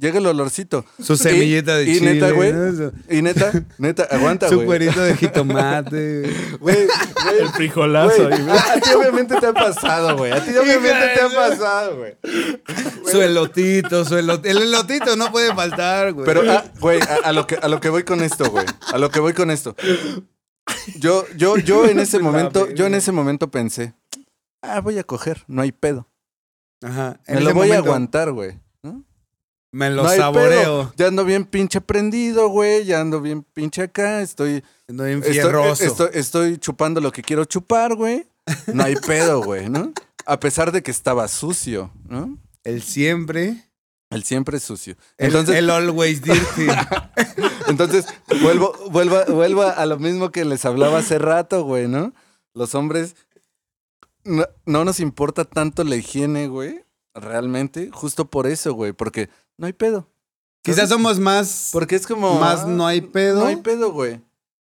[0.00, 0.84] Llega el olorcito.
[1.02, 2.14] Su semillita de y chile.
[2.14, 2.72] neta, güey, ¿no?
[2.72, 4.66] Su- Y neta, neta, aguanta, Su güey.
[4.66, 6.22] cuerito de jitomate.
[6.60, 8.28] Güey, güey, El frijolazo.
[8.28, 8.48] ahí, güey.
[8.56, 10.32] a, a ti obviamente te ha pasado, güey.
[10.32, 12.16] A ti obviamente te ha pasado, güey.
[13.10, 14.48] su elotito, su elotito.
[14.48, 16.24] El elotito no puede faltar, güey.
[16.26, 18.66] Pero, ah, güey, a, a lo que, a lo que voy con esto, güey.
[18.92, 19.74] A lo que voy con esto.
[20.98, 23.94] Yo, yo, yo en ese momento, yo en ese momento pensé,
[24.62, 26.08] ah, voy a coger, no hay pedo.
[26.82, 27.18] Ajá.
[27.26, 28.58] en Me lo voy a aguantar, güey.
[29.70, 30.92] Me lo No saboreo.
[30.96, 32.84] Ya ando bien pinche prendido, güey.
[32.84, 34.22] Ya ando bien pinche acá.
[34.22, 35.84] Estoy, Ando bien estoy, fierroso.
[35.84, 38.26] estoy, estoy chupando lo que quiero chupar, güey.
[38.72, 39.92] No hay pedo, güey, ¿no?
[40.24, 42.38] A pesar de que estaba sucio, ¿no?
[42.64, 43.64] El siempre.
[44.10, 44.96] El siempre sucio.
[45.18, 46.66] El, Entonces, el always dirty.
[47.68, 48.06] entonces
[48.40, 52.14] vuelvo, vuelvo, vuelvo a lo mismo que les hablaba hace rato, güey, ¿no?
[52.54, 53.16] Los hombres
[54.24, 56.84] no, no nos importa tanto la higiene, güey.
[57.20, 58.92] Realmente, justo por eso, güey.
[58.92, 60.08] Porque no hay pedo.
[60.62, 61.70] Quizás somos más.
[61.72, 62.38] Porque es como.
[62.38, 63.40] Más ah, no hay pedo.
[63.40, 64.20] No hay pedo, güey.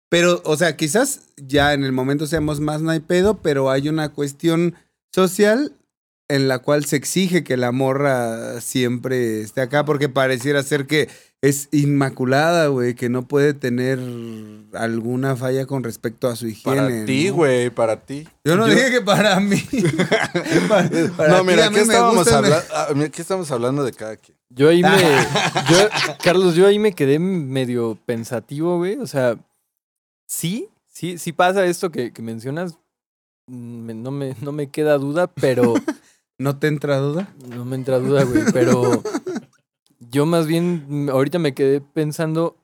[0.09, 3.89] Pero, o sea, quizás ya en el momento seamos más no hay pedo, pero hay
[3.89, 4.77] una cuestión
[5.13, 5.77] social
[6.29, 11.09] en la cual se exige que la morra siempre esté acá, porque pareciera ser que
[11.43, 14.01] es inmaculada, güey, que no puede tener
[14.73, 16.77] alguna falla con respecto a su higiene.
[16.83, 17.35] Para ti, ¿no?
[17.35, 18.27] güey, para ti.
[18.45, 19.63] Yo no Yo- dije que para mí.
[20.69, 22.65] para, para no, mira, aquí estábamos, habla-
[23.05, 24.37] aquí estamos hablando de cada quien.
[24.49, 24.89] Yo ahí me.
[25.71, 25.89] yo-
[26.25, 28.97] Carlos, yo ahí me quedé medio pensativo, güey.
[28.97, 29.37] O sea,
[30.27, 32.75] sí, sí, sí pasa esto que, que mencionas.
[33.47, 35.75] Mm, me- no, me, no me queda duda, pero.
[36.39, 37.35] ¿No te entra duda?
[37.49, 39.03] No me entra duda, güey, pero
[40.11, 42.57] yo más bien ahorita me quedé pensando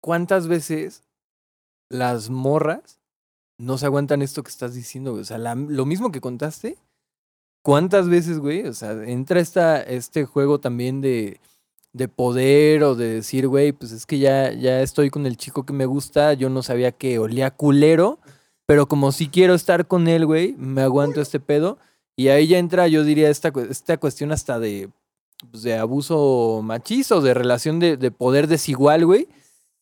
[0.00, 1.02] cuántas veces
[1.90, 3.00] las morras
[3.58, 5.22] no se aguantan esto que estás diciendo, güey.
[5.22, 6.78] O sea, lo mismo que contaste,
[7.62, 8.66] ¿cuántas veces, güey?
[8.66, 11.40] O sea, entra esta, este juego también de,
[11.92, 15.66] de poder o de decir, güey, pues es que ya, ya estoy con el chico
[15.66, 18.20] que me gusta, yo no sabía que olía culero,
[18.66, 21.78] pero como sí quiero estar con él, güey, me aguanto este pedo.
[22.18, 24.90] Y ahí ya entra, yo diría, esta, esta cuestión hasta de,
[25.50, 29.28] pues, de abuso machista o de relación de, de poder desigual, güey.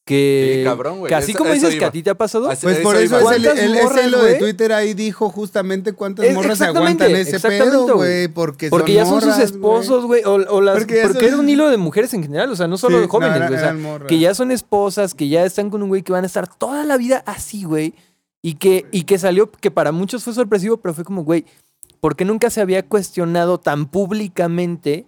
[0.05, 1.09] Que, Sí, cabrón, güey.
[1.09, 1.89] que así Eso- como eso dices que iba.
[1.89, 4.07] a ti te ha pasado, Así- Pues por eso es el, ¿Cuántas el- ese morras,
[4.07, 4.35] hilo de?
[4.35, 8.29] Twitter ahí dijo justamente cuántas Es- morras se exactamente, aguantan ese pedo, güey.
[8.29, 11.29] Porque, porque son ya son sus morras, esposos, güey, o, o las, Porque porque, son-
[11.29, 13.47] era un hilo de mujeres en general, o sea, no solo Sí, de jóvenes, no,
[13.49, 14.09] güey, o sea, morras.
[14.09, 16.85] que ya son esposas, que ya están con un güey que van a estar toda
[16.85, 17.95] la vida así, güey.
[18.43, 21.45] Y que, y que salió, que para muchos fue sorpresivo, pero fue como, güey,
[22.01, 25.07] porque nunca se había cuestionado tan públicamente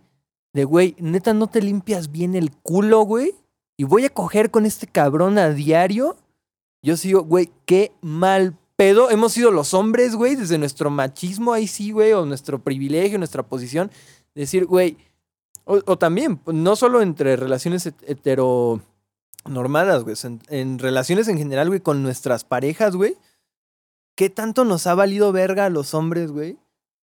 [0.53, 3.35] de, güey, neta, no te limpias bien el culo, güey,
[3.77, 6.17] y voy a coger con este cabrón a diario.
[6.83, 9.11] Yo sigo, güey, qué mal pedo.
[9.11, 13.43] Hemos sido los hombres, güey, desde nuestro machismo, ahí sí, güey, o nuestro privilegio, nuestra
[13.43, 13.91] posición,
[14.35, 14.97] decir, güey,
[15.65, 18.03] o, también, no solo entre relaciones het-
[19.45, 23.17] heteronormadas, güey, en, en relaciones en general, güey, con nuestras parejas, güey,
[24.17, 26.57] ¿qué tanto nos ha valido verga a los hombres, güey?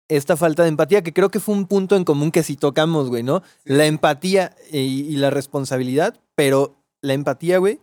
[0.07, 3.10] Esta falta de empatía, que creo que fue un punto en común que sí tocamos,
[3.10, 3.41] güey, ¿no?
[3.64, 7.80] La empatía y, y la responsabilidad, pero la empatía, güey,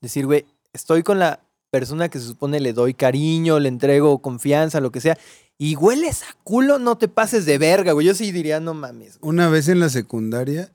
[0.00, 1.40] decir, güey, estoy con la
[1.70, 5.16] persona que se supone le doy cariño, le entrego confianza, lo que sea,
[5.58, 8.06] y hueles a culo, no te pases de verga, güey.
[8.06, 9.28] Yo sí diría, no mames, güey.
[9.30, 10.72] Una vez en la secundaria.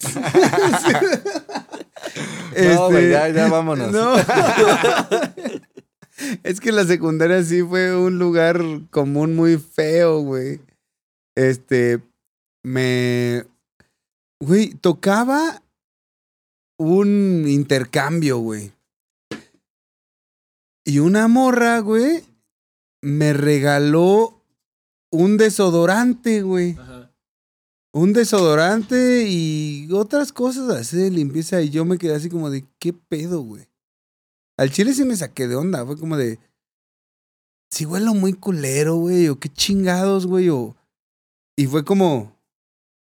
[2.56, 3.90] No, güey, Este, ya, ya vámonos.
[3.90, 4.14] No.
[6.42, 8.60] es que la secundaria sí fue un lugar
[8.90, 10.60] común muy feo, güey.
[11.34, 12.00] Este,
[12.62, 13.44] me...
[14.40, 15.62] Güey, tocaba
[16.78, 18.72] un intercambio, güey.
[20.84, 22.22] Y una morra, güey,
[23.00, 24.42] me regaló
[25.10, 26.76] un desodorante, güey.
[27.92, 31.62] Un desodorante y otras cosas así de limpieza.
[31.62, 33.66] Y yo me quedé así como de, ¿qué pedo, güey?
[34.56, 35.84] Al chile sí me saqué de onda.
[35.84, 36.38] Fue como de,
[37.70, 40.76] si huelo muy culero, güey, o qué chingados, güey, o...
[41.56, 42.36] Y fue como,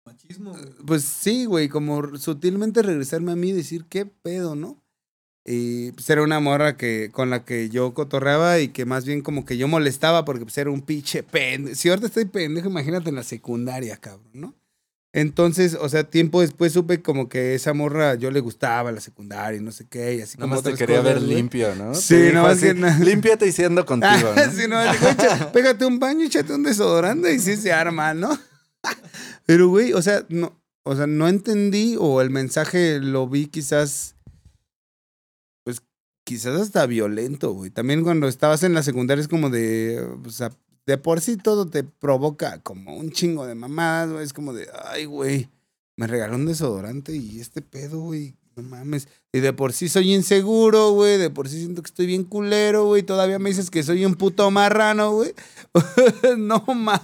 [0.06, 0.64] Machismo, güey.
[0.86, 4.82] pues sí, güey, como sutilmente regresarme a mí y decir, ¿qué pedo, no?
[5.44, 9.22] Y pues era una morra que, con la que yo cotorreaba y que más bien
[9.22, 11.74] como que yo molestaba porque pues era un pinche pendejo.
[11.74, 14.54] Si ahorita estoy pendejo, imagínate en la secundaria, cabrón, ¿no?
[15.14, 19.60] Entonces, o sea, tiempo después supe como que esa morra yo le gustaba la secundaria
[19.60, 21.94] y no sé qué, y así Nada como más te quería cosas, ver limpio, ¿no?
[21.94, 24.52] Sí, dijo nada más que na- Límpiate y siendo contigo, Ah, ¿no?
[24.52, 28.38] sí, no, "Echa- pégate un baño, échate un desodorante y sí se arma, ¿no?
[29.46, 34.16] Pero, güey, o sea, no, o sea, no entendí o el mensaje lo vi quizás,
[35.64, 35.82] pues,
[36.24, 37.70] quizás hasta violento, güey.
[37.70, 40.52] También cuando estabas en la secundaria es como de, o sea,
[40.86, 44.24] de por sí todo te provoca como un chingo de mamadas, güey.
[44.24, 45.48] Es como de, ay, güey,
[45.96, 49.08] me regaló un desodorante y este pedo, güey, no mames.
[49.32, 51.18] Y de por sí soy inseguro, güey.
[51.18, 53.02] De por sí siento que estoy bien culero, güey.
[53.02, 55.34] Todavía me dices que soy un puto marrano, güey.
[56.38, 57.00] no mames.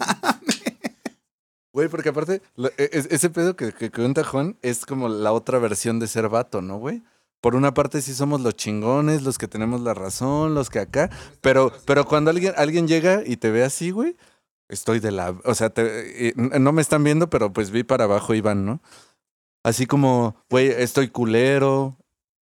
[1.72, 2.42] Güey, porque aparte,
[2.76, 6.28] e- es- ese pedo que, que cuenta Juan es como la otra versión de ser
[6.28, 7.02] vato, ¿no, güey?
[7.40, 11.10] Por una parte sí somos los chingones, los que tenemos la razón, los que acá,
[11.40, 14.16] pero, pero cuando alguien, alguien llega y te ve así, güey,
[14.69, 15.36] estoy de la...
[15.44, 18.82] O sea, eh, no me están viendo, pero pues vi para abajo Iván, ¿no?
[19.62, 21.97] Así como, güey, estoy culero,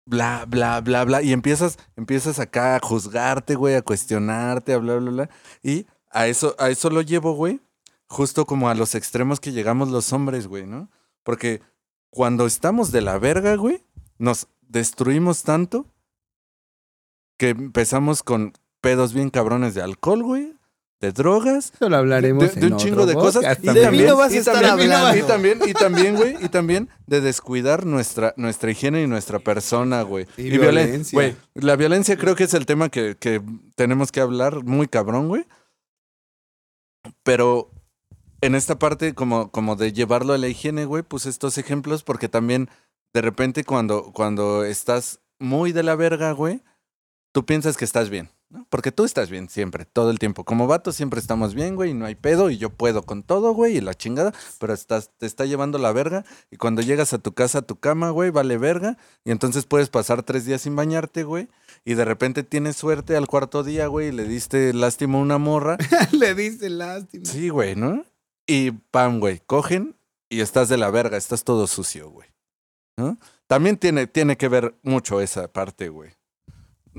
[0.06, 4.97] bla, bla, bla, bla, y empiezas, empiezas acá a juzgarte, güey, a cuestionarte, a bla,
[4.97, 5.31] bla, bla,
[5.62, 7.60] y a eso, a eso lo llevo, güey,
[8.06, 10.90] justo como a los extremos que llegamos los hombres, güey, ¿no?
[11.23, 11.60] Porque
[12.10, 13.85] cuando estamos de la verga, güey,
[14.19, 15.86] nos destruimos tanto
[17.38, 20.54] que empezamos con pedos bien cabrones de alcohol, güey,
[21.00, 23.42] de drogas, Eso lo hablaremos de, de en un chingo otro de cosas.
[23.62, 23.74] Y también.
[23.90, 25.16] De mí no vas a y estar también- hablando.
[25.16, 30.02] y también, y también, güey, y también de descuidar nuestra, nuestra higiene y nuestra persona,
[30.02, 30.26] güey.
[30.36, 31.16] Y violen- violencia.
[31.16, 33.40] Güey, la violencia creo que es el tema que, que
[33.76, 35.46] tenemos que hablar muy cabrón, güey.
[37.22, 37.70] Pero
[38.40, 42.28] en esta parte, como, como de llevarlo a la higiene, güey, puse estos ejemplos porque
[42.28, 42.68] también
[43.12, 46.62] de repente cuando, cuando estás muy de la verga, güey,
[47.32, 48.66] tú piensas que estás bien, ¿no?
[48.68, 50.44] Porque tú estás bien siempre, todo el tiempo.
[50.44, 53.52] Como vato siempre estamos bien, güey, y no hay pedo, y yo puedo con todo,
[53.52, 57.18] güey, y la chingada, pero estás, te está llevando la verga, y cuando llegas a
[57.18, 60.76] tu casa, a tu cama, güey, vale verga, y entonces puedes pasar tres días sin
[60.76, 61.48] bañarte, güey,
[61.85, 65.39] y de repente tienes suerte al cuarto día, güey, y le diste lástima a una
[65.39, 65.78] morra,
[66.12, 67.24] Le dice lástima.
[67.24, 68.05] Sí, güey, ¿no?
[68.47, 69.97] Y pam, güey, cogen
[70.30, 72.28] y estás de la verga, estás todo sucio, güey.
[73.46, 76.10] También tiene, tiene que ver mucho esa parte, güey.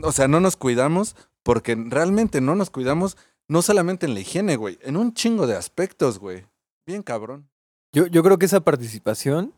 [0.02, 3.18] O sea, no nos cuidamos porque realmente no nos cuidamos
[3.48, 6.46] no solamente en la higiene, güey, en un chingo de aspectos, güey.
[6.86, 7.50] Bien cabrón.
[7.92, 9.54] Yo, yo creo que esa participación,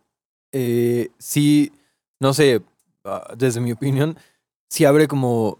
[0.54, 1.74] eh, sí,
[2.20, 2.62] no sé,
[3.04, 4.18] ah, desde mi opinión,
[4.70, 5.60] sí abre como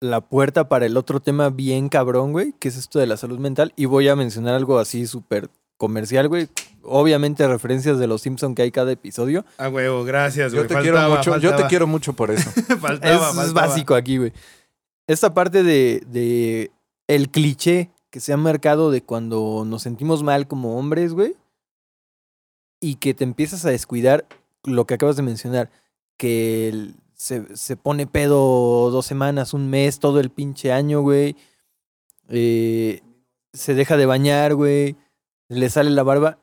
[0.00, 3.38] la puerta para el otro tema bien cabrón, güey, que es esto de la salud
[3.38, 3.72] mental.
[3.76, 5.48] Y voy a mencionar algo así súper
[5.78, 6.48] comercial, güey.
[6.82, 9.46] Obviamente referencias de los Simpson que hay cada episodio.
[9.56, 12.50] A huevo, gracias, Yo te quiero mucho, yo te quiero mucho por eso.
[12.80, 14.32] Faltaba, es, básico aquí, güey.
[15.06, 16.70] Esta parte de, de
[17.06, 21.34] el cliché que se ha marcado de cuando nos sentimos mal como hombres, güey.
[22.80, 24.26] Y que te empiezas a descuidar
[24.64, 25.70] lo que acabas de mencionar.
[26.16, 31.36] Que el- se, se pone pedo dos semanas, un mes, todo el pinche año, güey.
[32.28, 33.00] Eh,
[33.52, 34.96] se deja de bañar, güey,
[35.48, 36.38] le sale la barba.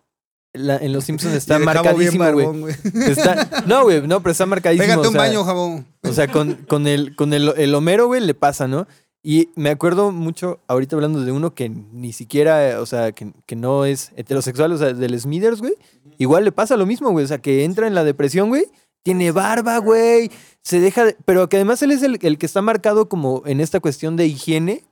[0.54, 2.46] La- en Los Simpsons está marcadísimo, güey.
[3.68, 4.86] No, güey, no, pero está marcadísimo.
[4.86, 5.86] Pégate o un sea, baño, jabón.
[6.04, 8.88] O sea, con, con el, con el, el Homero, güey, le pasa, ¿no?
[9.22, 13.56] Y me acuerdo mucho, ahorita hablando de uno que ni siquiera, o sea, que, que
[13.56, 15.74] no es heterosexual, o sea, del Smithers, güey.
[16.20, 17.26] Igual le pasa lo mismo, güey.
[17.26, 18.66] O sea, que entra en la depresión, güey.
[19.04, 20.32] Tiene barba, güey.
[20.62, 23.60] Se deja de- Pero que además él es el, el que está marcado como en
[23.62, 24.84] esta cuestión de higiene.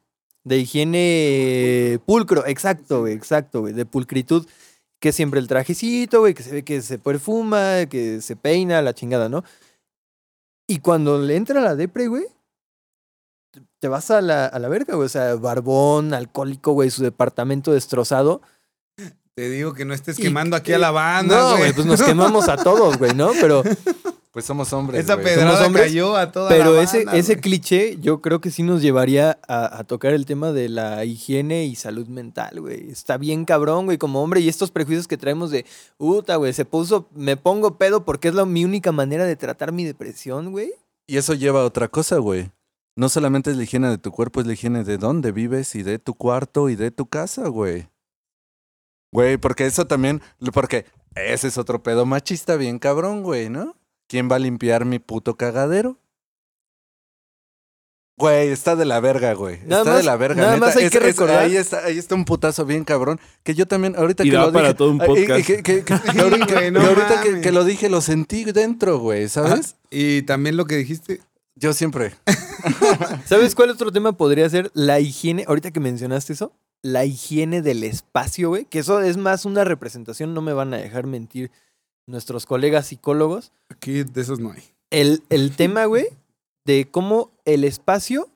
[0.46, 2.46] De higiene pulcro.
[2.46, 3.14] Exacto, güey.
[3.14, 3.74] Exacto, güey.
[3.74, 4.46] De pulcritud.
[5.00, 6.34] Que siempre el trajecito, güey.
[6.34, 9.44] Que se ve que se perfuma, que se peina, la chingada, ¿no?
[10.68, 12.26] Y cuando le entra la depre, güey,
[13.80, 15.06] te vas a la, a la verga, güey.
[15.06, 18.42] O sea, barbón, alcohólico, güey, su departamento destrozado.
[19.36, 22.02] Te digo que no estés quemando aquí que- a la banda, no, güey, pues nos
[22.04, 23.32] quemamos a todos, güey, ¿no?
[23.42, 23.64] Pero,
[24.34, 25.06] Pues somos hombres.
[25.06, 28.50] Esa pedrada hombres, cayó a toda pero la ese, banda, ese cliché yo creo que
[28.50, 32.90] sí nos llevaría a, a tocar el tema de la higiene y salud mental, güey.
[32.90, 34.40] Está bien cabrón, güey, como hombre.
[34.40, 38.34] Y estos prejuicios que traemos de, puta, güey, se puso, me pongo pedo porque es
[38.34, 40.74] la, mi única manera de tratar mi depresión, güey.
[41.06, 42.50] Y eso lleva a otra cosa, güey.
[42.96, 45.84] No solamente es la higiene de tu cuerpo, es la higiene de dónde vives y
[45.84, 47.88] de tu cuarto y de tu casa, güey.
[49.12, 50.24] Güey, porque eso también,
[50.54, 53.76] porque ese es otro pedo machista bien cabrón, güey, ¿no?
[54.14, 55.98] ¿Quién va a limpiar mi puto cagadero?
[58.16, 59.58] Güey, está de la verga, güey.
[59.66, 60.36] Nada está más- de la verga.
[60.44, 60.66] nada neta.
[60.68, 63.20] más hay Es- que es- recordar- ahí, está, ahí está un putazo bien cabrón.
[63.42, 64.78] Que yo también, ahorita Y que lo para dije.
[64.78, 65.48] todo un ay, y- y podcast.
[65.48, 67.42] que- que- que- Sí, que ahorita, güey, que- no que ahorita que, mames.
[67.44, 69.78] que lo dije, lo sentí dentro, güey, ¿sabes?
[69.90, 71.22] Y también lo que dijiste.
[71.56, 72.14] Yo siempre.
[73.26, 74.70] ¿Sabes cuál otro tema podría ser?
[74.76, 76.54] La higiene, ahorita que mencionaste eso,
[76.84, 80.78] la higiene del espacio, güey, que eso es más una representación, no me van a
[80.78, 81.50] dejar mentir
[82.08, 83.52] nuestros colegas psicólogos.
[83.70, 84.64] Aquí de esos no hay.
[84.90, 86.08] El, el tema, güey,
[86.66, 88.30] de cómo el espacio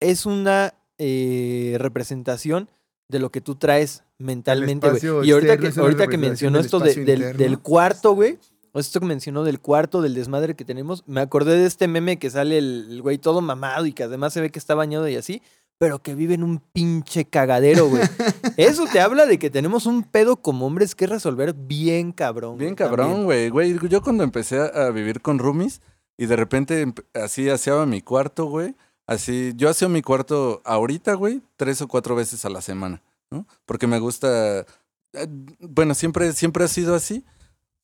[0.00, 2.68] es una eh, representación
[3.08, 5.28] de lo que tú traes mentalmente, güey.
[5.28, 8.38] Y ahorita que, ahorita que mencionó esto de- del, del cuarto, güey,
[8.72, 12.18] o esto que mencionó del cuarto, del desmadre que tenemos, me acordé de este meme
[12.18, 15.16] que sale el güey todo mamado y que además se ve que está bañado y
[15.16, 15.42] así,
[15.82, 18.04] pero que vive en un pinche cagadero, güey.
[18.56, 22.56] Eso te habla de que tenemos un pedo como hombres que resolver bien cabrón.
[22.56, 23.48] Bien cabrón, güey.
[23.48, 25.82] Güey, yo cuando empecé a, vivir con roomies
[26.16, 28.76] y de repente así hacía mi cuarto, güey.
[29.08, 33.02] Así, yo hacía mi cuarto ahorita, güey, tres o cuatro veces a la semana,
[33.32, 33.48] ¿no?
[33.66, 35.26] Porque me gusta, eh,
[35.58, 37.24] bueno, siempre, siempre ha sido así,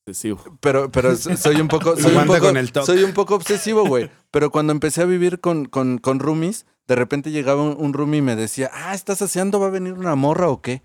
[0.05, 0.57] Excesivo.
[0.61, 2.85] pero, pero so- soy un poco, soy un poco, con el toque.
[2.85, 4.09] soy un poco obsesivo, güey.
[4.31, 8.17] Pero cuando empecé a vivir con, con, con roomies, de repente llegaba un, un roomie
[8.17, 9.59] y me decía, ah, ¿estás haciendo?
[9.59, 10.81] ¿Va a venir una morra o qué?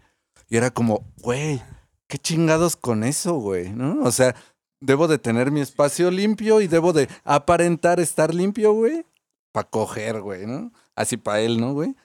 [0.51, 1.63] Y era como, güey,
[2.09, 4.03] qué chingados con eso, güey, ¿no?
[4.03, 4.37] O sea,
[4.81, 9.07] debo de tener mi espacio limpio y debo de aparentar estar limpio, güey,
[9.51, 10.73] para coger, güey, ¿no?
[10.95, 11.97] Así para él, ¿no, güey?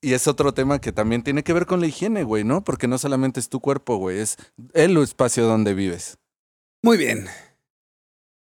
[0.00, 2.64] Y es otro tema que también tiene que ver con la higiene, güey, ¿no?
[2.64, 4.36] Porque no solamente es tu cuerpo, güey, es
[4.72, 6.18] el espacio donde vives.
[6.82, 7.28] Muy bien.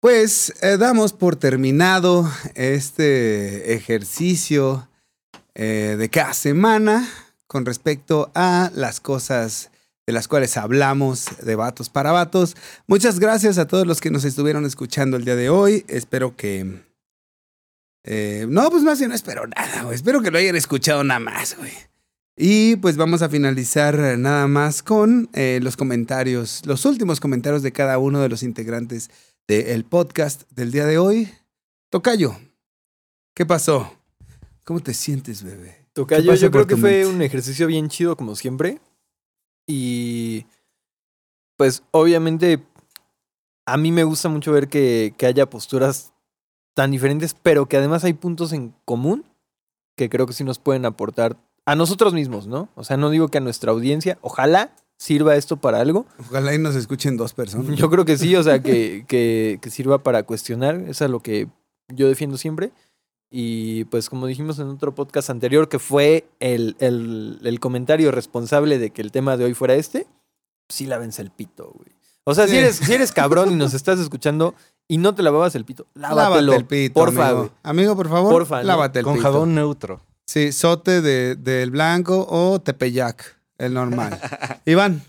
[0.00, 4.89] Pues eh, damos por terminado este ejercicio
[5.62, 7.06] eh, de cada semana
[7.46, 9.70] con respecto a las cosas
[10.06, 12.56] de las cuales hablamos de vatos para vatos.
[12.86, 15.84] Muchas gracias a todos los que nos estuvieron escuchando el día de hoy.
[15.86, 16.82] Espero que...
[18.04, 19.96] eh, no, pues más bien no espero nada, güey.
[19.96, 21.72] Espero que lo hayan escuchado nada más, güey.
[22.38, 27.72] Y pues vamos a finalizar nada más con eh, los comentarios, los últimos comentarios de
[27.72, 29.10] cada uno de los integrantes
[29.46, 31.30] del podcast del día de hoy.
[31.90, 32.34] Tocayo,
[33.34, 33.99] ¿qué pasó?
[34.64, 35.86] ¿Cómo te sientes, bebé?
[35.92, 38.80] Tocayo, ¿Qué pasa yo creo que fue un ejercicio bien chido como siempre.
[39.66, 40.46] Y
[41.56, 42.62] pues obviamente
[43.66, 46.12] a mí me gusta mucho ver que, que haya posturas
[46.74, 49.24] tan diferentes, pero que además hay puntos en común
[49.96, 52.68] que creo que sí nos pueden aportar a nosotros mismos, ¿no?
[52.74, 56.06] O sea, no digo que a nuestra audiencia, ojalá sirva esto para algo.
[56.18, 57.76] Ojalá y nos escuchen dos personas.
[57.76, 61.20] Yo creo que sí, o sea, que, que, que sirva para cuestionar, eso es lo
[61.20, 61.48] que
[61.88, 62.72] yo defiendo siempre.
[63.30, 68.78] Y pues como dijimos en otro podcast anterior, que fue el, el, el comentario responsable
[68.78, 70.06] de que el tema de hoy fuera este,
[70.68, 71.90] sí lávense el pito, güey.
[72.24, 74.54] O sea, si, eres, si eres cabrón y nos estás escuchando
[74.88, 76.22] y no te lavabas el pito, lávatelo.
[76.52, 77.38] Lávate el pito, porfa, amigo.
[77.40, 77.50] güey.
[77.62, 78.64] Amigo, por favor, Porfa, ¿no?
[78.64, 79.22] lávate el Con pito.
[79.22, 80.00] jabón neutro.
[80.26, 84.20] Sí, sote de- del blanco o tepeyac, el normal.
[84.66, 85.02] Iván,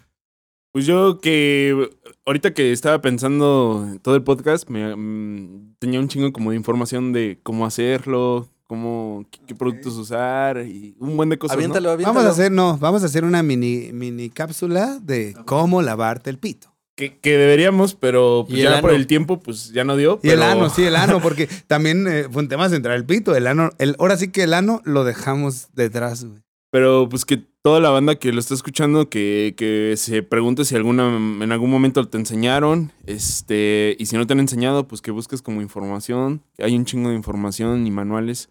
[0.72, 1.90] Pues yo que
[2.26, 6.56] ahorita que estaba pensando en todo el podcast, me, mm, tenía un chingo como de
[6.56, 11.58] información de cómo hacerlo, cómo, qué, qué productos usar y un buen de cosas.
[11.58, 11.60] ¿no?
[11.60, 12.16] Aviéntalo, aviéntalo.
[12.16, 16.38] vamos a hacer, no, vamos a hacer una mini, mini cápsula de cómo lavarte el
[16.38, 16.74] pito.
[16.96, 20.22] Que, que deberíamos, pero pues ya por el tiempo, pues ya no dio.
[20.24, 23.36] Y el ano, sí, el ano, porque también eh, fue un tema central el pito.
[23.36, 26.42] El ano, el, ahora sí que el ano lo dejamos detrás, güey.
[26.72, 30.76] Pero pues que toda la banda que lo está escuchando que, que se pregunte si
[30.76, 35.12] alguna en algún momento te enseñaron, este, y si no te han enseñado, pues que
[35.12, 36.42] busques como información.
[36.58, 38.50] Hay un chingo de información y manuales,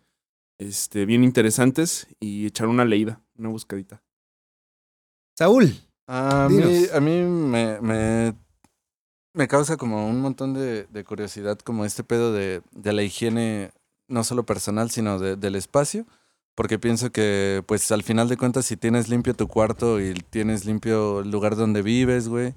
[0.59, 4.03] este, bien interesantes y echar una leída, una buscadita.
[5.37, 5.73] Saúl,
[6.07, 8.35] A mí, a mí me, me,
[9.32, 13.70] me causa como un montón de, de curiosidad como este pedo de, de la higiene,
[14.09, 16.07] no solo personal, sino de- del espacio.
[16.61, 20.66] Porque pienso que, pues, al final de cuentas, si tienes limpio tu cuarto y tienes
[20.66, 22.55] limpio el lugar donde vives, güey,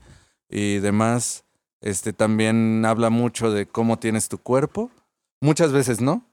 [0.50, 1.46] y demás,
[1.80, 4.92] este también habla mucho de cómo tienes tu cuerpo.
[5.40, 6.30] Muchas veces no,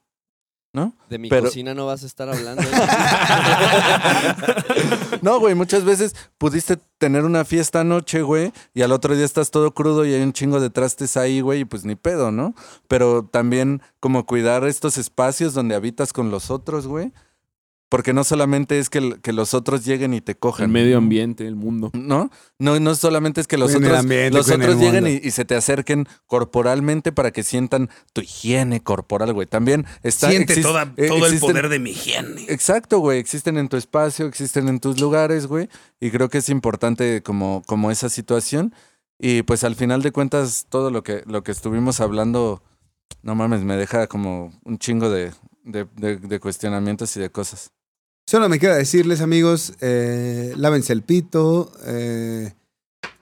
[0.73, 0.97] ¿no?
[1.09, 2.61] De mi Pero- cocina no vas a estar hablando.
[5.23, 9.51] No, güey, muchas veces pudiste tener una fiesta anoche, güey, y al otro día estás
[9.53, 12.55] todo crudo y hay un chingo de trastes ahí, güey, y pues ni pedo, ¿no?
[12.89, 17.13] Pero también como cuidar estos espacios donde habitas con los otros, güey.
[17.91, 20.71] Porque no solamente es que, el- que los otros lleguen y te El cojan.
[20.71, 21.91] medio ambiente, el mundo.
[21.93, 22.31] ¿No?
[22.59, 25.31] No, no solamente es que los Cuiden el otros, ambiente, los el otros lleguen y,
[25.33, 29.47] se te acerquen corporalmente para que sientan tu higiene corporal, güey.
[29.47, 30.31] También está...
[30.31, 32.47] siente toda- eh, todo el poder de mi higiene.
[32.49, 33.19] Exacto, güey.
[33.19, 35.69] Existen en tu espacio, existen en tus lugares, güey.
[36.01, 38.73] Y creo que es importante como, como esa situación.
[39.19, 42.63] Y pues al final de cuentas, todo lo que, lo que estuvimos hablando,
[43.23, 45.33] no mames, me deja como un chingo de,
[45.65, 47.73] de, de- de cuestionamientos y de cosas.
[48.31, 52.53] Solo me queda decirles, amigos, eh, lávense el pito, eh,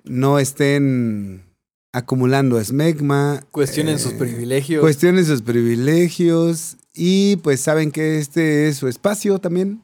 [0.05, 1.47] no estén
[1.95, 3.43] acumulando esmegma.
[3.51, 4.83] Cuestionen eh, sus privilegios.
[4.83, 9.83] Cuestionen sus privilegios y pues saben que este es su espacio también.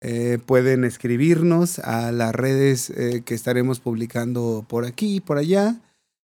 [0.00, 5.78] Eh, pueden escribirnos a las redes eh, que estaremos publicando por aquí y por allá.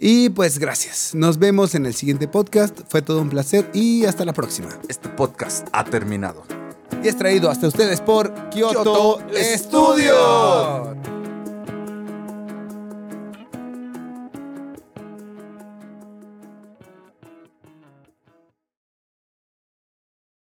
[0.01, 1.15] Y pues gracias.
[1.15, 2.77] Nos vemos en el siguiente podcast.
[2.89, 4.81] Fue todo un placer y hasta la próxima.
[4.89, 6.43] Este podcast ha terminado.
[7.05, 9.21] Y es traído hasta ustedes por Kyoto, Kyoto
[9.59, 10.97] Studio.